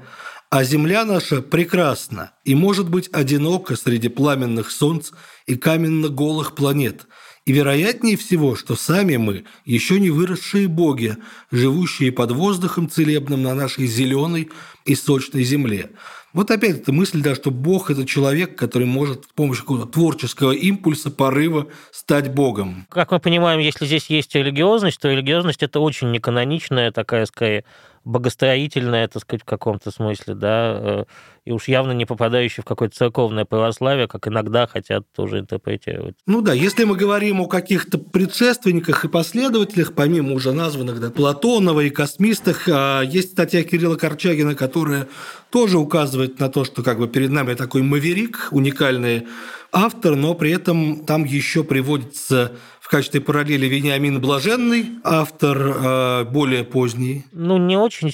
«А 0.48 0.62
земля 0.62 1.04
наша 1.04 1.42
прекрасна 1.42 2.30
и 2.44 2.54
может 2.54 2.88
быть 2.88 3.10
одинока 3.12 3.74
среди 3.74 4.08
пламенных 4.08 4.70
солнц 4.70 5.10
и 5.46 5.56
каменно-голых 5.56 6.54
планет, 6.54 7.08
И 7.46 7.52
вероятнее 7.52 8.16
всего, 8.16 8.56
что 8.56 8.74
сами 8.74 9.16
мы 9.16 9.44
еще 9.64 10.00
не 10.00 10.10
выросшие 10.10 10.66
боги, 10.66 11.16
живущие 11.52 12.10
под 12.10 12.32
воздухом 12.32 12.90
целебным 12.90 13.44
на 13.44 13.54
нашей 13.54 13.86
зеленой 13.86 14.50
и 14.84 14.96
сочной 14.96 15.44
земле. 15.44 15.90
Вот 16.32 16.50
опять 16.50 16.80
эта 16.80 16.92
мысль, 16.92 17.22
да, 17.22 17.36
что 17.36 17.52
Бог– 17.52 17.90
это 17.92 18.04
человек, 18.04 18.56
который 18.58 18.86
может 18.86 19.24
с 19.24 19.28
помощью 19.28 19.62
какого-то 19.62 19.86
творческого 19.86 20.52
импульса, 20.52 21.10
порыва 21.10 21.68
стать 21.92 22.34
Богом. 22.34 22.84
Как 22.90 23.12
мы 23.12 23.20
понимаем, 23.20 23.60
если 23.60 23.86
здесь 23.86 24.10
есть 24.10 24.34
религиозность, 24.34 24.98
то 24.98 25.08
религиозность– 25.08 25.62
это 25.62 25.78
очень 25.78 26.10
неканоничная 26.10 26.90
такая, 26.90 27.26
скорее, 27.26 27.64
богостроительное, 28.06 29.08
так 29.08 29.22
сказать, 29.22 29.42
в 29.42 29.44
каком-то 29.44 29.90
смысле, 29.90 30.34
да, 30.34 30.78
э, 30.80 31.04
и 31.44 31.50
уж 31.50 31.66
явно 31.66 31.90
не 31.90 32.06
попадающее 32.06 32.62
в 32.62 32.64
какое-то 32.64 32.96
церковное 32.96 33.44
православие, 33.44 34.06
как 34.06 34.28
иногда 34.28 34.68
хотят 34.68 35.04
тоже 35.12 35.40
интерпретировать. 35.40 36.14
Ну 36.24 36.40
да, 36.40 36.52
если 36.52 36.84
мы 36.84 36.96
говорим 36.96 37.40
о 37.40 37.48
каких-то 37.48 37.98
предшественниках 37.98 39.04
и 39.04 39.08
последователях, 39.08 39.92
помимо 39.92 40.32
уже 40.34 40.52
названных, 40.52 41.00
да, 41.00 41.10
Платонова 41.10 41.80
и 41.80 41.90
космистах, 41.90 42.68
а, 42.68 43.02
есть 43.02 43.32
статья 43.32 43.64
Кирилла 43.64 43.96
Корчагина, 43.96 44.54
которая 44.54 45.08
тоже 45.50 45.78
указывает 45.78 46.38
на 46.38 46.48
то, 46.48 46.64
что 46.64 46.84
как 46.84 46.98
бы 46.98 47.08
перед 47.08 47.30
нами 47.30 47.54
такой 47.54 47.82
маверик, 47.82 48.48
уникальный 48.52 49.26
автор, 49.72 50.14
но 50.14 50.34
при 50.34 50.52
этом 50.52 51.04
там 51.04 51.24
еще 51.24 51.64
приводится 51.64 52.52
в 52.86 52.88
качестве 52.88 53.20
параллели 53.20 53.66
Вениамин 53.66 54.20
Блаженный, 54.20 55.00
автор 55.02 55.58
э, 55.58 56.24
более 56.26 56.62
поздний. 56.62 57.24
Ну, 57.32 57.56
не 57.56 57.76
очень... 57.76 58.12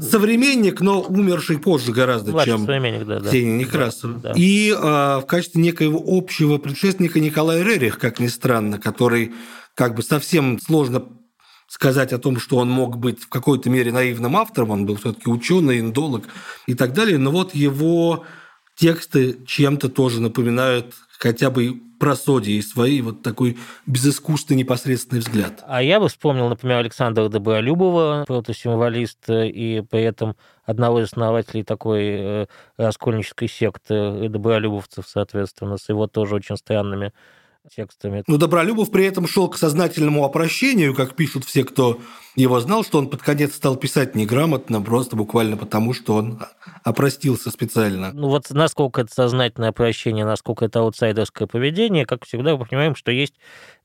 Современник, 0.00 0.80
но 0.80 1.00
умерший 1.00 1.58
позже 1.58 1.90
гораздо, 1.90 2.30
Младший 2.30 2.52
чем 2.52 2.60
современник, 2.60 3.06
да, 3.06 3.18
да. 3.18 3.28
Ксения 3.28 3.58
Некрасова. 3.58 4.14
Да, 4.14 4.32
да. 4.32 4.34
И 4.36 4.70
э, 4.70 4.76
в 4.76 5.24
качестве 5.26 5.60
некоего 5.60 6.00
общего 6.06 6.58
предшественника 6.58 7.18
Николай 7.18 7.64
Рерих, 7.64 7.98
как 7.98 8.20
ни 8.20 8.28
странно, 8.28 8.78
который 8.78 9.32
как 9.74 9.96
бы 9.96 10.04
совсем 10.04 10.60
сложно 10.60 11.06
сказать 11.66 12.12
о 12.12 12.18
том, 12.18 12.38
что 12.38 12.58
он 12.58 12.70
мог 12.70 12.98
быть 12.98 13.18
в 13.18 13.28
какой-то 13.28 13.68
мере 13.68 13.90
наивным 13.90 14.36
автором, 14.36 14.70
он 14.70 14.86
был 14.86 14.94
все-таки 14.94 15.28
ученый, 15.28 15.80
индолог 15.80 16.26
и 16.68 16.74
так 16.74 16.92
далее, 16.92 17.18
но 17.18 17.32
вот 17.32 17.52
его 17.52 18.24
тексты 18.76 19.38
чем-то 19.44 19.88
тоже 19.88 20.20
напоминают 20.20 20.94
хотя 21.18 21.50
бы 21.50 21.80
просодии 22.04 22.60
свои, 22.60 23.00
вот 23.00 23.22
такой 23.22 23.56
безыскусный 23.86 24.56
непосредственный 24.56 25.20
взгляд. 25.20 25.64
А 25.66 25.82
я 25.82 25.98
бы 25.98 26.08
вспомнил, 26.08 26.50
например, 26.50 26.76
Александра 26.78 27.30
Добролюбова, 27.30 28.24
протосимволиста, 28.26 29.44
и 29.44 29.80
при 29.80 30.02
этом 30.02 30.36
одного 30.66 31.00
из 31.00 31.06
основателей 31.06 31.64
такой 31.64 32.02
э, 32.04 32.46
раскольнической 32.76 33.48
секты 33.48 34.28
добролюбовцев, 34.28 35.06
соответственно, 35.08 35.78
с 35.78 35.88
его 35.88 36.06
тоже 36.06 36.34
очень 36.34 36.58
странными 36.58 37.14
текстами. 37.74 38.22
Ну, 38.26 38.36
Добролюбов 38.36 38.90
при 38.90 39.06
этом 39.06 39.26
шел 39.26 39.48
к 39.48 39.56
сознательному 39.56 40.26
опрощению, 40.26 40.94
как 40.94 41.16
пишут 41.16 41.46
все, 41.46 41.64
кто 41.64 42.00
его 42.34 42.60
знал, 42.60 42.84
что 42.84 42.98
он 42.98 43.08
под 43.08 43.22
конец 43.22 43.54
стал 43.54 43.76
писать 43.76 44.14
неграмотно, 44.14 44.80
просто 44.82 45.16
буквально 45.16 45.56
потому, 45.56 45.92
что 45.92 46.16
он 46.16 46.40
опростился 46.82 47.50
специально. 47.50 48.12
Ну 48.12 48.28
вот 48.28 48.50
насколько 48.50 49.02
это 49.02 49.14
сознательное 49.14 49.70
опрощение, 49.70 50.24
насколько 50.24 50.64
это 50.64 50.80
аутсайдерское 50.80 51.46
поведение, 51.46 52.06
как 52.06 52.24
всегда 52.24 52.56
мы 52.56 52.64
понимаем, 52.64 52.96
что 52.96 53.12
есть 53.12 53.34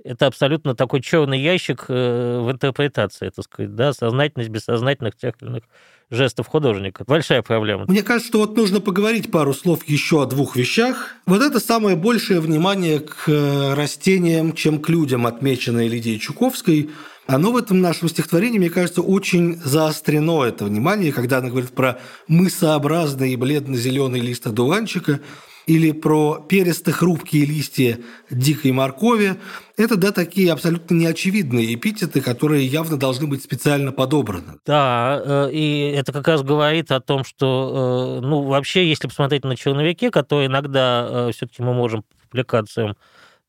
это 0.03 0.27
абсолютно 0.27 0.75
такой 0.75 1.01
черный 1.01 1.39
ящик 1.39 1.85
э, 1.89 2.39
в 2.39 2.51
интерпретации, 2.51 3.29
так 3.29 3.45
сказать, 3.45 3.75
да, 3.75 3.93
сознательность 3.93 4.49
бессознательных 4.49 5.15
тех 5.15 5.35
или 5.41 5.49
иных 5.49 5.63
жестов 6.09 6.47
художника. 6.47 7.03
Большая 7.05 7.41
проблема. 7.41 7.85
Мне 7.87 8.01
кажется, 8.01 8.29
что 8.29 8.39
вот 8.39 8.57
нужно 8.57 8.81
поговорить 8.81 9.29
пару 9.29 9.53
слов 9.53 9.87
еще 9.87 10.23
о 10.23 10.25
двух 10.25 10.55
вещах. 10.55 11.15
Вот 11.25 11.41
это 11.41 11.59
самое 11.59 11.95
большее 11.95 12.39
внимание 12.39 12.99
к 12.99 13.27
э, 13.27 13.73
растениям, 13.75 14.53
чем 14.53 14.79
к 14.79 14.89
людям, 14.89 15.27
отмеченное 15.27 15.87
Лидией 15.87 16.19
Чуковской. 16.19 16.89
Оно 17.29 17.51
в 17.51 17.57
этом 17.57 17.79
нашем 17.79 18.09
стихотворении, 18.09 18.57
мне 18.57 18.71
кажется, 18.71 19.03
очень 19.03 19.61
заострено, 19.63 20.43
это 20.45 20.65
внимание, 20.65 21.13
когда 21.13 21.37
она 21.37 21.49
говорит 21.49 21.69
про 21.69 21.99
мысообразный 22.27 23.33
и 23.33 23.35
бледно-зеленый 23.35 24.19
лист 24.19 24.47
одуванчика– 24.47 25.19
или 25.69 25.91
про 25.91 26.43
перистые 26.49 26.95
хрупкие 26.95 27.45
листья 27.45 27.99
дикой 28.31 28.71
моркови. 28.71 29.35
Это, 29.77 29.97
да, 29.97 30.11
такие 30.11 30.51
абсолютно 30.51 30.95
неочевидные 30.95 31.75
эпитеты, 31.75 32.21
которые 32.21 32.65
явно 32.65 32.97
должны 32.97 33.27
быть 33.27 33.43
специально 33.43 33.91
подобраны. 33.91 34.57
Да, 34.65 35.21
э, 35.23 35.49
и 35.51 35.93
это 35.95 36.11
как 36.11 36.27
раз 36.27 36.41
говорит 36.41 36.91
о 36.91 36.99
том, 36.99 37.23
что, 37.23 38.17
э, 38.19 38.25
ну, 38.25 38.41
вообще, 38.41 38.89
если 38.89 39.07
посмотреть 39.07 39.43
на 39.43 39.55
черновики, 39.55 40.09
которые 40.09 40.47
иногда 40.47 41.07
э, 41.07 41.31
все 41.35 41.45
таки 41.45 41.61
мы 41.61 41.75
можем 41.75 42.01
по 42.01 42.15
публикациям 42.29 42.95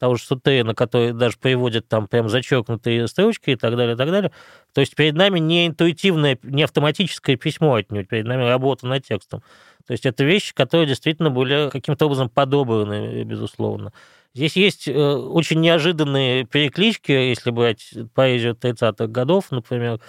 того 0.01 0.17
же 0.17 0.25
Сутейна, 0.25 0.75
который 0.75 1.13
даже 1.13 1.37
приводит 1.39 1.87
там 1.87 2.09
прям 2.09 2.31
зачеркнутые 2.31 3.07
строчки 3.07 3.51
и 3.51 3.57
так 3.57 3.77
далее, 3.77 3.95
и 3.95 3.99
так 3.99 4.11
далее. 4.11 4.33
То 4.73 4.81
есть 4.81 4.97
перед 4.97 5.15
нами 5.15 5.39
не 5.39 5.67
интуитивное, 5.67 6.39
не 6.43 6.63
автоматическое 6.63 7.37
письмо 7.37 7.75
отнюдь, 7.75 8.09
перед 8.09 8.25
нами 8.25 8.45
работа 8.45 8.87
над 8.87 9.05
текстом. 9.05 9.43
То 9.87 9.93
есть 9.93 10.07
это 10.07 10.25
вещи, 10.25 10.55
которые 10.55 10.87
действительно 10.87 11.31
были 11.31 11.69
каким-то 11.71 12.07
образом 12.07 12.31
подобраны, 12.31 13.23
безусловно. 13.25 13.93
Здесь 14.33 14.57
есть 14.57 14.89
э, 14.89 14.93
очень 14.95 15.61
неожиданные 15.61 16.45
переклички, 16.45 17.13
если 17.13 17.51
брать 17.51 17.93
поэзию 18.15 18.55
30-х 18.55 19.07
годов, 19.09 19.51
например, 19.51 20.01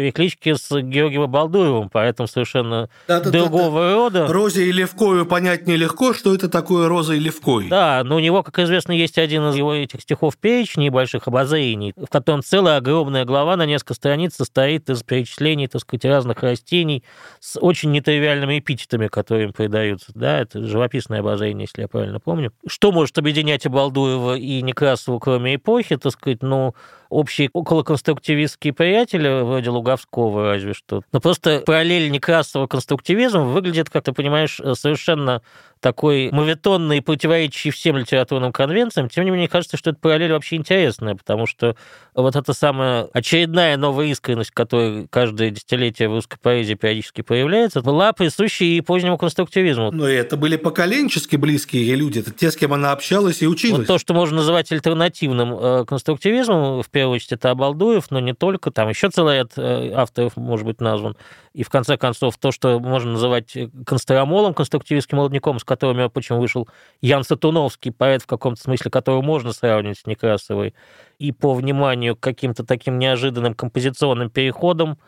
переклички 0.00 0.54
с 0.54 0.70
Георгием 0.80 1.30
Балдуевым, 1.30 1.90
поэтому 1.90 2.26
совершенно 2.26 2.88
да, 3.06 3.20
да, 3.20 3.30
другого 3.30 3.80
да, 3.80 3.88
да. 3.88 3.94
рода. 3.94 4.32
Розе 4.32 4.66
и 4.66 4.72
Левкою 4.72 5.26
понять 5.26 5.66
нелегко, 5.66 6.14
что 6.14 6.34
это 6.34 6.48
такое 6.48 6.88
Роза 6.88 7.14
и 7.14 7.18
Левкой. 7.18 7.68
Да, 7.68 8.02
но 8.02 8.16
у 8.16 8.18
него, 8.18 8.42
как 8.42 8.58
известно, 8.60 8.92
есть 8.92 9.18
один 9.18 9.46
из 9.50 9.56
его 9.56 9.74
этих 9.74 10.00
стихов 10.00 10.38
«Печь», 10.38 10.76
небольших 10.76 11.28
обозрений, 11.28 11.92
в 11.96 12.06
котором 12.06 12.42
целая 12.42 12.78
огромная 12.78 13.26
глава 13.26 13.56
на 13.56 13.66
несколько 13.66 13.92
страниц 13.92 14.36
состоит 14.36 14.88
из 14.88 15.02
перечислений, 15.02 15.66
так 15.66 15.82
сказать, 15.82 16.06
разных 16.06 16.42
растений 16.42 17.04
с 17.40 17.60
очень 17.60 17.90
нетривиальными 17.90 18.58
эпитетами, 18.58 19.08
которые 19.08 19.48
им 19.48 19.52
придаются. 19.52 20.12
Да, 20.14 20.40
это 20.40 20.64
живописное 20.64 21.20
обозрение, 21.20 21.66
если 21.68 21.82
я 21.82 21.88
правильно 21.88 22.20
помню. 22.20 22.52
Что 22.66 22.90
может 22.90 23.18
объединять 23.18 23.66
и 23.66 23.68
Балдуева, 23.68 24.36
и 24.36 24.62
Некрасову, 24.62 25.18
кроме 25.18 25.56
эпохи, 25.56 25.98
так 25.98 26.12
сказать, 26.12 26.42
ну, 26.42 26.74
общие 27.10 27.50
околоконструктивистские 27.52 28.72
приятели, 28.72 29.42
вроде 29.42 29.70
Луговского 29.70 30.54
разве 30.54 30.72
что. 30.72 31.02
Но 31.12 31.20
просто 31.20 31.62
параллель 31.66 32.10
Некрасова 32.10 32.66
конструктивизм 32.66 33.40
выглядит, 33.40 33.90
как 33.90 34.04
ты 34.04 34.12
понимаешь, 34.12 34.60
совершенно 34.74 35.42
такой 35.80 36.30
моветонный, 36.30 37.02
противоречащий 37.02 37.70
всем 37.70 37.96
литературным 37.96 38.52
конвенциям, 38.52 39.08
тем 39.08 39.24
не 39.24 39.30
менее, 39.30 39.48
кажется, 39.48 39.76
что 39.76 39.90
эта 39.90 39.98
параллель 39.98 40.32
вообще 40.32 40.56
интересная, 40.56 41.14
потому 41.14 41.46
что 41.46 41.74
вот 42.14 42.36
эта 42.36 42.52
самая 42.52 43.04
очередная 43.12 43.76
новая 43.76 44.06
искренность, 44.06 44.50
которая 44.50 45.06
каждое 45.08 45.50
десятилетие 45.50 46.08
в 46.08 46.14
русской 46.14 46.38
поэзии 46.38 46.74
периодически 46.74 47.22
появляется, 47.22 47.80
была 47.80 48.12
присуща 48.12 48.64
и 48.64 48.80
позднему 48.80 49.16
конструктивизму. 49.16 49.90
И 50.06 50.12
это 50.12 50.36
были 50.36 50.56
поколенчески 50.56 51.36
близкие 51.36 51.94
люди, 51.94 52.18
это 52.18 52.30
те, 52.30 52.50
с 52.50 52.56
кем 52.56 52.74
она 52.74 52.92
общалась 52.92 53.42
и 53.42 53.46
училась. 53.46 53.78
Вот 53.78 53.86
то, 53.86 53.98
что 53.98 54.12
можно 54.12 54.36
называть 54.36 54.70
альтернативным 54.70 55.54
э, 55.54 55.84
конструктивизмом, 55.86 56.82
в 56.82 56.90
первую 57.00 57.16
очередь, 57.16 57.32
это 57.32 57.50
Обалдуев, 57.50 58.10
но 58.10 58.20
не 58.20 58.34
только, 58.34 58.70
там 58.70 58.90
еще 58.90 59.08
целый 59.08 59.38
ряд 59.38 59.52
э, 59.56 59.92
авторов 59.92 60.36
может 60.36 60.66
быть 60.66 60.80
назван. 60.80 61.16
И, 61.54 61.62
в 61.62 61.70
конце 61.70 61.96
концов, 61.96 62.36
то, 62.36 62.52
что 62.52 62.78
можно 62.78 63.12
называть 63.12 63.56
констрамолом, 63.86 64.52
конструктивистским 64.52 65.16
молодняком, 65.16 65.58
с 65.58 65.64
которым, 65.64 66.10
прочим, 66.10 66.38
вышел 66.38 66.68
Ян 67.00 67.24
Сатуновский, 67.24 67.90
поэт 67.90 68.22
в 68.22 68.26
каком-то 68.26 68.60
смысле, 68.60 68.90
которого 68.90 69.22
можно 69.22 69.52
сравнивать 69.52 69.98
с 69.98 70.06
Некрасовой, 70.06 70.74
и 71.18 71.32
по 71.32 71.54
вниманию 71.54 72.16
к 72.16 72.20
каким-то 72.20 72.64
таким 72.64 72.98
неожиданным 72.98 73.54
композиционным 73.54 74.28
переходам, 74.28 74.98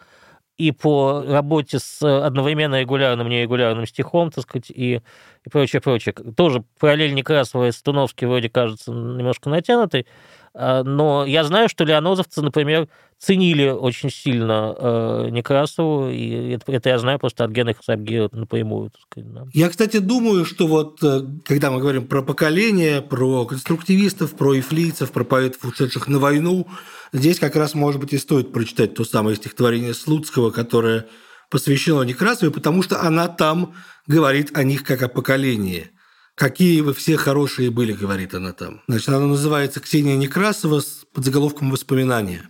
и 0.57 0.70
по 0.70 1.22
работе 1.26 1.78
с 1.78 2.03
одновременно 2.03 2.80
регулярным, 2.80 3.28
нерегулярным 3.28 3.86
стихом, 3.86 4.30
так 4.30 4.45
сказать, 4.45 4.70
и, 4.70 5.01
и 5.45 5.49
прочее, 5.51 5.82
прочее. 5.82 6.14
Тоже 6.36 6.64
параллель 6.78 7.14
Некрасова 7.14 7.68
и 7.68 7.72
Сатуновский 7.72 8.26
вроде 8.26 8.49
кажется 8.49 8.93
немножко 8.93 9.51
натянутой, 9.51 10.01
а, 10.03 10.11
но 10.55 11.24
я 11.26 11.44
знаю, 11.44 11.68
что 11.68 11.84
леонозовцы, 11.84 12.42
например, 12.42 12.88
ценили 13.22 13.68
очень 13.68 14.11
сильно 14.11 14.74
э, 14.76 15.28
Некрасову, 15.30 16.09
и 16.09 16.55
это, 16.55 16.72
это 16.72 16.88
я 16.88 16.98
знаю 16.98 17.20
просто 17.20 17.44
от 17.44 17.53
Генриха 17.53 17.82
Сабгира 17.82 18.28
напрямую. 18.32 18.90
Так 18.90 19.00
сказать, 19.03 19.32
да. 19.32 19.46
Я, 19.53 19.68
кстати, 19.68 19.98
думаю, 19.98 20.44
что 20.44 20.66
вот 20.66 20.98
э, 21.05 21.20
когда 21.44 21.70
мы 21.70 21.78
говорим 21.78 22.07
про 22.07 22.22
поколение, 22.22 23.00
про 23.00 23.46
конструктивистов, 23.46 24.32
про 24.32 24.59
ифлийцев, 24.59 25.12
про 25.12 25.22
поэтов, 25.22 25.64
ушедших 25.64 26.09
на 26.09 26.18
войну, 26.18 26.66
здесь 27.12 27.38
как 27.38 27.55
раз, 27.55 27.74
может 27.74 28.00
быть, 28.00 28.12
и 28.12 28.18
стоит 28.18 28.53
прочитать 28.53 28.94
то 28.94 29.05
самое 29.05 29.36
стихотворение 29.36 29.94
Слуцкого, 29.94 30.50
которое 30.50 31.07
посвящено 31.48 32.03
Некрасовой, 32.03 32.53
потому 32.53 32.82
что 32.82 33.00
она 33.00 33.28
там 33.28 33.74
говорит 34.09 34.50
о 34.57 34.64
них 34.64 34.82
как 34.82 35.03
о 35.03 35.09
поколении– 35.09 35.90
Какие 36.34 36.80
вы 36.80 36.94
все 36.94 37.16
хорошие 37.16 37.70
были, 37.70 37.92
говорит 37.92 38.34
она 38.34 38.52
там. 38.52 38.82
Значит, 38.88 39.08
она 39.10 39.26
называется 39.26 39.80
«Ксения 39.80 40.16
Некрасова» 40.16 40.80
с 40.80 41.04
подзаголовком 41.12 41.70
«Воспоминания». 41.70 42.48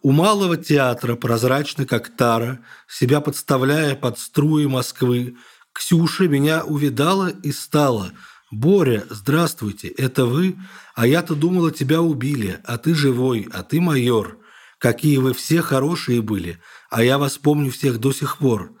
У 0.00 0.12
малого 0.12 0.56
театра, 0.56 1.16
прозрачно 1.16 1.84
как 1.84 2.14
тара, 2.14 2.60
себя 2.88 3.20
подставляя 3.20 3.96
под 3.96 4.18
струи 4.18 4.66
Москвы, 4.66 5.36
Ксюша 5.72 6.28
меня 6.28 6.64
увидала 6.64 7.28
и 7.28 7.50
стала 7.50 8.12
Боря, 8.50 9.04
здравствуйте, 9.10 9.88
это 9.88 10.24
вы? 10.24 10.56
А 10.94 11.06
я-то 11.06 11.34
думала, 11.34 11.70
тебя 11.70 12.00
убили, 12.00 12.60
а 12.64 12.78
ты 12.78 12.94
живой, 12.94 13.46
а 13.52 13.62
ты 13.62 13.80
майор. 13.80 14.38
Какие 14.78 15.18
вы 15.18 15.34
все 15.34 15.60
хорошие 15.60 16.22
были, 16.22 16.58
а 16.88 17.02
я 17.02 17.18
вас 17.18 17.36
помню 17.36 17.70
всех 17.70 17.98
до 17.98 18.12
сих 18.12 18.38
пор. 18.38 18.77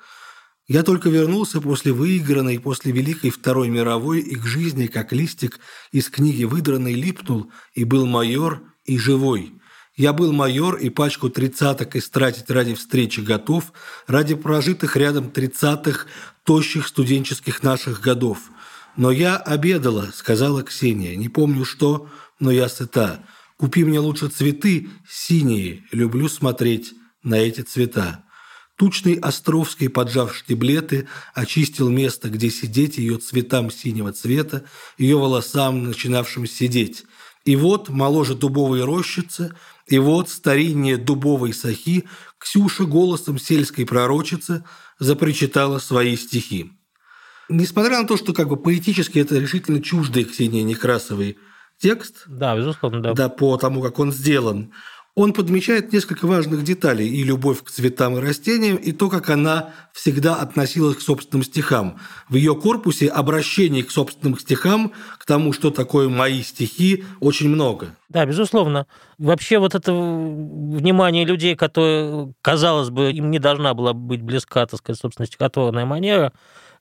Я 0.68 0.82
только 0.82 1.08
вернулся 1.08 1.62
после 1.62 1.92
выигранной, 1.92 2.60
после 2.60 2.92
Великой 2.92 3.30
Второй 3.30 3.70
мировой, 3.70 4.20
и 4.20 4.34
к 4.34 4.44
жизни, 4.44 4.86
как 4.86 5.14
листик 5.14 5.60
из 5.92 6.10
книги 6.10 6.44
выдранный, 6.44 6.92
липнул, 6.92 7.50
и 7.72 7.84
был 7.84 8.04
майор, 8.04 8.62
и 8.84 8.98
живой. 8.98 9.54
Я 9.96 10.12
был 10.12 10.30
майор, 10.30 10.76
и 10.76 10.90
пачку 10.90 11.30
тридцаток 11.30 11.96
истратить 11.96 12.50
ради 12.50 12.74
встречи 12.74 13.20
готов, 13.20 13.72
ради 14.06 14.34
прожитых 14.34 14.94
рядом 14.96 15.30
тридцатых 15.30 16.06
тощих 16.44 16.86
студенческих 16.86 17.62
наших 17.62 18.02
годов. 18.02 18.38
«Но 18.94 19.10
я 19.10 19.38
обедала»,— 19.38 20.10
сказала 20.14 20.62
Ксения. 20.62 21.16
«Не 21.16 21.30
помню 21.30 21.64
что, 21.64 22.10
но 22.40 22.50
я 22.50 22.68
сыта. 22.68 23.24
Купи 23.56 23.84
мне 23.84 24.00
лучше 24.00 24.28
цветы 24.28 24.90
синие, 25.08 25.84
люблю 25.92 26.28
смотреть 26.28 26.92
на 27.22 27.36
эти 27.36 27.62
цвета». 27.62 28.27
Тучный 28.78 29.14
Островский, 29.14 29.88
поджав 29.88 30.32
штиблеты, 30.36 31.08
очистил 31.34 31.88
место, 31.88 32.28
где 32.30 32.48
сидеть 32.48 32.96
ее 32.96 33.18
цветам 33.18 33.72
синего 33.72 34.12
цвета, 34.12 34.62
ее 34.96 35.18
волосам, 35.18 35.82
начинавшим 35.82 36.46
сидеть. 36.46 37.04
И 37.44 37.56
вот, 37.56 37.88
моложе 37.88 38.36
дубовой 38.36 38.84
рощицы, 38.84 39.52
и 39.88 39.98
вот, 39.98 40.28
стариннее 40.28 40.96
дубовой 40.96 41.54
сахи, 41.54 42.04
Ксюша 42.38 42.84
голосом 42.84 43.36
сельской 43.36 43.84
пророчицы 43.84 44.62
запричитала 45.00 45.80
свои 45.80 46.16
стихи. 46.16 46.70
Несмотря 47.48 48.00
на 48.00 48.06
то, 48.06 48.16
что 48.16 48.32
как 48.32 48.48
бы 48.48 48.56
поэтически 48.56 49.18
это 49.18 49.40
решительно 49.40 49.82
чуждый 49.82 50.22
Ксении 50.22 50.62
Некрасовой 50.62 51.36
текст, 51.78 52.24
да, 52.28 52.56
безусловно, 52.56 53.00
да. 53.00 53.12
да, 53.14 53.28
по 53.28 53.56
тому, 53.56 53.82
как 53.82 53.98
он 53.98 54.12
сделан, 54.12 54.72
он 55.18 55.32
подмечает 55.32 55.92
несколько 55.92 56.28
важных 56.28 56.62
деталей 56.62 57.08
и 57.08 57.24
любовь 57.24 57.64
к 57.64 57.70
цветам 57.70 58.16
и 58.16 58.20
растениям, 58.20 58.76
и 58.76 58.92
то, 58.92 59.08
как 59.08 59.30
она 59.30 59.70
всегда 59.92 60.36
относилась 60.36 60.96
к 60.96 61.00
собственным 61.00 61.42
стихам. 61.42 61.98
В 62.28 62.36
ее 62.36 62.54
корпусе 62.54 63.08
обращений 63.08 63.82
к 63.82 63.90
собственным 63.90 64.38
стихам, 64.38 64.92
к 65.18 65.26
тому, 65.26 65.52
что 65.52 65.72
такое 65.72 66.08
мои 66.08 66.42
стихи, 66.42 67.04
очень 67.18 67.48
много. 67.48 67.96
Да, 68.08 68.24
безусловно. 68.26 68.86
Вообще 69.18 69.58
вот 69.58 69.74
это 69.74 69.92
внимание 69.92 71.24
людей, 71.24 71.56
которые, 71.56 72.32
казалось 72.40 72.90
бы, 72.90 73.10
им 73.10 73.32
не 73.32 73.40
должна 73.40 73.74
была 73.74 73.94
быть 73.94 74.22
близка, 74.22 74.66
так 74.66 74.78
сказать, 74.78 75.00
собственно, 75.00 75.26
стихотворная 75.26 75.84
манера 75.84 76.32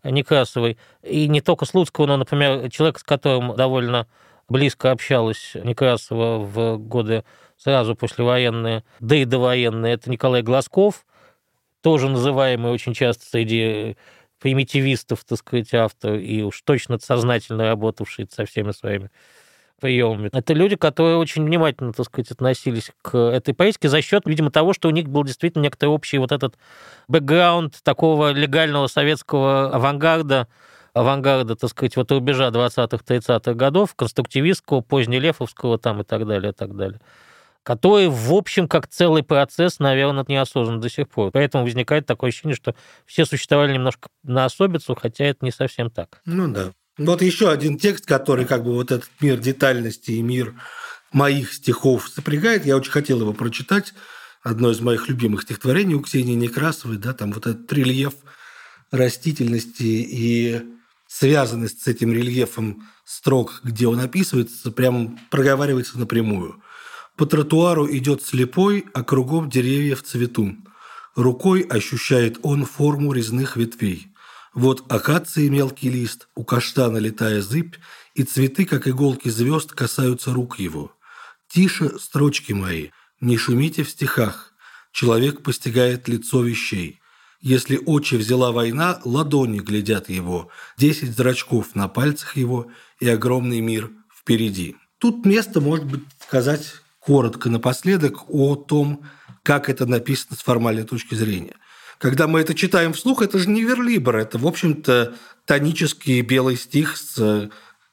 Некрасовой, 0.03 0.77
и 1.01 1.27
не 1.27 1.41
только 1.41 1.65
Слуцкого, 1.65 2.05
но, 2.05 2.17
например, 2.17 2.69
человек, 2.69 2.99
с 2.99 3.03
которым 3.03 3.55
довольно 3.55 4.05
близко 4.49 4.91
общалась 4.91 5.51
Некрасова 5.55 6.39
в 6.39 6.77
годы 6.77 7.23
сразу 7.57 7.95
послевоенные, 7.95 8.83
да 8.99 9.15
и 9.15 9.25
довоенные, 9.25 9.93
это 9.93 10.09
Николай 10.09 10.41
Глазков, 10.41 11.05
тоже 11.81 12.09
называемый 12.09 12.71
очень 12.71 12.93
часто 12.93 13.25
среди 13.25 13.97
примитивистов, 14.39 15.23
так 15.25 15.39
сказать, 15.39 15.73
автор, 15.73 16.15
и 16.15 16.41
уж 16.43 16.61
точно 16.61 16.99
сознательно 16.99 17.65
работавший 17.65 18.27
со 18.31 18.45
всеми 18.45 18.71
своими 18.71 19.09
приемами. 19.79 20.29
Это 20.33 20.53
люди, 20.53 20.75
которые 20.75 21.17
очень 21.17 21.43
внимательно, 21.43 21.93
так 21.93 22.05
сказать, 22.05 22.31
относились 22.31 22.91
к 23.01 23.17
этой 23.17 23.53
поездке 23.53 23.89
за 23.89 24.01
счет, 24.01 24.23
видимо, 24.25 24.51
того, 24.51 24.73
что 24.73 24.87
у 24.87 24.91
них 24.91 25.07
был 25.07 25.23
действительно 25.23 25.63
некоторый 25.63 25.89
общий 25.89 26.17
вот 26.17 26.31
этот 26.31 26.57
бэкграунд 27.07 27.81
такого 27.83 28.31
легального 28.31 28.87
советского 28.87 29.73
авангарда, 29.73 30.47
авангарда, 30.99 31.55
так 31.55 31.69
сказать, 31.69 31.95
вот 31.95 32.11
рубежа 32.11 32.49
20-30-х 32.49 33.53
годов, 33.53 33.95
конструктивистского, 33.95 34.81
позднелефовского 34.81 35.77
там 35.77 36.01
и 36.01 36.03
так 36.03 36.27
далее, 36.27 36.51
и 36.51 36.55
так 36.55 36.75
далее 36.75 36.99
который, 37.67 38.07
в 38.07 38.31
общем, 38.31 38.69
как 38.69 38.87
целый 38.87 39.23
процесс, 39.23 39.79
наверное, 39.79 40.23
не 40.29 40.37
осознан 40.37 40.79
до 40.79 40.89
сих 40.89 41.09
пор. 41.09 41.31
Поэтому 41.31 41.65
возникает 41.65 42.05
такое 42.05 42.29
ощущение, 42.29 42.55
что 42.55 42.75
все 43.05 43.25
существовали 43.25 43.73
немножко 43.73 44.07
на 44.23 44.45
особицу, 44.45 44.95
хотя 44.95 45.25
это 45.25 45.43
не 45.43 45.51
совсем 45.51 45.91
так. 45.91 46.21
Ну 46.23 46.47
да. 46.47 46.71
Вот 46.97 47.21
еще 47.21 47.51
один 47.51 47.77
текст, 47.77 48.05
который 48.05 48.45
как 48.45 48.63
бы 48.63 48.73
вот 48.73 48.91
этот 48.93 49.09
мир 49.19 49.37
детальности 49.37 50.11
и 50.11 50.21
мир 50.21 50.53
моих 51.11 51.51
стихов 51.51 52.07
сопрягает. 52.07 52.65
Я 52.65 52.77
очень 52.77 52.91
хотел 52.91 53.19
его 53.19 53.33
прочитать. 53.33 53.93
Одно 54.43 54.71
из 54.71 54.79
моих 54.79 55.09
любимых 55.09 55.41
стихотворений 55.41 55.95
у 55.95 55.99
Ксении 55.99 56.35
Некрасовой, 56.35 56.95
да, 56.95 57.13
там 57.13 57.33
вот 57.33 57.47
этот 57.47 57.73
рельеф 57.73 58.13
растительности 58.91 59.83
и 59.83 60.61
связанность 61.19 61.81
с 61.81 61.87
этим 61.87 62.13
рельефом 62.13 62.87
строк, 63.03 63.61
где 63.63 63.87
он 63.87 63.99
описывается, 63.99 64.71
прям 64.71 65.17
проговаривается 65.31 65.97
напрямую. 65.97 66.61
По 67.15 67.25
тротуару 67.25 67.89
идет 67.91 68.21
слепой, 68.21 68.85
а 68.93 69.03
кругом 69.03 69.49
деревья 69.49 69.95
в 69.95 70.03
цвету. 70.03 70.55
Рукой 71.15 71.61
ощущает 71.61 72.37
он 72.43 72.65
форму 72.65 73.13
резных 73.13 73.57
ветвей. 73.57 74.11
Вот 74.53 74.91
акации 74.91 75.47
мелкий 75.49 75.89
лист, 75.89 76.27
у 76.35 76.43
каштана 76.43 76.97
летая 76.97 77.41
зыбь, 77.41 77.75
и 78.13 78.23
цветы, 78.23 78.65
как 78.65 78.87
иголки 78.87 79.29
звезд, 79.29 79.71
касаются 79.71 80.33
рук 80.33 80.59
его. 80.59 80.91
Тише, 81.47 81.97
строчки 81.97 82.53
мои, 82.53 82.89
не 83.21 83.37
шумите 83.37 83.83
в 83.83 83.89
стихах. 83.89 84.53
Человек 84.91 85.41
постигает 85.41 86.07
лицо 86.07 86.43
вещей. 86.43 86.99
Если 87.39 87.79
очи 87.85 88.15
взяла 88.15 88.51
война, 88.51 88.99
ладони 89.05 89.59
глядят 89.59 90.09
его, 90.09 90.49
десять 90.77 91.15
зрачков 91.15 91.75
на 91.75 91.87
пальцах 91.87 92.35
его 92.35 92.67
и 92.99 93.07
огромный 93.07 93.61
мир 93.61 93.91
впереди. 94.15 94.75
Тут 94.97 95.25
место, 95.25 95.61
может 95.61 95.85
быть, 95.85 96.01
сказать 96.19 96.73
коротко 96.99 97.49
напоследок 97.49 98.29
о 98.29 98.55
том, 98.55 99.03
как 99.43 99.69
это 99.69 99.85
написано 99.85 100.35
с 100.35 100.41
формальной 100.41 100.83
точки 100.83 101.15
зрения. 101.15 101.55
Когда 101.99 102.27
мы 102.27 102.41
это 102.41 102.53
читаем 102.53 102.93
вслух, 102.93 103.21
это 103.21 103.39
же 103.39 103.49
не 103.49 103.63
верлибр, 103.63 104.15
это, 104.17 104.37
в 104.37 104.45
общем-то, 104.45 105.15
тонический 105.45 106.21
белый 106.21 106.57
стих 106.57 106.97
с 106.97 107.49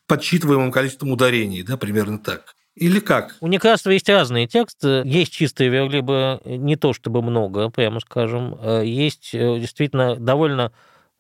подсчитываемым 0.06 0.72
количеством 0.72 1.12
ударений, 1.12 1.62
да, 1.62 1.76
примерно 1.76 2.18
так. 2.18 2.53
Или 2.74 2.98
как? 2.98 3.36
У 3.40 3.46
Некрасова 3.46 3.92
есть 3.92 4.08
разные 4.08 4.46
тексты. 4.46 5.02
Есть 5.04 5.32
чистые 5.32 5.70
верлибы, 5.70 6.40
не 6.44 6.76
то 6.76 6.92
чтобы 6.92 7.22
много, 7.22 7.70
прямо 7.70 8.00
скажем. 8.00 8.58
Есть 8.82 9.30
э, 9.32 9.58
действительно 9.60 10.16
довольно 10.16 10.72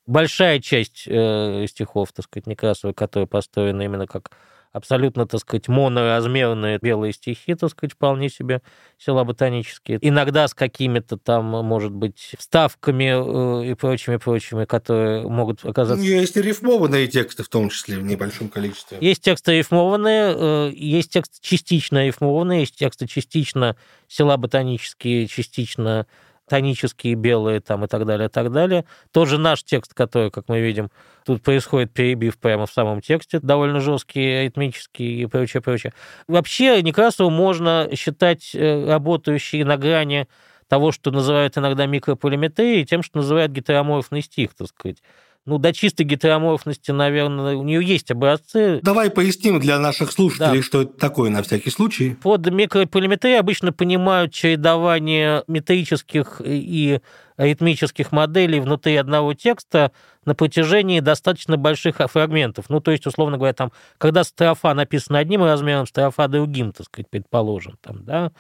большая 0.06 0.60
часть 0.60 1.04
э, 1.06 1.66
стихов, 1.68 2.12
так 2.12 2.24
сказать, 2.24 2.46
Некрасова, 2.46 2.92
которые 2.92 3.26
построены 3.26 3.84
именно 3.84 4.06
как 4.06 4.30
абсолютно, 4.74 5.24
так 5.26 5.40
сказать, 5.40 5.68
моноразмерные 5.68 6.78
белые 6.82 7.12
стихи, 7.12 7.54
так 7.54 7.70
сказать, 7.70 7.92
вполне 7.92 8.28
себе 8.28 8.60
села 8.98 9.22
ботанические. 9.22 9.98
Иногда 10.02 10.48
с 10.48 10.52
какими-то 10.52 11.16
там, 11.16 11.44
может 11.44 11.92
быть, 11.92 12.34
вставками 12.36 13.62
э, 13.62 13.70
и 13.70 13.74
прочими-прочими, 13.74 14.64
которые 14.64 15.28
могут 15.28 15.64
оказаться... 15.64 16.04
Есть 16.04 16.36
и 16.36 16.42
рифмованные 16.42 17.06
тексты 17.06 17.44
в 17.44 17.48
том 17.48 17.70
числе 17.70 17.98
в 17.98 18.02
небольшом 18.02 18.48
количестве. 18.48 18.98
Есть 19.00 19.22
тексты 19.22 19.58
рифмованные, 19.58 20.34
э, 20.36 20.72
есть 20.74 21.12
тексты 21.12 21.38
частично 21.40 22.04
рифмованные, 22.04 22.60
есть 22.60 22.76
тексты 22.76 23.06
частично 23.06 23.76
села 24.08 24.36
ботанические, 24.36 25.28
частично 25.28 26.06
тонические, 26.48 27.14
белые 27.14 27.60
там 27.60 27.84
и 27.84 27.88
так 27.88 28.04
далее, 28.04 28.28
и 28.28 28.30
так 28.30 28.52
далее. 28.52 28.84
Тоже 29.12 29.38
наш 29.38 29.62
текст, 29.64 29.94
который, 29.94 30.30
как 30.30 30.48
мы 30.48 30.60
видим, 30.60 30.90
тут 31.24 31.42
происходит 31.42 31.92
перебив 31.92 32.38
прямо 32.38 32.66
в 32.66 32.72
самом 32.72 33.00
тексте, 33.00 33.40
довольно 33.40 33.80
жесткий, 33.80 34.44
ритмический 34.44 35.22
и 35.22 35.26
прочее, 35.26 35.62
прочее. 35.62 35.92
Вообще 36.28 36.82
Некрасову 36.82 37.30
можно 37.30 37.88
считать 37.94 38.54
э, 38.54 38.86
работающей 38.86 39.64
на 39.64 39.76
грани 39.76 40.28
того, 40.68 40.92
что 40.92 41.10
называют 41.10 41.56
иногда 41.58 41.86
микрополиметрией, 41.86 42.84
тем, 42.84 43.02
что 43.02 43.18
называют 43.18 43.52
гетероморфный 43.52 44.22
стих, 44.22 44.54
так 44.54 44.68
сказать 44.68 44.98
ну, 45.46 45.58
до 45.58 45.72
чистой 45.72 46.04
гетероморфности, 46.04 46.90
наверное, 46.90 47.54
у 47.56 47.62
нее 47.62 47.84
есть 47.84 48.10
образцы. 48.10 48.80
Давай 48.82 49.10
поясним 49.10 49.60
для 49.60 49.78
наших 49.78 50.10
слушателей, 50.10 50.60
да. 50.60 50.62
что 50.62 50.82
это 50.82 50.98
такое 50.98 51.30
на 51.30 51.42
всякий 51.42 51.70
случай. 51.70 52.16
Под 52.22 52.50
микрополиметрией 52.50 53.38
обычно 53.38 53.72
понимают 53.72 54.32
чередование 54.32 55.44
метрических 55.46 56.40
и 56.42 57.00
аритмических 57.36 58.12
моделей 58.12 58.60
внутри 58.60 58.96
одного 58.96 59.34
текста 59.34 59.92
на 60.24 60.34
протяжении 60.34 61.00
достаточно 61.00 61.56
больших 61.56 61.96
фрагментов. 61.96 62.66
Ну, 62.68 62.80
то 62.80 62.90
есть, 62.90 63.06
условно 63.06 63.36
говоря, 63.36 63.52
там, 63.52 63.72
когда 63.98 64.24
строфа 64.24 64.72
написана 64.72 65.18
одним 65.18 65.42
размером, 65.42 65.86
строфа 65.86 66.28
другим, 66.28 66.72
так 66.72 66.86
сказать, 66.86 67.10
предположим, 67.10 67.76
там, 67.82 68.04
да, 68.04 68.32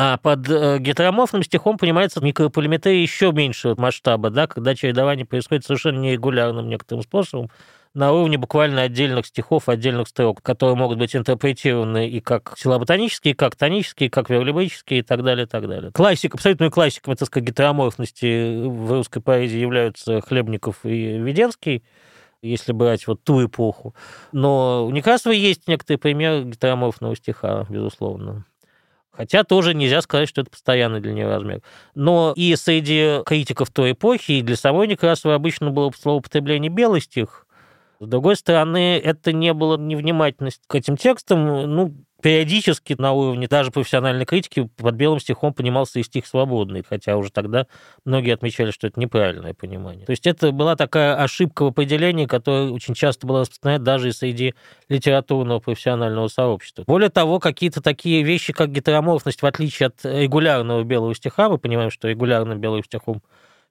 а 0.00 0.16
под 0.16 0.48
э, 0.48 0.78
гетероморфным 0.78 1.42
стихом 1.42 1.76
понимается 1.76 2.20
микрополиметрия 2.20 3.02
еще 3.02 3.32
меньшего 3.32 3.74
масштаба, 3.74 4.30
да, 4.30 4.46
когда 4.46 4.76
чередование 4.76 5.26
происходит 5.26 5.64
совершенно 5.64 5.98
нерегулярным 5.98 6.68
некоторым 6.68 7.02
способом, 7.02 7.50
на 7.94 8.12
уровне 8.12 8.38
буквально 8.38 8.82
отдельных 8.82 9.26
стихов, 9.26 9.68
отдельных 9.68 10.06
строк, 10.06 10.40
которые 10.40 10.76
могут 10.76 10.98
быть 10.98 11.16
интерпретированы 11.16 12.08
и 12.08 12.20
как 12.20 12.54
силоботанические, 12.56 13.32
и 13.34 13.36
как 13.36 13.56
тонические, 13.56 14.06
и 14.06 14.10
как 14.10 14.30
верлибрические 14.30 15.00
и 15.00 15.02
так 15.02 15.24
далее, 15.24 15.46
и 15.46 15.48
так 15.48 15.66
далее. 15.66 15.90
Классик, 15.90 16.32
абсолютную 16.32 16.70
классиками, 16.70 17.16
так 17.16 17.26
сказать, 17.26 17.48
гетероморфности 17.48 18.68
в 18.68 18.92
русской 18.92 19.20
поэзии 19.20 19.58
являются 19.58 20.20
Хлебников 20.20 20.76
и 20.84 21.18
Веденский, 21.18 21.82
если 22.40 22.70
брать 22.70 23.08
вот 23.08 23.24
ту 23.24 23.44
эпоху. 23.44 23.96
Но 24.30 24.86
у 24.86 24.92
Некрасова 24.92 25.32
есть 25.32 25.66
некоторые 25.66 25.98
примеры 25.98 26.44
гетероморфного 26.44 27.16
стиха, 27.16 27.66
безусловно. 27.68 28.44
Хотя 29.18 29.42
тоже 29.42 29.74
нельзя 29.74 30.00
сказать, 30.00 30.28
что 30.28 30.42
это 30.42 30.50
постоянный 30.50 31.00
для 31.00 31.12
нее 31.12 31.26
размер. 31.26 31.60
Но 31.96 32.32
и 32.36 32.54
среди 32.54 33.18
критиков 33.26 33.68
той 33.68 33.90
эпохи, 33.90 34.30
и 34.30 34.42
для 34.42 34.54
самой 34.54 34.86
Некрасовой 34.86 35.34
обычно 35.34 35.70
было 35.70 35.90
словоупотребление 35.90 36.70
белый 36.70 37.00
стих. 37.00 37.44
С 37.98 38.06
другой 38.06 38.36
стороны, 38.36 38.96
это 38.96 39.32
не 39.32 39.52
было 39.54 39.76
невнимательность 39.76 40.60
к 40.68 40.74
этим 40.76 40.96
текстам. 40.96 41.44
Ну, 41.74 41.96
периодически 42.20 42.96
на 42.98 43.12
уровне 43.12 43.46
даже 43.46 43.70
профессиональной 43.70 44.24
критики 44.24 44.68
под 44.76 44.94
белым 44.96 45.20
стихом 45.20 45.54
понимался 45.54 46.00
и 46.00 46.02
стих 46.02 46.26
свободный, 46.26 46.82
хотя 46.88 47.16
уже 47.16 47.30
тогда 47.30 47.66
многие 48.04 48.34
отмечали, 48.34 48.70
что 48.72 48.88
это 48.88 48.98
неправильное 48.98 49.54
понимание. 49.54 50.04
То 50.04 50.10
есть 50.10 50.26
это 50.26 50.50
была 50.50 50.74
такая 50.74 51.14
ошибка 51.16 51.62
в 51.62 51.68
определении, 51.68 52.26
которая 52.26 52.70
очень 52.70 52.94
часто 52.94 53.26
была 53.26 53.40
распространена 53.40 53.84
даже 53.84 54.08
и 54.08 54.12
среди 54.12 54.54
литературного 54.88 55.60
профессионального 55.60 56.28
сообщества. 56.28 56.84
Более 56.86 57.10
того, 57.10 57.38
какие-то 57.38 57.80
такие 57.80 58.22
вещи, 58.22 58.52
как 58.52 58.72
гетероморфность, 58.72 59.42
в 59.42 59.46
отличие 59.46 59.88
от 59.88 60.04
регулярного 60.04 60.82
белого 60.82 61.14
стиха, 61.14 61.48
мы 61.48 61.58
понимаем, 61.58 61.90
что 61.90 62.08
регулярным 62.08 62.58
белым 62.58 62.82
стихом 62.82 63.22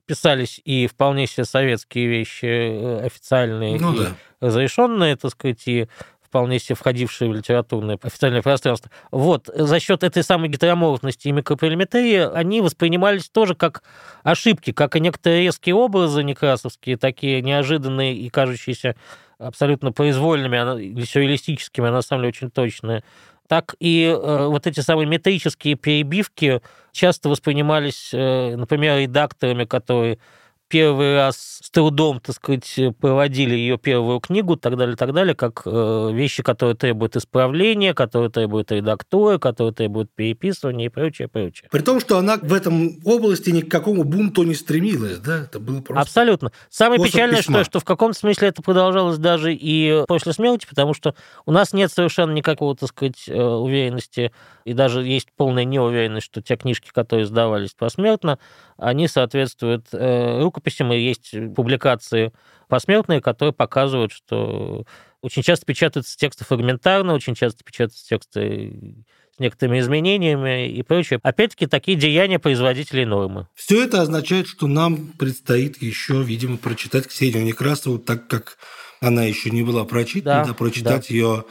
писались 0.08 0.62
и 0.64 0.88
вполне 0.88 1.28
себе 1.28 1.44
советские 1.44 2.08
вещи 2.08 2.46
э, 2.46 3.06
официальные 3.06 3.78
ну, 3.80 3.94
и 3.94 4.00
да. 4.00 4.16
разрешенные, 4.40 5.18
так 5.18 5.32
сказать, 5.32 5.68
и 5.68 5.90
вполне 6.28 6.60
себе 6.60 6.76
входившие 6.76 7.30
в 7.30 7.34
литературное 7.34 7.98
официальное 8.02 8.42
пространство. 8.42 8.92
Вот, 9.12 9.50
за 9.54 9.80
счет 9.80 10.04
этой 10.04 10.24
самой 10.24 10.50
гетероморфности 10.50 11.28
и 11.28 11.32
микрополиметрии 11.32 12.18
они 12.18 12.62
воспринимались 12.62 13.30
тоже 13.30 13.56
как 13.56 13.84
ошибки, 14.24 14.72
как 14.72 14.96
и 14.96 15.00
некоторые 15.00 15.44
резкие 15.44 15.76
образы 15.76 16.24
некрасовские, 16.24 16.98
такие 16.98 17.42
неожиданные 17.42 18.16
и 18.16 18.30
кажущиеся 18.30 18.96
абсолютно 19.40 19.92
произвольными, 19.92 20.82
или 20.82 21.06
сюрреалистическими, 21.06 21.88
а 21.88 21.92
на 21.92 22.02
самом 22.02 22.24
деле 22.24 22.30
очень 22.30 22.52
точные 22.52 23.04
так 23.48 23.76
и 23.80 24.04
э, 24.04 24.48
вот 24.48 24.68
эти 24.68 24.82
самые 24.82 25.08
метрические 25.08 25.76
перебивки 25.76 26.62
часто 26.92 27.30
воспринимались, 27.30 28.10
э, 28.14 28.56
например, 28.56 28.98
редакторами, 28.98 29.64
которые 29.64 30.20
первый 30.68 31.16
раз 31.16 31.60
с 31.64 31.70
трудом, 31.70 32.20
так 32.20 32.36
сказать, 32.36 32.80
проводили 33.00 33.56
ее 33.56 33.78
первую 33.78 34.20
книгу, 34.20 34.56
так 34.58 34.78
далее, 34.78 34.96
так 34.96 35.14
далее, 35.14 35.36
как 35.36 35.62
э, 35.66 36.10
вещи, 36.14 36.44
которые 36.44 36.76
требуют 36.76 37.16
исправления, 37.16 37.94
которые 37.94 38.30
требуют 38.30 38.72
редактуры, 38.72 39.40
которые 39.40 39.74
требуют 39.74 40.12
переписывания 40.14 40.88
и 40.88 40.90
прочее, 40.90 41.28
прочее. 41.28 41.70
При 41.72 41.82
том, 41.82 42.00
что 42.00 42.18
она 42.18 42.38
в 42.38 42.54
этом 42.54 42.98
области 43.06 43.50
ни 43.50 43.62
к 43.62 43.72
какому 43.72 44.04
бунту 44.04 44.44
не 44.44 44.56
стремилась, 44.56 45.20
да? 45.20 45.44
Это 45.44 45.60
было 45.60 45.82
просто... 45.82 46.02
Абсолютно. 46.02 46.52
Самое 46.70 47.02
печальное, 47.02 47.42
что, 47.42 47.64
что 47.64 47.80
в 47.80 47.86
каком-то 47.86 48.18
смысле 48.18 48.50
это 48.50 48.62
продолжалось 48.62 49.18
даже 49.18 49.54
и 49.54 50.04
после 50.08 50.34
смерти, 50.34 50.68
потому 50.68 50.94
что 50.94 51.16
у 51.46 51.52
нас 51.52 51.74
нет 51.74 51.92
совершенно 51.92 52.32
никакого, 52.32 52.76
так 52.76 52.90
сказать, 52.90 53.24
э, 53.28 53.42
уверенности, 53.42 54.32
и 54.66 54.74
даже 54.74 55.04
есть 55.04 55.30
полная 55.36 55.64
неуверенность, 55.64 56.26
что 56.26 56.42
те 56.42 56.58
книжки, 56.58 56.90
которые 56.94 57.26
сдавались 57.26 57.74
посмертно, 57.74 58.38
они 58.78 59.08
соответствуют 59.08 59.88
э, 59.92 60.42
рукописям, 60.42 60.94
и 60.94 61.00
есть 61.00 61.34
публикации 61.56 62.32
посмертные, 62.68 63.22
которые 63.22 63.54
показывают, 63.54 64.12
что 64.12 64.86
очень 65.22 65.42
часто 65.42 65.66
печатаются 65.66 66.18
тексты 66.18 66.46
фрагментарно, 66.46 67.14
очень 67.14 67.36
часто 67.36 67.64
печатаются 67.64 68.08
тексты 68.08 69.04
с 69.36 69.40
некоторыми 69.40 69.80
изменениями 69.80 70.70
и 70.70 70.82
прочее. 70.84 71.20
Опять-таки, 71.24 71.68
такие 71.68 71.98
деяния 71.98 72.40
производителей 72.40 73.06
нормы. 73.06 73.48
Все 73.56 73.84
это 73.84 74.02
означает, 74.02 74.48
что 74.48 74.68
нам 74.68 75.08
предстоит 75.08 75.82
еще, 75.82 76.24
видимо, 76.24 76.58
прочитать 76.58 77.08
Ксению 77.08 77.44
Некрасову, 77.44 78.00
так 78.00 78.28
как 78.28 78.58
она 79.00 79.24
еще 79.24 79.50
не 79.50 79.64
была 79.64 79.86
прочитана, 79.86 80.42
да, 80.42 80.48
да 80.50 80.54
прочитать 80.54 81.08
да. 81.10 81.14
ее 81.14 81.46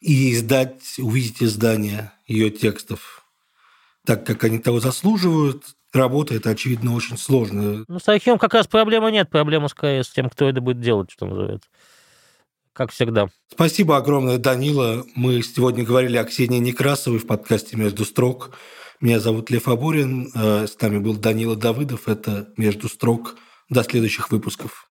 и 0.00 0.32
издать, 0.32 0.98
увидеть 0.98 1.42
издание 1.42 2.12
ее 2.26 2.50
текстов 2.50 3.19
так, 4.04 4.26
как 4.26 4.44
они 4.44 4.58
того 4.58 4.80
заслуживают, 4.80 5.64
работа 5.92 6.34
это, 6.34 6.50
очевидно, 6.50 6.94
очень 6.94 7.18
сложно. 7.18 7.84
Ну, 7.86 7.98
с 7.98 8.08
архивом 8.08 8.38
как 8.38 8.54
раз 8.54 8.66
проблемы 8.66 9.10
нет. 9.12 9.30
Проблема 9.30 9.68
скорее 9.68 10.04
с 10.04 10.10
тем, 10.10 10.30
кто 10.30 10.48
это 10.48 10.60
будет 10.60 10.80
делать, 10.80 11.10
что 11.10 11.26
называется. 11.26 11.68
Как 12.72 12.92
всегда. 12.92 13.28
Спасибо 13.50 13.96
огромное, 13.96 14.38
Данила. 14.38 15.04
Мы 15.14 15.42
сегодня 15.42 15.84
говорили 15.84 16.16
о 16.16 16.24
Ксении 16.24 16.58
Некрасовой 16.58 17.18
в 17.18 17.26
подкасте 17.26 17.76
«Между 17.76 18.04
строк». 18.04 18.52
Меня 19.00 19.18
зовут 19.18 19.50
Лев 19.50 19.66
Абурин. 19.66 20.30
Э, 20.34 20.66
с 20.66 20.80
нами 20.80 20.98
был 20.98 21.16
Данила 21.16 21.56
Давыдов. 21.56 22.08
Это 22.08 22.48
«Между 22.56 22.88
строк». 22.88 23.36
До 23.68 23.82
следующих 23.82 24.30
выпусков. 24.30 24.89